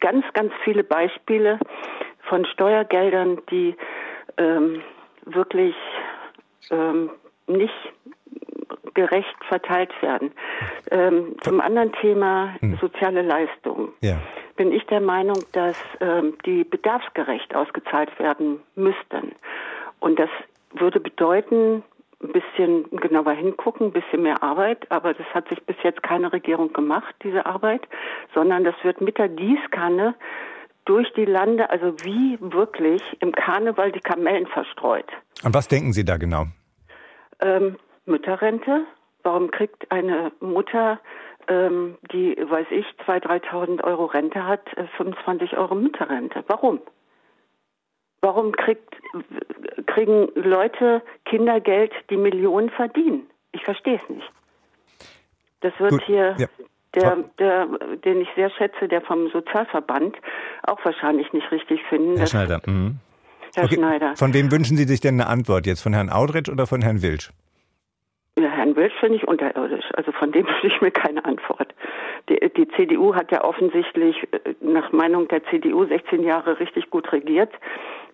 ganz, 0.00 0.24
ganz 0.34 0.52
viele 0.64 0.84
Beispiele 0.84 1.58
von 2.28 2.44
Steuergeldern, 2.44 3.40
die 3.50 3.76
ähm, 4.36 4.82
wirklich 5.26 5.74
ähm, 6.70 7.10
nicht 7.46 7.74
gerecht 8.94 9.36
verteilt 9.48 9.90
werden. 10.02 10.32
Ähm, 10.90 11.36
zum 11.42 11.60
anderen 11.60 11.92
Thema 11.92 12.54
hm. 12.60 12.76
soziale 12.80 13.22
Leistungen. 13.22 13.92
Ja. 14.00 14.18
Bin 14.56 14.72
ich 14.72 14.84
der 14.86 15.00
Meinung, 15.00 15.42
dass 15.52 15.76
ähm, 16.00 16.34
die 16.44 16.64
bedarfsgerecht 16.64 17.54
ausgezahlt 17.54 18.18
werden 18.18 18.60
müssten. 18.74 19.32
Und 20.00 20.18
das 20.18 20.30
würde 20.72 21.00
bedeuten, 21.00 21.82
ein 22.22 22.32
bisschen 22.32 22.84
genauer 22.90 23.32
hingucken, 23.32 23.86
ein 23.86 23.92
bisschen 23.92 24.22
mehr 24.22 24.42
Arbeit, 24.42 24.90
aber 24.90 25.14
das 25.14 25.26
hat 25.32 25.48
sich 25.48 25.62
bis 25.64 25.76
jetzt 25.82 26.02
keine 26.02 26.32
Regierung 26.32 26.72
gemacht, 26.72 27.14
diese 27.22 27.46
Arbeit, 27.46 27.80
sondern 28.34 28.64
das 28.64 28.74
wird 28.82 29.00
mit 29.00 29.16
der 29.16 29.28
Gießkanne 29.28 30.14
durch 30.84 31.12
die 31.14 31.24
Lande, 31.24 31.70
also 31.70 31.94
wie 32.02 32.38
wirklich 32.40 33.02
im 33.20 33.32
Karneval 33.32 33.92
die 33.92 34.00
Kamellen 34.00 34.46
verstreut. 34.46 35.06
An 35.42 35.54
was 35.54 35.68
denken 35.68 35.92
Sie 35.92 36.04
da 36.04 36.16
genau? 36.16 36.46
Ähm, 37.40 37.76
Mütterrente. 38.06 38.84
Warum 39.22 39.50
kriegt 39.50 39.90
eine 39.90 40.32
Mutter, 40.40 40.98
ähm, 41.48 41.98
die, 42.12 42.36
weiß 42.36 42.66
ich, 42.70 42.86
2.000, 43.06 43.44
3.000 43.50 43.84
Euro 43.84 44.06
Rente 44.06 44.46
hat, 44.46 44.62
25 44.96 45.52
äh, 45.52 45.56
Euro 45.56 45.74
Mütterrente? 45.74 46.44
Warum? 46.48 46.80
Warum 48.22 48.52
kriegt, 48.52 48.94
kriegen 49.86 50.28
Leute 50.34 51.02
Kindergeld, 51.24 51.92
die 52.10 52.16
Millionen 52.16 52.70
verdienen? 52.70 53.30
Ich 53.52 53.64
verstehe 53.64 54.00
es 54.02 54.10
nicht. 54.10 54.30
Das 55.60 55.72
wird 55.78 55.92
Gut, 55.92 56.02
hier 56.02 56.36
ja. 56.38 56.46
Der, 56.94 57.18
der, 57.38 57.66
den 58.04 58.20
ich 58.20 58.28
sehr 58.34 58.50
schätze, 58.50 58.88
der 58.88 59.00
vom 59.02 59.28
Sozialverband 59.30 60.16
auch 60.64 60.84
wahrscheinlich 60.84 61.32
nicht 61.32 61.50
richtig 61.52 61.80
finden. 61.88 62.16
Herr 62.16 62.26
Schneider. 62.26 62.60
Mhm. 62.66 62.96
Herr 63.54 63.64
okay. 63.64 63.76
Schneider. 63.76 64.16
Von 64.16 64.34
wem 64.34 64.50
wünschen 64.50 64.76
Sie 64.76 64.84
sich 64.84 65.00
denn 65.00 65.20
eine 65.20 65.28
Antwort 65.28 65.66
jetzt? 65.66 65.82
Von 65.82 65.92
Herrn 65.92 66.10
Audrich 66.10 66.50
oder 66.50 66.66
von 66.66 66.82
Herrn 66.82 67.02
Wilsch? 67.02 67.30
Ja, 68.38 68.48
Herrn 68.48 68.76
Wilsch 68.76 68.94
finde 69.00 69.16
ich 69.16 69.26
unterirdisch. 69.26 69.86
Also 69.94 70.12
von 70.12 70.32
dem 70.32 70.46
wünsche 70.62 70.66
ich 70.66 70.80
mir 70.80 70.90
keine 70.90 71.24
Antwort. 71.24 71.74
Die, 72.28 72.38
die, 72.56 72.68
CDU 72.68 73.14
hat 73.14 73.32
ja 73.32 73.44
offensichtlich 73.44 74.16
äh, 74.32 74.54
nach 74.60 74.92
Meinung 74.92 75.28
der 75.28 75.44
CDU 75.44 75.84
16 75.84 76.22
Jahre 76.22 76.60
richtig 76.60 76.90
gut 76.90 77.12
regiert. 77.12 77.52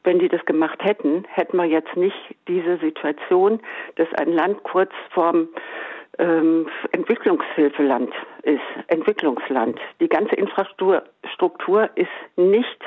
Wenn 0.05 0.19
die 0.19 0.29
das 0.29 0.45
gemacht 0.47 0.83
hätten, 0.83 1.25
hätten 1.29 1.57
wir 1.57 1.65
jetzt 1.65 1.97
nicht 1.97 2.17
diese 2.49 2.79
Situation, 2.79 3.61
dass 3.97 4.09
ein 4.15 4.33
Land 4.33 4.63
kurz 4.63 4.93
vorm 5.11 5.49
ähm, 6.19 6.69
Entwicklungshilfeland 6.93 8.13
ist, 8.43 8.61
Entwicklungsland. 8.89 9.79
Die 10.01 10.09
ganze 10.09 10.35
Infrastruktur 10.35 11.91
ist 11.95 12.09
nicht 12.37 12.79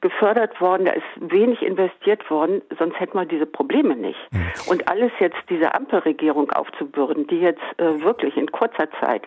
gefördert 0.00 0.60
worden, 0.60 0.86
da 0.86 0.92
ist 0.92 1.02
wenig 1.32 1.62
investiert 1.62 2.28
worden, 2.30 2.62
sonst 2.78 2.98
hätten 3.00 3.16
wir 3.16 3.24
diese 3.24 3.46
Probleme 3.46 3.96
nicht. 3.96 4.18
Mhm. 4.32 4.50
Und 4.66 4.88
alles 4.88 5.12
jetzt 5.18 5.38
diese 5.48 5.74
Ampelregierung 5.74 6.50
aufzubürden, 6.52 7.26
die 7.26 7.38
jetzt 7.38 7.62
äh, 7.78 8.02
wirklich 8.02 8.36
in 8.36 8.50
kurzer 8.50 8.88
Zeit 9.00 9.22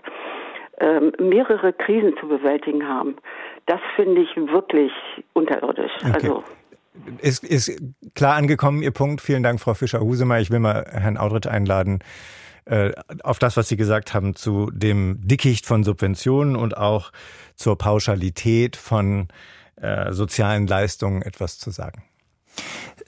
ähm, 0.79 1.11
mehrere 1.19 1.73
Krisen 1.73 2.15
zu 2.19 2.27
bewältigen 2.27 2.87
haben, 2.87 3.15
das 3.65 3.79
finde 3.95 4.21
ich 4.21 4.35
wirklich 4.35 4.91
unterirdisch. 5.33 5.91
Okay. 6.01 6.13
Also 6.13 6.43
ist, 7.21 7.43
ist 7.43 7.81
klar 8.15 8.35
angekommen, 8.35 8.81
Ihr 8.81 8.91
Punkt. 8.91 9.21
Vielen 9.21 9.43
Dank, 9.43 9.59
Frau 9.59 9.73
Fischer-Husemer. 9.73 10.39
Ich 10.39 10.51
will 10.51 10.59
mal 10.59 10.85
Herrn 10.89 11.17
Audrich 11.17 11.49
einladen 11.49 11.99
äh, 12.69 12.91
auf 13.23 13.39
das, 13.39 13.57
was 13.57 13.67
Sie 13.69 13.77
gesagt 13.77 14.13
haben, 14.13 14.35
zu 14.35 14.69
dem 14.71 15.25
Dickicht 15.25 15.65
von 15.65 15.83
Subventionen 15.83 16.55
und 16.55 16.77
auch 16.77 17.11
zur 17.55 17.77
Pauschalität 17.77 18.75
von 18.75 19.29
äh, 19.77 20.11
sozialen 20.11 20.67
Leistungen 20.67 21.21
etwas 21.21 21.57
zu 21.59 21.71
sagen. 21.71 22.03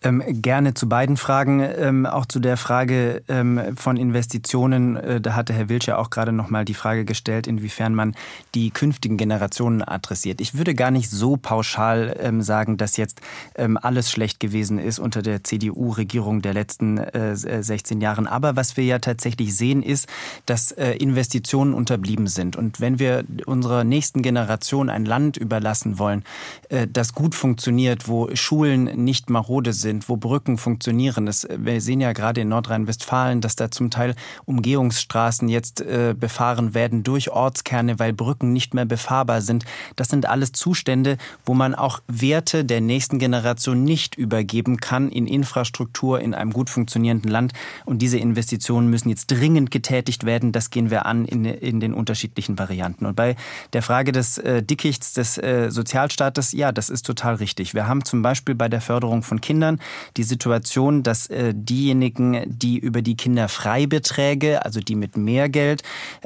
Ähm, 0.04 0.24
gerne 0.28 0.74
zu 0.74 0.88
beiden 0.88 1.18
Fragen. 1.18 1.60
Ähm, 1.62 2.06
auch 2.06 2.26
zu 2.26 2.39
der 2.39 2.58
Frage 2.58 3.22
ähm, 3.28 3.76
von 3.76 3.97
Investitionen. 3.97 4.95
Äh, 4.95 5.22
da 5.22 5.36
hatte 5.36 5.54
Herr 5.54 5.70
Wilsch 5.70 5.89
auch 5.89 6.10
gerade 6.10 6.32
noch 6.32 6.50
mal 6.50 6.66
die 6.66 6.74
Frage 6.74 7.06
gestellt, 7.06 7.47
inwiefern 7.47 7.95
man 7.95 8.16
die 8.56 8.72
künftigen 8.72 9.18
Generationen 9.18 9.82
adressiert. 9.82 10.41
Ich 10.41 10.58
würde 10.58 10.76
gar 10.76 10.91
nicht 10.91 11.10
so 11.10 11.38
pauschal 11.38 12.16
ähm, 12.20 12.41
sagen, 12.41 12.78
dass 12.78 12.97
jetzt 12.97 13.22
ähm, 13.56 13.78
alles 13.82 14.12
schlecht 14.12 14.39
gewesen 14.39 14.80
ist 14.80 15.00
unter 15.00 15.22
der 15.22 15.43
CDU-Regierung 15.43 16.41
der 16.41 16.54
letzten 16.54 16.97
äh, 16.97 17.36
16 17.36 18.02
Jahren. 18.02 18.28
Aber 18.28 18.56
was 18.56 18.78
wir 18.78 18.86
ja 18.86 19.00
tatsächlich 19.00 19.56
sehen, 19.56 19.84
ist, 19.84 20.08
dass 20.45 20.72
äh, 20.72 20.91
Investitionen 20.93 21.74
unterblieben 21.74 22.28
sind. 22.28 22.56
Und 22.56 22.80
wenn 22.80 23.00
wir 23.00 23.24
unserer 23.45 23.84
nächsten 23.84 24.22
Generation 24.22 24.89
ein 24.89 25.06
Land 25.06 25.38
überlassen 25.38 26.00
wollen, 26.00 26.24
äh, 26.70 26.88
das 26.88 27.14
gut 27.14 27.36
funktioniert, 27.36 28.08
wo 28.08 28.30
Schulen 28.36 28.84
nicht 29.04 29.30
marode 29.30 29.74
sind, 29.74 29.88
sind, 29.89 30.07
wo 30.07 30.17
Brücken 30.17 30.59
funktionieren. 30.59 31.25
Das, 31.25 31.47
wir 31.49 31.81
sehen 31.81 31.99
ja 31.99 32.13
gerade 32.13 32.41
in 32.41 32.49
Nordrhein-Westfalen, 32.49 33.41
dass 33.41 33.55
da 33.55 33.71
zum 33.71 33.89
Teil 33.89 34.13
Umgehungsstraßen 34.45 35.49
jetzt 35.49 35.81
äh, 35.81 36.13
befahren 36.17 36.75
werden 36.75 37.01
durch 37.01 37.31
Ortskerne, 37.31 37.97
weil 37.97 38.13
Brücken 38.13 38.53
nicht 38.53 38.75
mehr 38.75 38.85
befahrbar 38.85 39.41
sind. 39.41 39.65
Das 39.95 40.09
sind 40.09 40.27
alles 40.27 40.51
Zustände, 40.51 41.17
wo 41.43 41.55
man 41.55 41.73
auch 41.73 42.01
Werte 42.07 42.65
der 42.65 42.81
nächsten 42.81 43.17
Generation 43.17 43.83
nicht 43.83 44.13
übergeben 44.15 44.77
kann 44.77 45.09
in 45.09 45.25
Infrastruktur 45.25 46.19
in 46.19 46.35
einem 46.35 46.53
gut 46.53 46.69
funktionierenden 46.69 47.31
Land. 47.31 47.53
Und 47.85 48.03
diese 48.03 48.19
Investitionen 48.19 48.91
müssen 48.91 49.09
jetzt 49.09 49.31
dringend 49.31 49.71
getätigt 49.71 50.23
werden. 50.23 50.51
Das 50.51 50.69
gehen 50.69 50.91
wir 50.91 51.07
an 51.07 51.25
in, 51.25 51.45
in 51.45 51.79
den 51.79 51.95
unterschiedlichen 51.95 52.59
Varianten. 52.59 53.07
Und 53.07 53.15
bei 53.15 53.35
der 53.73 53.81
Frage 53.81 54.11
des 54.11 54.37
äh, 54.37 54.61
Dickichts 54.61 55.13
des 55.13 55.39
äh, 55.39 55.71
Sozialstaates, 55.71 56.51
ja, 56.51 56.71
das 56.71 56.91
ist 56.91 57.07
total 57.07 57.35
richtig. 57.35 57.73
Wir 57.73 57.87
haben 57.87 58.05
zum 58.05 58.21
Beispiel 58.21 58.53
bei 58.53 58.69
der 58.69 58.81
Förderung 58.81 59.23
von 59.23 59.41
Kindern 59.41 59.78
die 60.17 60.23
Situation, 60.23 61.03
dass 61.03 61.27
äh, 61.27 61.53
diejenigen, 61.55 62.43
die 62.47 62.77
über 62.77 63.01
die 63.01 63.15
Kinderfreibeträge, 63.15 64.65
also 64.65 64.80
die 64.80 64.95
mit 64.95 65.17
mehr 65.17 65.49
Geld, 65.49 65.84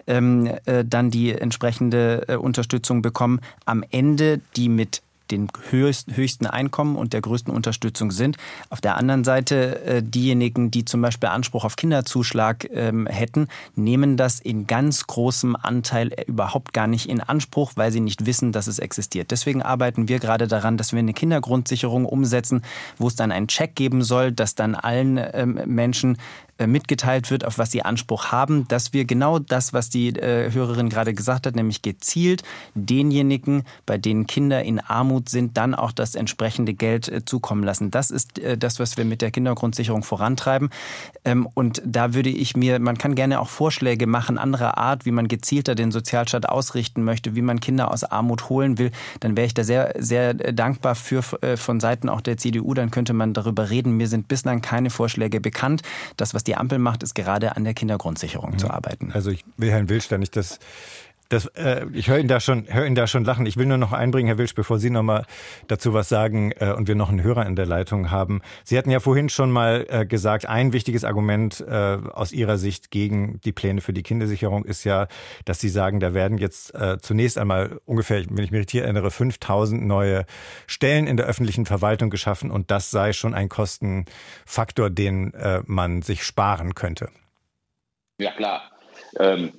ähm, 0.07 0.49
äh, 0.65 0.83
dann 0.85 1.11
die 1.11 1.31
entsprechende 1.31 2.25
äh, 2.27 2.35
Unterstützung 2.35 3.01
bekommen, 3.01 3.39
am 3.65 3.83
Ende 3.89 4.41
die 4.55 4.69
mit 4.69 5.01
den 5.33 5.47
höchsten 5.69 6.45
Einkommen 6.45 6.95
und 6.95 7.13
der 7.13 7.21
größten 7.21 7.53
Unterstützung 7.53 8.11
sind. 8.11 8.37
Auf 8.69 8.81
der 8.81 8.97
anderen 8.97 9.23
Seite 9.23 9.83
äh, 9.83 10.03
diejenigen, 10.03 10.71
die 10.71 10.85
zum 10.85 11.01
Beispiel 11.01 11.29
Anspruch 11.29 11.65
auf 11.65 11.75
Kinderzuschlag 11.75 12.67
ähm, 12.71 13.07
hätten, 13.07 13.47
nehmen 13.75 14.17
das 14.17 14.39
in 14.39 14.67
ganz 14.67 15.07
großem 15.07 15.55
Anteil 15.55 16.11
überhaupt 16.27 16.73
gar 16.73 16.87
nicht 16.87 17.09
in 17.09 17.21
Anspruch, 17.21 17.73
weil 17.75 17.91
sie 17.91 17.99
nicht 17.99 18.25
wissen, 18.25 18.51
dass 18.51 18.67
es 18.67 18.79
existiert. 18.79 19.31
Deswegen 19.31 19.61
arbeiten 19.61 20.07
wir 20.07 20.19
gerade 20.19 20.47
daran, 20.47 20.77
dass 20.77 20.91
wir 20.93 20.99
eine 20.99 21.13
Kindergrundsicherung 21.13 22.05
umsetzen, 22.05 22.61
wo 22.97 23.07
es 23.07 23.15
dann 23.15 23.31
einen 23.31 23.47
Check 23.47 23.75
geben 23.75 24.03
soll, 24.03 24.31
dass 24.31 24.55
dann 24.55 24.75
allen 24.75 25.19
ähm, 25.33 25.59
Menschen 25.65 26.13
äh, 26.15 26.52
mitgeteilt 26.59 27.31
wird, 27.31 27.45
auf 27.45 27.57
was 27.57 27.71
sie 27.71 27.83
Anspruch 27.83 28.31
haben, 28.31 28.67
dass 28.67 28.93
wir 28.93 29.05
genau 29.05 29.39
das, 29.39 29.73
was 29.73 29.89
die 29.89 30.09
äh, 30.09 30.51
Hörerin 30.51 30.89
gerade 30.89 31.13
gesagt 31.13 31.47
hat, 31.47 31.55
nämlich 31.55 31.81
gezielt 31.81 32.43
denjenigen, 32.75 33.63
bei 33.85 33.97
denen 33.97 34.27
Kinder 34.27 34.63
in 34.63 34.79
Armut 34.79 35.29
sind, 35.29 35.57
dann 35.57 35.73
auch 35.73 35.91
das 35.91 36.15
entsprechende 36.15 36.73
Geld 36.73 37.09
äh, 37.09 37.25
zukommen 37.25 37.63
lassen. 37.63 37.89
Das 37.91 38.11
ist 38.11 38.41
das, 38.57 38.79
was 38.79 38.97
wir 38.97 39.05
mit 39.05 39.21
der 39.21 39.31
Kindergrundsicherung 39.31 40.03
vorantreiben. 40.03 40.69
Ähm, 41.25 41.47
und 41.53 41.81
da 41.85 42.13
würde 42.13 42.29
ich 42.29 42.55
mir, 42.55 42.79
man 42.79 42.97
kann 42.97 43.15
gerne 43.15 43.39
auch 43.39 43.49
Vorschläge 43.49 44.07
machen, 44.07 44.37
anderer 44.37 44.77
Art, 44.77 45.05
wie 45.05 45.11
man 45.11 45.27
gezielter 45.27 45.75
den 45.75 45.91
Sozialstaat 45.91 46.47
ausrichten 46.47 47.03
möchte, 47.03 47.35
wie 47.35 47.41
man 47.41 47.59
Kinder 47.59 47.91
aus 47.91 48.03
Armut 48.03 48.49
holen 48.49 48.77
will. 48.77 48.91
Dann 49.19 49.35
wäre 49.35 49.47
ich 49.47 49.53
da 49.53 49.63
sehr, 49.63 49.93
sehr 49.97 50.33
dankbar 50.33 50.95
für 50.95 51.23
von 51.55 51.79
Seiten 51.79 52.09
auch 52.09 52.21
der 52.21 52.37
CDU. 52.37 52.73
Dann 52.73 52.91
könnte 52.91 53.13
man 53.13 53.33
darüber 53.33 53.69
reden. 53.69 53.97
Mir 53.97 54.07
sind 54.07 54.27
bislang 54.27 54.61
keine 54.61 54.89
Vorschläge 54.89 55.39
bekannt. 55.39 55.81
Das, 56.17 56.33
was 56.33 56.42
die 56.43 56.53
die 56.53 56.57
Ampel 56.57 56.79
macht, 56.79 57.03
ist 57.03 57.15
gerade 57.15 57.55
an 57.55 57.63
der 57.63 57.73
Kindergrundsicherung 57.73 58.51
mhm. 58.51 58.59
zu 58.59 58.69
arbeiten. 58.69 59.11
Also 59.11 59.31
ich 59.31 59.43
will 59.57 59.71
Herrn 59.71 59.89
Wilstein 59.89 60.19
nicht 60.19 60.35
das 60.35 60.59
das, 61.33 61.47
äh, 61.47 61.85
ich 61.93 62.09
höre 62.09 62.19
ihn 62.19 62.27
da 62.27 62.39
schon, 62.39 62.67
höre 62.71 62.85
ihn 62.85 62.95
da 62.95 63.07
schon 63.07 63.25
lachen. 63.25 63.45
Ich 63.45 63.57
will 63.57 63.65
nur 63.65 63.77
noch 63.77 63.91
einbringen, 63.91 64.27
Herr 64.27 64.37
Wilsch, 64.37 64.53
bevor 64.53 64.77
Sie 64.77 64.89
noch 64.89 65.03
mal 65.03 65.25
dazu 65.67 65.93
was 65.93 66.07
sagen 66.07 66.51
äh, 66.51 66.71
und 66.71 66.87
wir 66.87 66.95
noch 66.95 67.09
einen 67.09 67.23
Hörer 67.23 67.45
in 67.45 67.55
der 67.55 67.65
Leitung 67.65 68.11
haben. 68.11 68.41
Sie 68.63 68.77
hatten 68.77 68.91
ja 68.91 68.99
vorhin 68.99 69.29
schon 69.29 69.51
mal 69.51 69.85
äh, 69.89 70.05
gesagt, 70.05 70.45
ein 70.45 70.73
wichtiges 70.73 71.03
Argument 71.03 71.59
äh, 71.61 71.97
aus 72.13 72.31
Ihrer 72.31 72.57
Sicht 72.57 72.91
gegen 72.91 73.39
die 73.41 73.51
Pläne 73.51 73.81
für 73.81 73.93
die 73.93 74.03
Kindersicherung 74.03 74.63
ist 74.63 74.83
ja, 74.83 75.07
dass 75.45 75.59
Sie 75.59 75.69
sagen, 75.69 75.99
da 75.99 76.13
werden 76.13 76.37
jetzt 76.37 76.73
äh, 76.75 76.99
zunächst 77.01 77.37
einmal 77.37 77.79
ungefähr, 77.85 78.23
wenn 78.29 78.43
ich 78.43 78.51
mich 78.51 78.61
richtig 78.61 78.81
erinnere, 78.81 79.09
5000 79.09 79.83
neue 79.83 80.25
Stellen 80.67 81.07
in 81.07 81.17
der 81.17 81.25
öffentlichen 81.25 81.65
Verwaltung 81.65 82.11
geschaffen 82.11 82.51
und 82.51 82.69
das 82.69 82.91
sei 82.91 83.11
schon 83.11 83.33
ein 83.33 83.49
Kostenfaktor, 83.49 84.89
den 84.91 85.33
äh, 85.33 85.63
man 85.65 86.03
sich 86.03 86.23
sparen 86.23 86.75
könnte. 86.75 87.09
Ja 88.19 88.31
klar, 88.31 88.61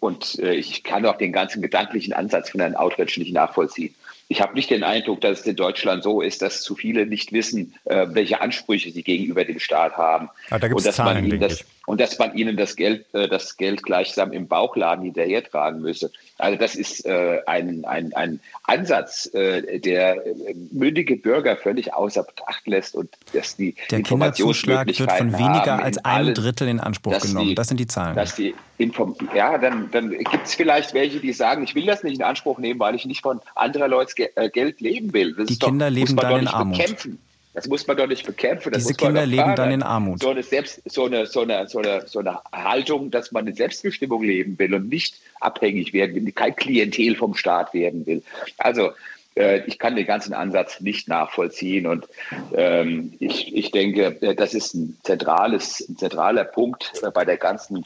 und 0.00 0.38
äh, 0.40 0.54
ich 0.54 0.82
kann 0.82 1.06
auch 1.06 1.16
den 1.16 1.32
ganzen 1.32 1.62
gedanklichen 1.62 2.12
Ansatz 2.12 2.50
von 2.50 2.60
Herrn 2.60 2.74
Outridge 2.76 3.18
nicht 3.18 3.32
nachvollziehen. 3.32 3.94
Ich 4.28 4.40
habe 4.40 4.54
nicht 4.54 4.70
den 4.70 4.82
Eindruck, 4.82 5.20
dass 5.20 5.40
es 5.40 5.46
in 5.46 5.56
Deutschland 5.56 6.02
so 6.02 6.22
ist, 6.22 6.40
dass 6.40 6.62
zu 6.62 6.74
viele 6.74 7.06
nicht 7.06 7.32
wissen, 7.32 7.74
äh, 7.84 8.06
welche 8.10 8.40
Ansprüche 8.40 8.90
sie 8.90 9.02
gegenüber 9.02 9.44
dem 9.44 9.58
Staat 9.58 9.96
haben. 9.96 10.30
Ah, 10.50 10.58
da 10.58 10.68
und, 10.68 10.84
dass 10.86 10.96
Zahlen, 10.96 11.22
man 11.22 11.24
ihnen 11.26 11.40
das, 11.40 11.64
und 11.86 12.00
dass 12.00 12.18
man 12.18 12.34
ihnen 12.36 12.56
das 12.56 12.76
Geld, 12.76 13.06
äh, 13.14 13.28
das 13.28 13.56
Geld 13.56 13.82
gleichsam 13.82 14.32
im 14.32 14.48
Bauchladen 14.48 15.04
hinterher 15.04 15.44
tragen 15.44 15.80
müsse. 15.80 16.10
Also 16.38 16.58
das 16.58 16.74
ist 16.74 17.06
äh, 17.06 17.40
ein, 17.46 17.84
ein, 17.84 18.12
ein 18.14 18.40
Ansatz, 18.64 19.32
äh, 19.34 19.78
der 19.78 20.26
äh, 20.26 20.54
mündige 20.72 21.16
Bürger 21.16 21.56
völlig 21.56 21.92
außer 21.92 22.22
Betracht 22.22 22.66
lässt 22.66 22.94
und 22.94 23.10
dass 23.32 23.56
die 23.56 23.74
Der 23.90 24.02
Kinderzuschlag 24.02 24.86
wird 24.86 25.12
von 25.12 25.32
weniger 25.32 25.82
als 25.82 26.04
einem 26.04 26.34
Drittel 26.34 26.68
in 26.68 26.80
Anspruch 26.80 27.18
genommen. 27.20 27.48
Die, 27.48 27.54
das 27.54 27.68
sind 27.68 27.78
die 27.78 27.86
Zahlen. 27.86 28.16
Dass 28.16 28.34
die 28.34 28.54
Inform 28.78 29.14
ja, 29.34 29.58
dann, 29.58 29.90
dann 29.92 30.10
gibt 30.10 30.46
es 30.46 30.54
vielleicht 30.54 30.94
welche, 30.94 31.20
die 31.20 31.32
sagen, 31.32 31.62
ich 31.62 31.74
will 31.74 31.86
das 31.86 32.02
nicht 32.02 32.16
in 32.16 32.22
Anspruch 32.22 32.58
nehmen, 32.58 32.80
weil 32.80 32.94
ich 32.94 33.04
nicht 33.04 33.22
von 33.22 33.40
anderer 33.54 33.88
Leute 33.88 34.36
äh, 34.36 34.50
Geld 34.50 34.80
leben 34.80 35.12
will. 35.12 35.34
Das 35.34 35.46
die 35.46 35.58
Kinder 35.58 35.88
doch, 35.88 35.94
leben 35.94 36.16
dann 36.16 36.40
in 36.40 36.48
Armut. 36.48 36.78
Bekämpfen. 36.78 37.18
Das 37.54 37.68
muss 37.68 37.86
man 37.86 37.96
doch 37.96 38.08
nicht 38.08 38.26
bekämpfen. 38.26 38.72
Das 38.72 38.82
Diese 38.82 38.94
Kinder 38.94 39.24
leben 39.24 39.54
dann 39.54 39.70
in 39.70 39.82
Armut. 39.82 40.22
So 40.22 40.30
eine, 40.30 40.42
Selbst, 40.42 40.82
so, 40.86 41.06
eine, 41.06 41.26
so, 41.26 41.42
eine, 41.42 41.68
so, 41.68 41.78
eine, 41.78 42.06
so 42.06 42.18
eine 42.18 42.40
Haltung, 42.52 43.12
dass 43.12 43.30
man 43.30 43.46
in 43.46 43.54
Selbstbestimmung 43.54 44.22
leben 44.22 44.58
will 44.58 44.74
und 44.74 44.88
nicht 44.88 45.20
abhängig 45.40 45.92
werden 45.92 46.16
will, 46.16 46.32
kein 46.32 46.56
Klientel 46.56 47.14
vom 47.14 47.34
Staat 47.34 47.72
werden 47.72 48.06
will. 48.06 48.22
Also 48.58 48.90
äh, 49.36 49.62
ich 49.66 49.78
kann 49.78 49.96
den 49.96 50.06
ganzen 50.06 50.32
Ansatz 50.32 50.80
nicht 50.80 51.08
nachvollziehen 51.08 51.86
und 51.86 52.06
ähm, 52.54 53.14
ich, 53.18 53.54
ich 53.54 53.70
denke, 53.70 54.16
äh, 54.20 54.34
das 54.34 54.54
ist 54.54 54.74
ein, 54.74 54.96
zentrales, 55.02 55.80
ein 55.88 55.96
zentraler 55.96 56.44
Punkt 56.44 56.92
äh, 57.02 57.10
bei 57.10 57.24
der 57.24 57.36
ganzen 57.36 57.84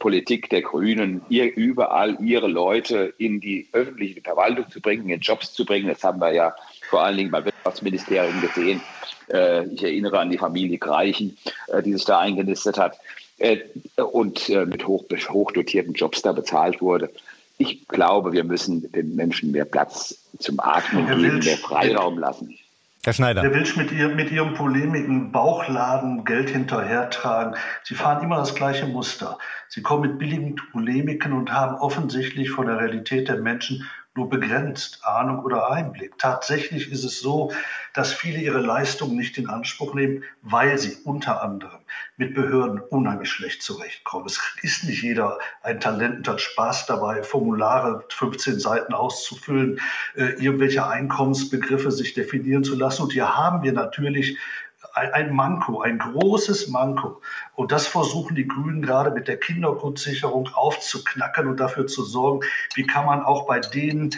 Politik 0.00 0.50
der 0.50 0.62
Grünen, 0.62 1.22
ihr 1.28 1.54
überall 1.54 2.18
ihre 2.20 2.48
Leute 2.48 3.14
in 3.18 3.40
die 3.40 3.68
öffentliche 3.72 4.20
Verwaltung 4.22 4.68
zu 4.70 4.80
bringen, 4.80 5.08
in 5.08 5.20
Jobs 5.20 5.52
zu 5.52 5.64
bringen. 5.64 5.86
Das 5.86 6.02
haben 6.02 6.20
wir 6.20 6.32
ja 6.32 6.54
vor 6.90 7.02
allen 7.02 7.16
Dingen 7.16 7.30
beim 7.30 7.44
Wirtschaftsministerium 7.68 8.40
gesehen. 8.40 8.80
Äh, 9.32 9.66
ich 9.66 9.82
erinnere 9.82 10.18
an 10.18 10.30
die 10.30 10.38
Familie 10.38 10.78
Greichen, 10.78 11.36
äh, 11.68 11.82
die 11.82 11.92
sich 11.92 12.04
da 12.04 12.18
eingenistet 12.18 12.78
hat 12.78 12.98
äh, 13.38 13.58
und 13.96 14.48
mit 14.48 14.86
hoch, 14.86 15.04
hochdotierten 15.10 15.94
Jobs 15.94 16.22
da 16.22 16.32
bezahlt 16.32 16.80
wurde. 16.80 17.10
Ich 17.58 17.88
glaube, 17.88 18.32
wir 18.32 18.44
müssen 18.44 18.90
den 18.92 19.16
Menschen 19.16 19.50
mehr 19.50 19.64
Platz 19.64 20.16
zum 20.38 20.60
Atmen 20.60 21.06
geben, 21.06 21.38
mehr 21.40 21.56
Freiraum 21.56 22.18
lassen. 22.18 22.56
Herr 23.04 23.12
Schneider. 23.12 23.42
Herr 23.42 23.54
Wilsch, 23.54 23.76
mit, 23.76 23.90
ihr, 23.92 24.08
mit 24.08 24.30
Ihren 24.30 24.54
Polemiken, 24.54 25.32
Bauchladen, 25.32 26.24
Geld 26.24 26.50
hinterhertragen, 26.50 27.56
Sie 27.84 27.94
fahren 27.94 28.22
immer 28.22 28.36
das 28.36 28.54
gleiche 28.54 28.86
Muster. 28.86 29.38
Sie 29.68 29.82
kommen 29.82 30.02
mit 30.02 30.18
billigen 30.18 30.56
Polemiken 30.72 31.32
und 31.32 31.52
haben 31.52 31.76
offensichtlich 31.76 32.50
von 32.50 32.66
der 32.66 32.78
Realität 32.78 33.28
der 33.28 33.36
Menschen 33.36 33.88
nur 34.18 34.28
begrenzt 34.28 35.00
Ahnung 35.04 35.44
oder 35.44 35.70
Einblick. 35.70 36.18
Tatsächlich 36.18 36.90
ist 36.90 37.04
es 37.04 37.20
so, 37.20 37.52
dass 37.94 38.12
viele 38.12 38.38
ihre 38.40 38.60
Leistungen 38.60 39.16
nicht 39.16 39.38
in 39.38 39.48
Anspruch 39.48 39.94
nehmen, 39.94 40.24
weil 40.42 40.76
sie 40.76 40.96
unter 41.04 41.42
anderem 41.42 41.80
mit 42.16 42.34
Behörden 42.34 42.80
unheimlich 42.80 43.30
schlecht 43.30 43.62
zurechtkommen. 43.62 44.26
Es 44.26 44.40
ist 44.62 44.84
nicht 44.84 45.02
jeder 45.02 45.38
ein 45.62 45.80
Talent 45.80 46.18
und 46.18 46.28
hat 46.28 46.40
Spaß 46.40 46.86
dabei, 46.86 47.22
Formulare 47.22 48.04
15 48.10 48.58
Seiten 48.58 48.92
auszufüllen, 48.92 49.80
äh, 50.16 50.34
irgendwelche 50.42 50.86
Einkommensbegriffe 50.86 51.92
sich 51.92 52.14
definieren 52.14 52.64
zu 52.64 52.76
lassen. 52.76 53.02
Und 53.02 53.12
hier 53.12 53.36
haben 53.36 53.62
wir 53.62 53.72
natürlich 53.72 54.36
ein 54.98 55.34
Manko, 55.34 55.80
ein 55.80 55.98
großes 55.98 56.68
Manko. 56.68 57.20
Und 57.54 57.72
das 57.72 57.86
versuchen 57.86 58.34
die 58.36 58.46
Grünen 58.46 58.82
gerade 58.82 59.10
mit 59.10 59.28
der 59.28 59.38
Kindergrundsicherung 59.38 60.48
aufzuknacken 60.54 61.46
und 61.46 61.60
dafür 61.60 61.86
zu 61.86 62.04
sorgen, 62.04 62.46
wie 62.74 62.86
kann 62.86 63.06
man 63.06 63.22
auch 63.22 63.46
bei 63.46 63.60
denen 63.60 64.10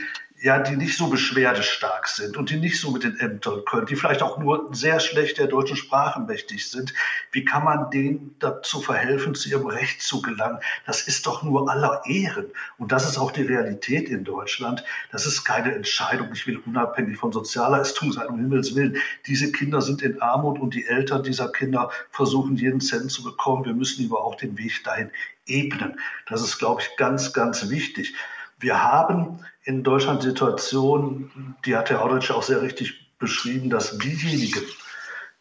ja, 0.42 0.58
die 0.58 0.76
nicht 0.76 0.96
so 0.96 1.08
beschwerdestark 1.08 2.08
sind 2.08 2.38
und 2.38 2.48
die 2.48 2.56
nicht 2.56 2.80
so 2.80 2.90
mit 2.90 3.04
den 3.04 3.18
Ämtern 3.18 3.62
können, 3.66 3.84
die 3.84 3.94
vielleicht 3.94 4.22
auch 4.22 4.38
nur 4.38 4.70
sehr 4.72 4.98
schlecht 4.98 5.36
der 5.36 5.48
deutschen 5.48 5.76
Sprache 5.76 6.18
mächtig 6.20 6.70
sind. 6.70 6.94
Wie 7.30 7.44
kann 7.44 7.64
man 7.64 7.90
denen 7.90 8.34
dazu 8.38 8.80
verhelfen, 8.80 9.34
zu 9.34 9.50
ihrem 9.50 9.66
Recht 9.66 10.00
zu 10.00 10.22
gelangen? 10.22 10.58
Das 10.86 11.06
ist 11.06 11.26
doch 11.26 11.42
nur 11.42 11.70
aller 11.70 12.02
Ehren. 12.06 12.46
Und 12.78 12.90
das 12.90 13.06
ist 13.06 13.18
auch 13.18 13.32
die 13.32 13.42
Realität 13.42 14.08
in 14.08 14.24
Deutschland. 14.24 14.82
Das 15.12 15.26
ist 15.26 15.44
keine 15.44 15.74
Entscheidung. 15.74 16.30
Ich 16.32 16.46
will 16.46 16.58
unabhängig 16.64 17.18
von 17.18 17.32
Sozialleistungen 17.32 18.12
sein, 18.12 18.28
um 18.28 18.38
Himmels 18.38 18.74
Willen. 18.74 18.96
Diese 19.26 19.52
Kinder 19.52 19.82
sind 19.82 20.00
in 20.00 20.22
Armut 20.22 20.58
und 20.58 20.72
die 20.72 20.86
Eltern 20.86 21.22
dieser 21.22 21.52
Kinder 21.52 21.90
versuchen, 22.12 22.56
jeden 22.56 22.80
Cent 22.80 23.12
zu 23.12 23.22
bekommen. 23.22 23.66
Wir 23.66 23.74
müssen 23.74 24.02
lieber 24.02 24.24
auch 24.24 24.36
den 24.36 24.56
Weg 24.56 24.82
dahin 24.84 25.10
ebnen. 25.46 26.00
Das 26.28 26.40
ist, 26.40 26.58
glaube 26.58 26.80
ich, 26.80 26.96
ganz, 26.96 27.34
ganz 27.34 27.68
wichtig. 27.68 28.14
Wir 28.58 28.82
haben 28.82 29.40
in 29.64 29.82
Deutschland 29.82 30.22
Situationen, 30.22 31.56
die 31.64 31.76
hat 31.76 31.90
Herr 31.90 32.02
Audrich 32.02 32.30
auch 32.30 32.42
sehr 32.42 32.62
richtig 32.62 33.10
beschrieben, 33.18 33.70
dass 33.70 33.98
diejenigen, 33.98 34.62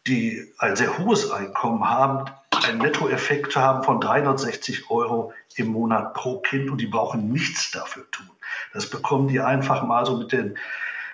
die 0.06 0.52
ein 0.58 0.76
sehr 0.76 0.98
hohes 0.98 1.30
Einkommen 1.30 1.88
haben, 1.88 2.30
einen 2.64 2.78
Nettoeffekt 2.78 3.56
haben 3.56 3.82
von 3.84 4.00
360 4.00 4.90
Euro 4.90 5.32
im 5.56 5.68
Monat 5.68 6.14
pro 6.14 6.40
Kind 6.40 6.70
und 6.70 6.78
die 6.78 6.86
brauchen 6.86 7.32
nichts 7.32 7.70
dafür 7.70 8.10
tun. 8.10 8.28
Das 8.72 8.88
bekommen 8.88 9.28
die 9.28 9.40
einfach 9.40 9.82
mal 9.82 10.04
so 10.04 10.16
mit 10.16 10.32
den 10.32 10.58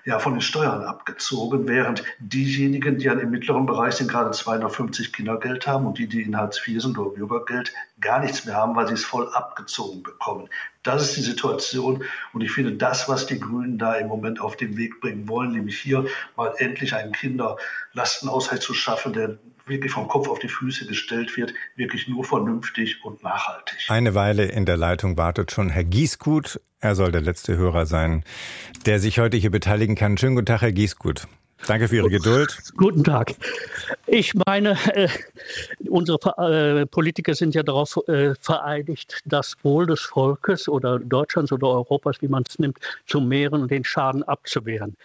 ja 0.06 0.20
von 0.20 0.34
den 0.34 0.40
Steuern 0.40 0.84
abgezogen, 0.84 1.66
während 1.68 2.04
diejenigen, 2.20 2.96
die 2.98 3.06
im 3.06 3.30
mittleren 3.30 3.66
Bereich 3.66 3.94
sind, 3.94 4.08
gerade 4.08 4.30
250 4.30 5.12
Kindergeld 5.12 5.66
haben 5.66 5.84
und 5.84 5.98
die, 5.98 6.06
die 6.06 6.22
in 6.22 6.36
Hartz 6.36 6.60
IV 6.66 6.80
sind 6.80 6.96
oder 6.96 7.10
Bürgergeld, 7.10 7.72
gar 8.00 8.20
nichts 8.20 8.44
mehr 8.44 8.54
haben, 8.54 8.76
weil 8.76 8.86
sie 8.86 8.94
es 8.94 9.04
voll 9.04 9.28
abgezogen 9.34 10.04
bekommen. 10.04 10.48
Das 10.84 11.02
ist 11.02 11.16
die 11.16 11.22
Situation 11.22 12.04
und 12.32 12.40
ich 12.40 12.52
finde 12.52 12.72
das, 12.74 13.08
was 13.08 13.26
die 13.26 13.40
Grünen 13.40 13.78
da 13.78 13.94
im 13.94 14.06
Moment 14.06 14.40
auf 14.40 14.56
den 14.56 14.76
Weg 14.76 15.00
bringen 15.00 15.28
wollen, 15.28 15.50
nämlich 15.50 15.78
hier 15.78 16.06
mal 16.36 16.54
endlich 16.58 16.94
einen 16.94 17.12
Kinderlastenausgleich 17.12 18.60
zu 18.60 18.74
schaffen, 18.74 19.12
der 19.12 19.38
wirklich 19.66 19.90
vom 19.90 20.06
Kopf 20.06 20.28
auf 20.28 20.38
die 20.38 20.48
Füße 20.48 20.86
gestellt 20.86 21.36
wird, 21.36 21.52
wirklich 21.74 22.06
nur 22.06 22.24
vernünftig 22.24 23.04
und 23.04 23.24
nachhaltig. 23.24 23.86
Eine 23.88 24.14
Weile 24.14 24.44
in 24.44 24.64
der 24.64 24.76
Leitung 24.76 25.16
wartet 25.16 25.50
schon 25.50 25.70
Herr 25.70 25.82
Giesgut. 25.82 26.60
Er 26.86 26.94
soll 26.94 27.10
der 27.10 27.20
letzte 27.20 27.56
Hörer 27.56 27.84
sein, 27.84 28.22
der 28.86 29.00
sich 29.00 29.18
heute 29.18 29.36
hier 29.36 29.50
beteiligen 29.50 29.96
kann. 29.96 30.16
Schönen 30.16 30.36
guten 30.36 30.46
Tag, 30.46 30.62
Herr 30.62 30.70
Giesgut. 30.70 31.26
Danke 31.66 31.88
für 31.88 31.96
Ihre 31.96 32.10
Geduld. 32.10 32.56
Guten 32.76 33.02
Tag. 33.02 33.34
Ich 34.06 34.34
meine, 34.46 34.78
äh, 34.94 35.08
unsere 35.88 36.20
äh, 36.38 36.86
Politiker 36.86 37.34
sind 37.34 37.56
ja 37.56 37.64
darauf 37.64 37.98
äh, 38.06 38.34
vereinigt, 38.40 39.20
das 39.24 39.56
Wohl 39.64 39.88
des 39.88 40.02
Volkes 40.02 40.68
oder 40.68 41.00
Deutschlands 41.00 41.50
oder 41.50 41.66
Europas, 41.66 42.22
wie 42.22 42.28
man 42.28 42.44
es 42.48 42.56
nimmt, 42.60 42.78
zu 43.06 43.20
mehren 43.20 43.62
und 43.62 43.72
den 43.72 43.82
Schaden 43.82 44.22
abzuwehren. 44.22 44.96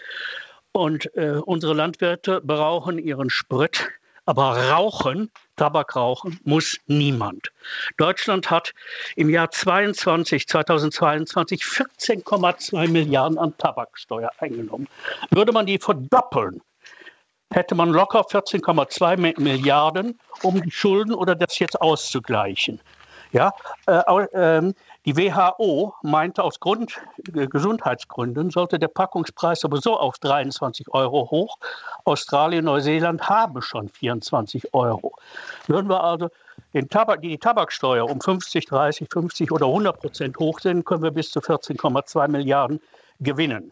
Und 0.74 1.10
äh, 1.16 1.32
unsere 1.44 1.74
Landwirte 1.74 2.42
brauchen 2.42 3.00
ihren 3.00 3.32
Sprit 3.32 3.90
aber 4.26 4.70
rauchen, 4.70 5.32
Tabakrauchen, 5.56 6.40
muss 6.44 6.78
niemand. 6.88 7.52
Deutschland 7.98 8.50
hat 8.50 8.74
im 9.16 9.30
Jahr 9.30 9.52
22, 9.52 10.48
2022 10.48 11.62
14,2 11.64 12.88
Milliarden 12.88 13.38
an 13.38 13.56
Tabaksteuer 13.58 14.32
eingenommen. 14.40 14.88
Würde 15.30 15.52
man 15.52 15.66
die 15.66 15.78
verdoppeln, 15.78 16.62
hätte 17.52 17.76
man 17.76 17.90
locker 17.90 18.22
14,2 18.22 19.40
Milliarden, 19.40 20.20
um 20.42 20.62
die 20.62 20.72
Schulden 20.72 21.14
oder 21.14 21.36
das 21.36 21.60
jetzt 21.60 21.80
auszugleichen. 21.82 22.80
Ja, 23.34 23.54
äh, 23.88 23.94
äh, 23.94 24.74
die 25.06 25.18
WHO 25.18 25.96
meinte, 26.04 26.44
aus 26.44 26.60
Grund, 26.60 27.02
äh, 27.34 27.48
Gesundheitsgründen 27.48 28.52
sollte 28.52 28.78
der 28.78 28.88
Packungspreis 28.88 29.62
sowieso 29.62 29.98
auf 29.98 30.20
23 30.20 30.90
Euro 30.94 31.32
hoch. 31.32 31.58
Australien, 32.06 32.66
Neuseeland 32.66 33.28
haben 33.28 33.62
schon 33.62 33.90
24 33.90 34.74
Euro. 34.74 35.14
Würden 35.68 35.90
wir 35.90 36.04
also 36.04 36.30
den 36.74 36.88
Tabak, 36.88 37.22
die 37.22 37.38
Tabaksteuer 37.38 38.08
um 38.08 38.22
50, 38.22 38.66
30, 38.68 39.10
50 39.12 39.52
oder 39.52 39.66
100 39.66 40.00
Prozent 40.00 40.38
hochsehen, 40.38 40.86
können 40.86 41.04
wir 41.04 41.12
bis 41.12 41.32
zu 41.32 41.40
14,2 41.40 42.28
Milliarden 42.28 42.80
gewinnen. 43.20 43.72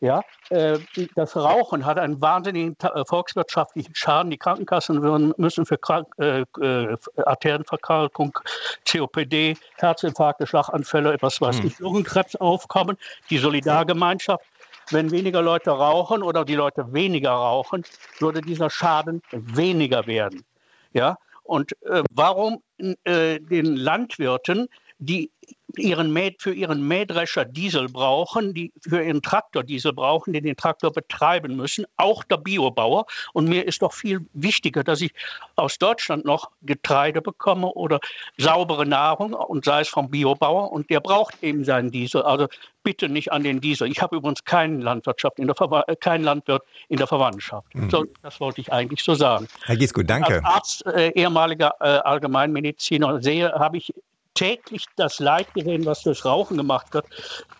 Ja, 0.00 0.22
äh, 0.50 0.78
das 1.14 1.36
Rauchen 1.36 1.86
hat 1.86 1.98
einen 1.98 2.20
wahnsinnigen 2.20 2.76
äh, 2.82 3.04
volkswirtschaftlichen 3.06 3.94
Schaden. 3.94 4.30
Die 4.30 4.36
Krankenkassen 4.36 5.32
müssen 5.38 5.64
für 5.64 5.78
Krank 5.78 6.08
äh, 6.18 6.42
äh, 6.60 6.96
Arterienverkalkung, 7.16 8.38
COPD, 8.86 9.56
Herzinfarkte, 9.78 10.46
Schlaganfälle, 10.46 11.14
etwas 11.14 11.40
weiß 11.40 11.60
hm. 11.60 11.66
ich, 11.66 11.78
Lungenkrebs 11.78 12.36
aufkommen. 12.36 12.98
Die 13.30 13.38
Solidargemeinschaft 13.38 14.44
wenn 14.90 15.10
weniger 15.10 15.42
Leute 15.42 15.70
rauchen 15.70 16.22
oder 16.22 16.44
die 16.44 16.54
Leute 16.54 16.92
weniger 16.92 17.30
rauchen, 17.30 17.82
würde 18.20 18.40
dieser 18.40 18.70
Schaden 18.70 19.22
weniger 19.32 20.06
werden. 20.06 20.44
Ja? 20.92 21.18
Und 21.42 21.72
äh, 21.82 22.02
warum 22.10 22.62
äh, 22.78 23.40
den 23.40 23.76
Landwirten, 23.76 24.68
die 24.98 25.30
ihren 25.76 26.12
Mäh, 26.12 26.34
für 26.38 26.54
ihren 26.54 26.86
Mähdrescher 26.86 27.44
Diesel 27.44 27.88
brauchen, 27.88 28.54
die 28.54 28.72
für 28.80 29.02
ihren 29.02 29.22
Traktor 29.22 29.62
Diesel 29.62 29.92
brauchen, 29.92 30.32
die 30.32 30.40
den 30.40 30.56
Traktor 30.56 30.92
betreiben 30.92 31.56
müssen, 31.56 31.86
auch 31.96 32.24
der 32.24 32.38
Biobauer. 32.38 33.06
Und 33.32 33.48
mir 33.48 33.66
ist 33.66 33.82
doch 33.82 33.92
viel 33.92 34.26
wichtiger, 34.32 34.84
dass 34.84 35.00
ich 35.00 35.12
aus 35.56 35.78
Deutschland 35.78 36.24
noch 36.24 36.50
Getreide 36.62 37.20
bekomme 37.20 37.68
oder 37.68 38.00
saubere 38.38 38.86
Nahrung 38.86 39.34
und 39.34 39.64
sei 39.64 39.80
es 39.80 39.88
vom 39.88 40.10
Biobauer 40.10 40.72
und 40.72 40.90
der 40.90 41.00
braucht 41.00 41.42
eben 41.42 41.64
seinen 41.64 41.90
Diesel. 41.90 42.22
Also 42.22 42.48
bitte 42.82 43.08
nicht 43.08 43.32
an 43.32 43.42
den 43.42 43.60
Diesel. 43.60 43.90
Ich 43.90 44.00
habe 44.00 44.16
übrigens 44.16 44.44
keinen 44.44 44.80
Landwirtschaft 44.80 45.38
in 45.38 45.48
der 45.48 45.84
äh, 45.88 45.96
keinen 45.96 46.24
Landwirt 46.24 46.62
in 46.88 46.96
der 46.96 47.06
Verwandtschaft. 47.06 47.74
Mhm. 47.74 47.90
So, 47.90 48.04
das 48.22 48.40
wollte 48.40 48.60
ich 48.60 48.72
eigentlich 48.72 49.02
so 49.02 49.14
sagen. 49.14 49.48
Herr 49.64 49.76
Giesgut, 49.76 50.08
danke. 50.08 50.36
Als 50.36 50.44
Arzt, 50.44 50.86
äh, 50.86 51.10
ehemaliger 51.10 51.74
äh, 51.80 51.84
Allgemeinmediziner 51.84 53.22
sehe, 53.22 53.52
habe 53.52 53.78
ich 53.78 53.92
täglich 54.36 54.84
das 54.96 55.18
Leid 55.18 55.52
gesehen, 55.54 55.84
was 55.84 56.02
durch 56.02 56.24
Rauchen 56.24 56.56
gemacht 56.56 56.94
wird, 56.94 57.06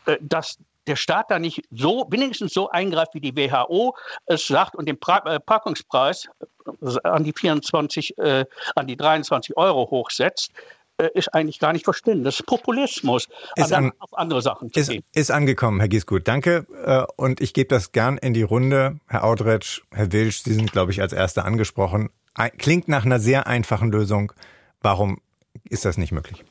äh, 0.07 0.16
dass 0.20 0.59
der 0.87 0.97
Staat 0.97 1.31
da 1.31 1.39
nicht 1.39 1.64
so, 1.70 2.07
wenigstens 2.11 2.53
so 2.53 2.70
eingreift, 2.70 3.14
wie 3.14 3.20
die 3.20 3.37
WHO 3.37 3.97
es 4.27 4.47
sagt 4.47 4.77
und 4.77 4.87
den 4.87 4.99
äh, 5.24 5.41
Packungspreis 5.41 6.29
äh, 6.83 6.97
an 7.03 7.24
die 7.24 7.33
24, 7.33 8.18
äh, 8.18 8.45
an 8.74 8.87
die 8.87 8.97
23 8.97 9.57
Euro 9.57 9.91
hochsetzt, 9.91 10.53
äh, 10.99 11.09
ist 11.14 11.35
eigentlich 11.35 11.59
gar 11.59 11.72
nicht 11.72 11.85
verstehen. 11.85 12.24
Das 12.24 12.41
ist 12.41 12.47
Populismus, 12.47 13.29
ist 13.57 13.72
an, 13.72 13.93
auf 13.99 14.16
andere 14.16 14.43
Sachen 14.43 14.72
zu 14.72 14.81
ist, 14.81 14.91
gehen. 14.91 15.03
Ist 15.12 15.31
angekommen, 15.31 15.81
Herr 15.81 15.89
Giesgut. 15.89 16.27
Danke. 16.29 16.66
Und 17.16 17.41
ich 17.41 17.53
gebe 17.53 17.68
das 17.68 17.93
gern 17.93 18.16
in 18.18 18.35
die 18.35 18.43
Runde. 18.43 19.01
Herr 19.09 19.24
Audretsch, 19.24 19.83
Herr 19.93 20.12
Wilsch, 20.12 20.43
Sie 20.43 20.55
sind, 20.55 20.72
glaube 20.72 20.93
ich, 20.93 21.03
als 21.03 21.12
Erster 21.12 21.45
angesprochen. 21.45 22.11
Klingt 22.59 22.89
nach 22.89 23.05
einer 23.05 23.18
sehr 23.18 23.47
einfachen 23.47 23.91
Lösung. 23.91 24.33
Warum 24.81 25.20
ist 25.68 25.85
das 25.85 25.97
nicht 25.97 26.12
möglich? 26.12 26.45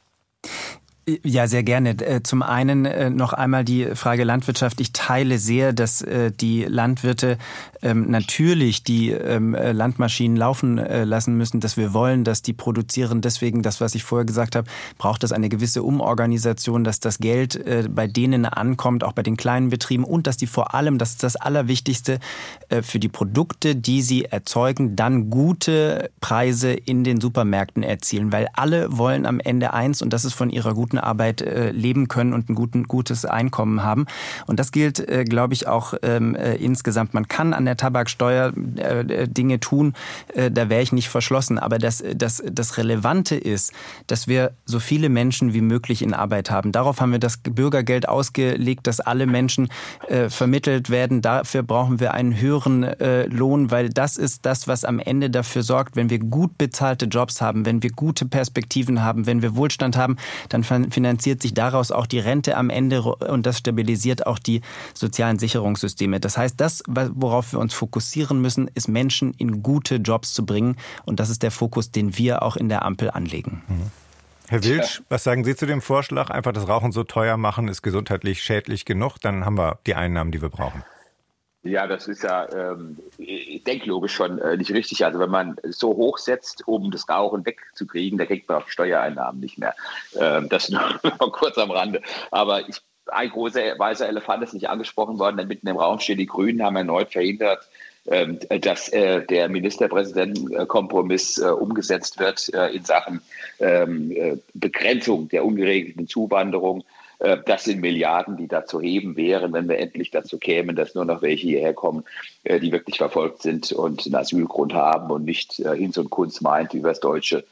Ja, 1.08 1.46
sehr 1.46 1.62
gerne. 1.62 1.92
Äh, 1.92 2.24
zum 2.24 2.42
einen 2.42 2.86
äh, 2.86 3.12
noch 3.12 3.32
einmal 3.34 3.64
die 3.64 3.94
Frage 3.94 4.24
Landwirtschaft. 4.24 4.82
Ich 4.82 4.92
teile 4.92 5.38
sehr, 5.38 5.72
dass 5.72 6.02
äh, 6.02 6.32
die 6.32 6.64
Landwirte 6.64 7.38
ähm, 7.84 8.10
natürlich 8.10 8.84
die 8.84 9.12
ähm, 9.12 9.54
Landmaschinen 9.54 10.36
laufen 10.36 10.78
lassen 10.78 11.38
müssen, 11.38 11.60
dass 11.60 11.78
wir 11.78 11.94
wollen, 11.94 12.24
dass 12.24 12.42
die 12.42 12.54
produzieren. 12.54 13.22
Deswegen, 13.22 13.62
das, 13.62 13.82
was 13.82 13.94
ich 13.94 14.04
vorher 14.04 14.26
gesagt 14.26 14.56
habe, 14.56 14.68
braucht 14.98 15.24
es 15.24 15.32
eine 15.32 15.50
gewisse 15.50 15.84
Umorganisation, 15.84 16.84
dass 16.84 17.00
das 17.00 17.20
Geld 17.20 17.64
bei 17.94 18.08
denen 18.08 18.46
ankommt, 18.46 19.04
auch 19.04 19.14
bei 19.14 19.22
den 19.22 19.38
kleinen 19.38 19.70
Betrieben 19.70 20.04
und 20.04 20.26
dass 20.26 20.38
die 20.38 20.48
vor 20.48 20.74
allem, 20.74 20.98
das 20.98 21.12
ist 21.12 21.24
das 21.24 21.36
Allerwichtigste, 21.36 22.20
für 22.82 23.00
die 23.00 23.10
Produkte, 23.10 23.76
die 23.76 24.02
sie 24.02 24.26
erzeugen, 24.26 24.96
dann 24.96 25.30
gute 25.30 26.10
Preise 26.20 26.72
in 26.72 27.04
den 27.04 27.22
Supermärkten 27.22 27.84
erzielen. 27.84 28.32
Weil 28.32 28.48
alle 28.54 28.98
wollen 28.98 29.26
am 29.26 29.40
Ende 29.40 29.74
eins 29.74 30.02
und 30.02 30.12
das 30.12 30.26
ist 30.26 30.34
von 30.34 30.50
ihrer 30.50 30.74
guten 30.74 30.95
guten 30.96 30.98
Arbeit 30.98 31.42
äh, 31.42 31.72
leben 31.72 32.08
können 32.08 32.34
und 32.34 32.50
ein 32.50 32.56
guten, 32.56 32.84
gutes 32.84 33.26
Einkommen 33.26 33.84
haben. 33.84 34.06
Und 34.48 34.60
das 34.60 34.72
gilt, 34.72 35.00
äh, 35.00 35.24
glaube 35.26 35.54
ich, 35.54 35.68
auch 35.68 35.94
ähm, 36.02 36.36
äh, 36.36 36.56
insgesamt. 36.56 37.14
Man 37.14 37.28
kann 37.28 37.54
an 37.54 37.66
der 37.66 37.78
Tabaksteuer 37.78 38.54
äh, 38.78 39.28
Dinge 39.28 39.60
tun, 39.60 39.94
da 40.36 40.70
wäre 40.70 40.82
ich 40.82 40.92
nicht 40.92 41.10
verschlossen. 41.10 41.60
Aber 41.60 41.78
das, 41.78 42.04
das, 42.16 42.44
das 42.46 42.78
Relevante 42.78 43.36
ist, 43.36 43.74
dass 44.08 44.28
wir 44.28 44.52
so 44.66 44.80
viele 44.80 45.10
Menschen 45.10 45.54
wie 45.54 45.62
möglich 45.62 46.02
in 46.02 46.14
Arbeit 46.14 46.50
haben. 46.50 46.72
Darauf 46.72 47.02
haben 47.02 47.12
wir 47.12 47.20
das 47.20 47.38
Bürgergeld 47.38 48.08
ausgelegt, 48.08 48.88
dass 48.88 49.00
alle 49.00 49.26
Menschen 49.26 49.70
vermittelt 50.30 50.90
werden. 50.90 51.22
Dafür 51.22 51.64
brauchen 51.64 52.00
wir 52.00 52.14
einen 52.14 52.40
höheren 52.40 52.86
Lohn, 53.30 53.72
weil 53.72 53.90
das 53.90 54.18
ist 54.18 54.46
das, 54.46 54.68
was 54.68 54.86
am 54.86 55.00
Ende 55.00 55.30
dafür 55.30 55.64
sorgt, 55.64 55.96
wenn 55.96 56.10
wir 56.10 56.20
gut 56.20 56.58
bezahlte 56.58 57.06
Jobs 57.06 57.42
haben, 57.42 57.66
wenn 57.66 57.82
wir 57.84 57.92
gute 57.92 58.26
Perspektiven 58.26 59.04
haben, 59.04 59.26
wenn 59.26 59.42
wir 59.42 59.56
Wohlstand 59.56 59.98
haben, 59.98 60.18
dann 60.50 60.64
finanziert 60.92 61.42
sich 61.42 61.54
daraus 61.54 61.92
auch 61.92 62.06
die 62.06 62.20
Rente 62.20 62.58
am 62.58 62.70
Ende 62.70 63.02
und 63.04 63.46
das 63.46 63.60
stabilisiert 63.60 64.28
auch 64.28 64.40
die 64.40 64.62
sozialen 64.94 65.40
Sicherungssysteme. 65.40 66.20
Das 66.20 66.38
heißt, 66.38 66.60
das, 66.60 66.84
worauf 66.88 67.54
wir 67.54 67.60
uns 67.60 67.74
fokussieren 67.74 68.42
müssen, 68.42 68.70
ist 68.74 68.88
Menschen 68.88 69.34
in 69.38 69.64
gute 69.64 69.96
Jobs 69.96 70.34
zu 70.34 70.46
bringen 70.46 70.78
und 71.06 71.20
das 71.20 71.30
ist 71.30 71.44
der 71.44 71.52
Fokus, 71.52 71.92
den 71.92 72.18
wir 72.18 72.44
auch 72.44 72.56
in 72.56 72.70
der 72.70 72.84
Ampel 72.84 73.12
anlegen. 73.12 73.64
Mhm. 73.68 73.92
Herr 74.48 74.64
Wilsch, 74.64 75.02
was 75.10 75.24
sagen 75.24 75.44
Sie 75.44 75.56
zu 75.56 75.66
dem 75.66 75.82
Vorschlag? 75.82 76.30
Einfach 76.30 76.52
das 76.52 76.68
Rauchen 76.68 76.92
so 76.92 77.04
teuer 77.04 77.36
machen, 77.36 77.68
ist 77.68 77.82
gesundheitlich 77.82 78.44
schädlich 78.44 78.86
genug, 78.86 79.18
dann 79.20 79.44
haben 79.44 79.58
wir 79.58 79.80
die 79.88 79.96
Einnahmen, 79.96 80.32
die 80.32 80.42
wir 80.42 80.50
brauchen. 80.50 80.84
Ja, 81.66 81.88
das 81.88 82.08
ist 82.08 82.22
ja, 82.22 82.48
ähm, 82.54 83.00
ich 83.18 83.64
denke 83.64 83.88
logisch 83.88 84.14
schon 84.14 84.38
äh, 84.38 84.56
nicht 84.56 84.72
richtig. 84.72 85.04
Also 85.04 85.18
wenn 85.18 85.32
man 85.32 85.56
so 85.64 85.96
hoch 85.96 86.20
setzt, 86.20 86.68
um 86.68 86.92
das 86.92 87.10
Rauchen 87.10 87.44
wegzukriegen, 87.44 88.20
da 88.20 88.28
kriegt 88.28 88.48
man 88.48 88.62
auch 88.62 88.68
Steuereinnahmen 88.68 89.42
nicht 89.42 89.58
mehr. 89.58 89.74
Ähm, 90.16 90.48
das 90.48 90.70
nur 90.70 90.82
noch 91.04 91.32
kurz 91.32 91.58
am 91.58 91.72
Rande. 91.72 92.04
Aber 92.30 92.70
ich, 92.70 92.82
ein 93.08 93.32
großer 93.32 93.80
weißer 93.80 94.08
Elefant 94.08 94.44
ist 94.44 94.54
nicht 94.54 94.70
angesprochen 94.70 95.18
worden, 95.18 95.38
denn 95.38 95.48
mitten 95.48 95.68
im 95.68 95.78
Raum 95.78 96.00
stehen 96.00 96.20
die 96.20 96.28
Grünen, 96.28 96.62
haben 96.62 96.76
erneut 96.76 97.12
verhindert, 97.12 97.68
ähm, 98.06 98.38
dass 98.62 98.90
äh, 98.90 99.26
der 99.26 99.50
Ministerpräsidentenkompromiss 99.50 101.40
äh, 101.40 101.48
umgesetzt 101.48 102.20
wird 102.20 102.54
äh, 102.54 102.76
in 102.76 102.86
Sachen 102.86 103.22
ähm, 103.58 104.12
äh, 104.12 104.38
Begrenzung 104.54 105.30
der 105.30 105.44
ungeregelten 105.44 106.08
Zuwanderung. 106.08 106.84
Äh, 107.20 107.38
das 107.46 107.64
sind 107.64 107.82
Milliarden, 107.82 108.38
die 108.38 108.48
da 108.48 108.66
zu 108.66 108.82
heben 108.82 109.16
wären, 109.16 109.54
wenn 109.54 109.70
wir 109.70 109.80
endlich 109.80 110.12
dazu 110.12 110.38
kämen, 110.38 110.76
dass 110.76 110.96
nur 110.96 111.06
noch 111.06 111.22
welche 111.22 111.48
hierher 111.48 111.74
kommen, 111.74 112.04
äh, 112.44 112.60
die 112.60 112.72
wirklich 112.72 112.98
verfolgt 112.98 113.42
sind 113.42 113.72
und 113.72 114.06
einen 114.06 114.16
Asylgrund 114.16 114.74
haben 114.74 115.12
und 115.12 115.26
nicht 115.26 115.60
äh, 115.60 115.76
Hinz 115.76 115.98
und 115.98 116.10
Kunz 116.10 116.42
meint, 116.42 116.74
über 116.74 116.90
das 116.90 117.00
deutsche 117.00 117.46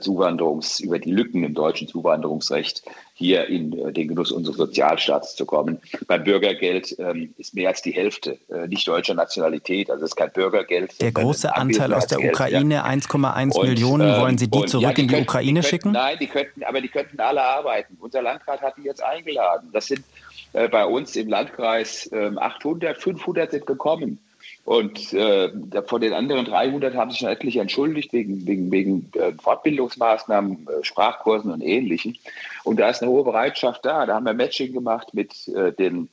Zuwanderungs, 0.00 0.80
über 0.80 0.98
die 0.98 1.10
Lücken 1.10 1.44
im 1.44 1.54
deutschen 1.54 1.88
Zuwanderungsrecht 1.88 2.82
hier 3.14 3.46
in 3.46 3.94
den 3.94 4.08
Genuss 4.08 4.32
unseres 4.32 4.56
Sozialstaats 4.56 5.36
zu 5.36 5.46
kommen. 5.46 5.80
Beim 6.08 6.24
Bürgergeld 6.24 6.96
ähm, 6.98 7.32
ist 7.38 7.54
mehr 7.54 7.68
als 7.68 7.80
die 7.80 7.92
Hälfte 7.92 8.38
äh, 8.50 8.66
nicht 8.66 8.86
deutscher 8.88 9.14
Nationalität, 9.14 9.90
also 9.90 10.04
es 10.04 10.10
ist 10.10 10.16
kein 10.16 10.32
Bürgergeld. 10.32 11.00
Der 11.00 11.12
große 11.12 11.54
Anteil 11.54 11.94
aus 11.94 12.08
der 12.08 12.18
Ukraine, 12.18 12.74
ja. 12.74 12.84
1,1 12.84 13.62
Millionen, 13.64 14.08
ähm, 14.08 14.20
wollen 14.20 14.38
Sie 14.38 14.48
die 14.48 14.58
und, 14.58 14.68
zurück 14.68 14.82
ja, 14.82 14.92
die 14.92 15.02
in 15.02 15.08
die 15.08 15.14
könnten, 15.14 15.28
Ukraine 15.28 15.60
die 15.60 15.66
schicken? 15.66 15.92
Nein, 15.92 16.16
die 16.20 16.26
könnten, 16.26 16.64
aber 16.64 16.80
die 16.80 16.88
könnten 16.88 17.20
alle 17.20 17.42
arbeiten. 17.42 17.96
Unser 18.00 18.22
Landrat 18.22 18.62
hat 18.62 18.76
die 18.76 18.82
jetzt 18.82 19.02
eingeladen. 19.02 19.70
Das 19.72 19.86
sind 19.86 20.04
äh, 20.52 20.68
bei 20.68 20.84
uns 20.84 21.14
im 21.14 21.28
Landkreis 21.28 22.06
äh, 22.12 22.32
800, 22.36 22.96
500 22.96 23.52
sind 23.52 23.66
gekommen. 23.66 24.18
Und 24.64 25.12
äh, 25.12 25.50
von 25.86 26.00
den 26.00 26.14
anderen 26.14 26.46
300 26.46 26.94
haben 26.94 27.10
sich 27.10 27.20
schon 27.20 27.28
etliche 27.28 27.60
entschuldigt 27.60 28.12
wegen, 28.14 28.46
wegen, 28.46 28.72
wegen 28.72 29.10
äh, 29.14 29.32
Fortbildungsmaßnahmen, 29.32 30.66
äh, 30.66 30.84
Sprachkursen 30.84 31.52
und 31.52 31.60
Ähnlichem. 31.60 32.16
Und 32.64 32.80
da 32.80 32.88
ist 32.88 33.02
eine 33.02 33.10
hohe 33.10 33.24
Bereitschaft 33.24 33.84
da. 33.84 34.06
Da 34.06 34.14
haben 34.14 34.24
wir 34.24 34.32
Matching 34.32 34.72
gemacht 34.72 35.12
mit 35.12 35.48
äh, 35.48 35.72
den 35.72 36.08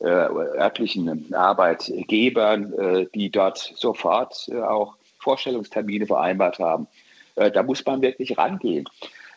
äh, 0.00 0.06
örtlichen 0.06 1.32
Arbeitgebern, 1.32 2.72
äh, 2.72 3.06
die 3.14 3.30
dort 3.30 3.72
sofort 3.76 4.48
äh, 4.50 4.60
auch 4.60 4.96
Vorstellungstermine 5.20 6.06
vereinbart 6.06 6.58
haben. 6.58 6.88
Äh, 7.36 7.52
da 7.52 7.62
muss 7.62 7.86
man 7.86 8.02
wirklich 8.02 8.36
rangehen. 8.36 8.88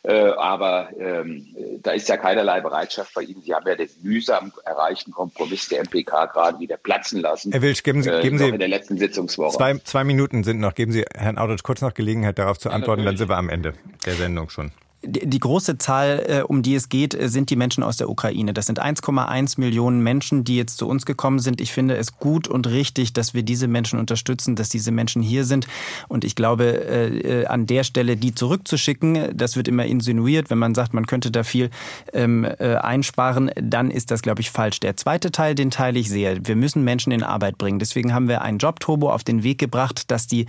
Äh, 0.07 0.29
aber 0.37 0.89
ähm, 0.99 1.47
da 1.81 1.91
ist 1.91 2.07
ja 2.09 2.17
keinerlei 2.17 2.61
Bereitschaft 2.61 3.13
bei 3.15 3.23
Ihnen. 3.23 3.41
Sie 3.41 3.55
haben 3.55 3.67
ja 3.67 3.75
den 3.75 3.89
mühsam 4.03 4.51
erreichten 4.63 5.11
Kompromiss 5.11 5.67
der 5.69 5.81
MPK 5.81 6.27
gerade 6.27 6.59
wieder 6.59 6.77
platzen 6.77 7.21
lassen. 7.21 7.51
Herr 7.51 7.63
Wilsch, 7.63 7.81
geben 7.81 8.03
Sie, 8.03 8.09
äh, 8.09 8.21
geben 8.21 8.37
Sie 8.37 8.49
in 8.49 8.59
der 8.59 8.67
letzten 8.67 8.99
Sitzungswoche. 8.99 9.57
Zwei, 9.57 9.77
zwei 9.79 10.03
Minuten 10.03 10.43
sind 10.43 10.59
noch. 10.59 10.75
Geben 10.75 10.91
Sie 10.91 11.05
Herrn 11.15 11.39
Auditsch 11.39 11.63
kurz 11.63 11.81
noch 11.81 11.95
Gelegenheit, 11.95 12.37
darauf 12.37 12.59
zu 12.59 12.69
antworten. 12.69 13.01
Ja, 13.01 13.07
dann 13.07 13.17
sind 13.17 13.29
wir 13.29 13.37
am 13.37 13.49
Ende 13.49 13.73
der 14.05 14.13
Sendung 14.13 14.49
schon. 14.49 14.71
Die 15.07 15.39
große 15.39 15.77
Zahl, 15.77 16.23
äh, 16.27 16.41
um 16.41 16.61
die 16.61 16.75
es 16.75 16.89
geht, 16.89 17.13
äh, 17.13 17.29
sind 17.29 17.49
die 17.49 17.55
Menschen 17.55 17.83
aus 17.83 17.97
der 17.97 18.09
Ukraine. 18.09 18.53
Das 18.53 18.65
sind 18.65 18.79
1,1 18.81 19.59
Millionen 19.59 20.01
Menschen, 20.01 20.43
die 20.43 20.55
jetzt 20.55 20.77
zu 20.77 20.87
uns 20.87 21.05
gekommen 21.05 21.39
sind. 21.39 21.61
Ich 21.61 21.71
finde 21.71 21.95
es 21.95 22.17
gut 22.17 22.47
und 22.47 22.67
richtig, 22.67 23.13
dass 23.13 23.33
wir 23.33 23.43
diese 23.43 23.67
Menschen 23.67 23.99
unterstützen, 23.99 24.55
dass 24.55 24.69
diese 24.69 24.91
Menschen 24.91 25.21
hier 25.21 25.45
sind. 25.45 25.67
Und 26.07 26.23
ich 26.23 26.35
glaube, 26.35 26.65
äh, 26.65 27.45
an 27.45 27.67
der 27.67 27.83
Stelle 27.83 28.17
die 28.17 28.33
zurückzuschicken, 28.33 29.35
das 29.35 29.55
wird 29.55 29.67
immer 29.67 29.85
insinuiert, 29.85 30.49
wenn 30.49 30.57
man 30.57 30.73
sagt, 30.73 30.93
man 30.93 31.05
könnte 31.05 31.31
da 31.31 31.43
viel 31.43 31.69
ähm, 32.13 32.45
einsparen, 32.59 33.51
dann 33.55 33.91
ist 33.91 34.11
das, 34.11 34.21
glaube 34.21 34.41
ich, 34.41 34.49
falsch. 34.49 34.79
Der 34.79 34.97
zweite 34.97 35.31
Teil, 35.31 35.55
den 35.55 35.71
teile 35.71 35.99
ich 35.99 36.09
sehr. 36.09 36.47
Wir 36.47 36.55
müssen 36.55 36.83
Menschen 36.83 37.11
in 37.11 37.23
Arbeit 37.23 37.57
bringen. 37.57 37.79
Deswegen 37.79 38.13
haben 38.13 38.27
wir 38.27 38.41
ein 38.41 38.57
Jobturbo 38.57 39.11
auf 39.11 39.23
den 39.23 39.43
Weg 39.43 39.59
gebracht, 39.59 40.11
dass 40.11 40.27
die 40.27 40.45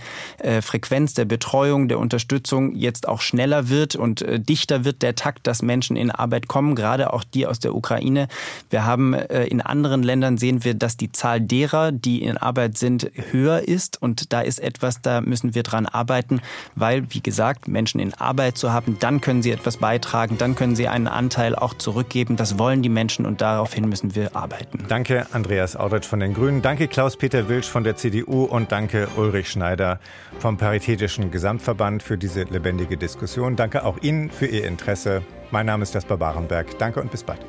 Frequenz 0.61 1.13
der 1.13 1.25
Betreuung, 1.25 1.87
der 1.87 1.99
Unterstützung 1.99 2.75
jetzt 2.75 3.07
auch 3.07 3.21
schneller 3.21 3.69
wird 3.69 3.95
und 3.95 4.25
dichter 4.49 4.85
wird 4.85 5.01
der 5.01 5.15
Takt, 5.15 5.47
dass 5.47 5.61
Menschen 5.61 5.95
in 5.95 6.11
Arbeit 6.11 6.47
kommen, 6.47 6.75
gerade 6.75 7.13
auch 7.13 7.23
die 7.23 7.45
aus 7.45 7.59
der 7.59 7.75
Ukraine. 7.75 8.27
Wir 8.69 8.85
haben 8.85 9.13
äh, 9.13 9.45
in 9.45 9.61
anderen 9.61 10.03
Ländern 10.03 10.37
sehen 10.37 10.63
wir, 10.63 10.73
dass 10.73 10.97
die 10.97 11.11
Zahl 11.11 11.41
derer, 11.41 11.91
die 11.91 12.23
in 12.23 12.37
Arbeit 12.37 12.77
sind, 12.77 13.11
höher 13.31 13.67
ist. 13.67 14.01
Und 14.01 14.33
da 14.33 14.41
ist 14.41 14.59
etwas, 14.59 15.01
da 15.01 15.21
müssen 15.21 15.55
wir 15.55 15.63
dran 15.63 15.85
arbeiten, 15.85 16.41
weil, 16.75 17.13
wie 17.13 17.21
gesagt, 17.21 17.67
Menschen 17.67 17.99
in 17.99 18.13
Arbeit 18.13 18.57
zu 18.57 18.71
haben, 18.71 18.97
dann 18.99 19.21
können 19.21 19.41
sie 19.41 19.51
etwas 19.51 19.77
beitragen, 19.77 20.37
dann 20.37 20.55
können 20.55 20.75
sie 20.75 20.87
einen 20.87 21.07
Anteil 21.07 21.55
auch 21.55 21.73
zurückgeben. 21.73 22.35
Das 22.35 22.57
wollen 22.57 22.81
die 22.81 22.89
Menschen 22.89 23.25
und 23.25 23.41
daraufhin 23.41 23.87
müssen 23.89 24.15
wir 24.15 24.35
arbeiten. 24.35 24.85
Danke, 24.87 25.27
Andreas 25.31 25.75
Audretsch 25.75 26.05
von 26.05 26.19
den 26.19 26.33
Grünen. 26.33 26.61
Danke, 26.61 26.87
Klaus-Peter 26.87 27.49
Wilsch 27.49 27.67
von 27.67 27.83
der 27.83 27.95
CDU 27.95 28.43
und 28.43 28.71
danke, 28.71 29.07
Ulrich 29.15 29.49
Schneider 29.49 29.99
vom 30.39 30.57
Paritätischen 30.57 31.31
Gesamtverband 31.31 32.03
für 32.03 32.17
diese 32.17 32.43
lebendige 32.43 32.97
Diskussion. 32.97 33.55
Danke 33.55 33.83
auch 33.83 33.97
Ihnen 34.01 34.29
für 34.37 34.45
Ihr 34.45 34.65
Interesse. 34.65 35.23
Mein 35.51 35.65
Name 35.65 35.83
ist 35.83 35.93
Jasper 35.93 36.17
Barenberg. 36.17 36.77
Danke 36.77 37.01
und 37.01 37.11
bis 37.11 37.23
bald. 37.23 37.41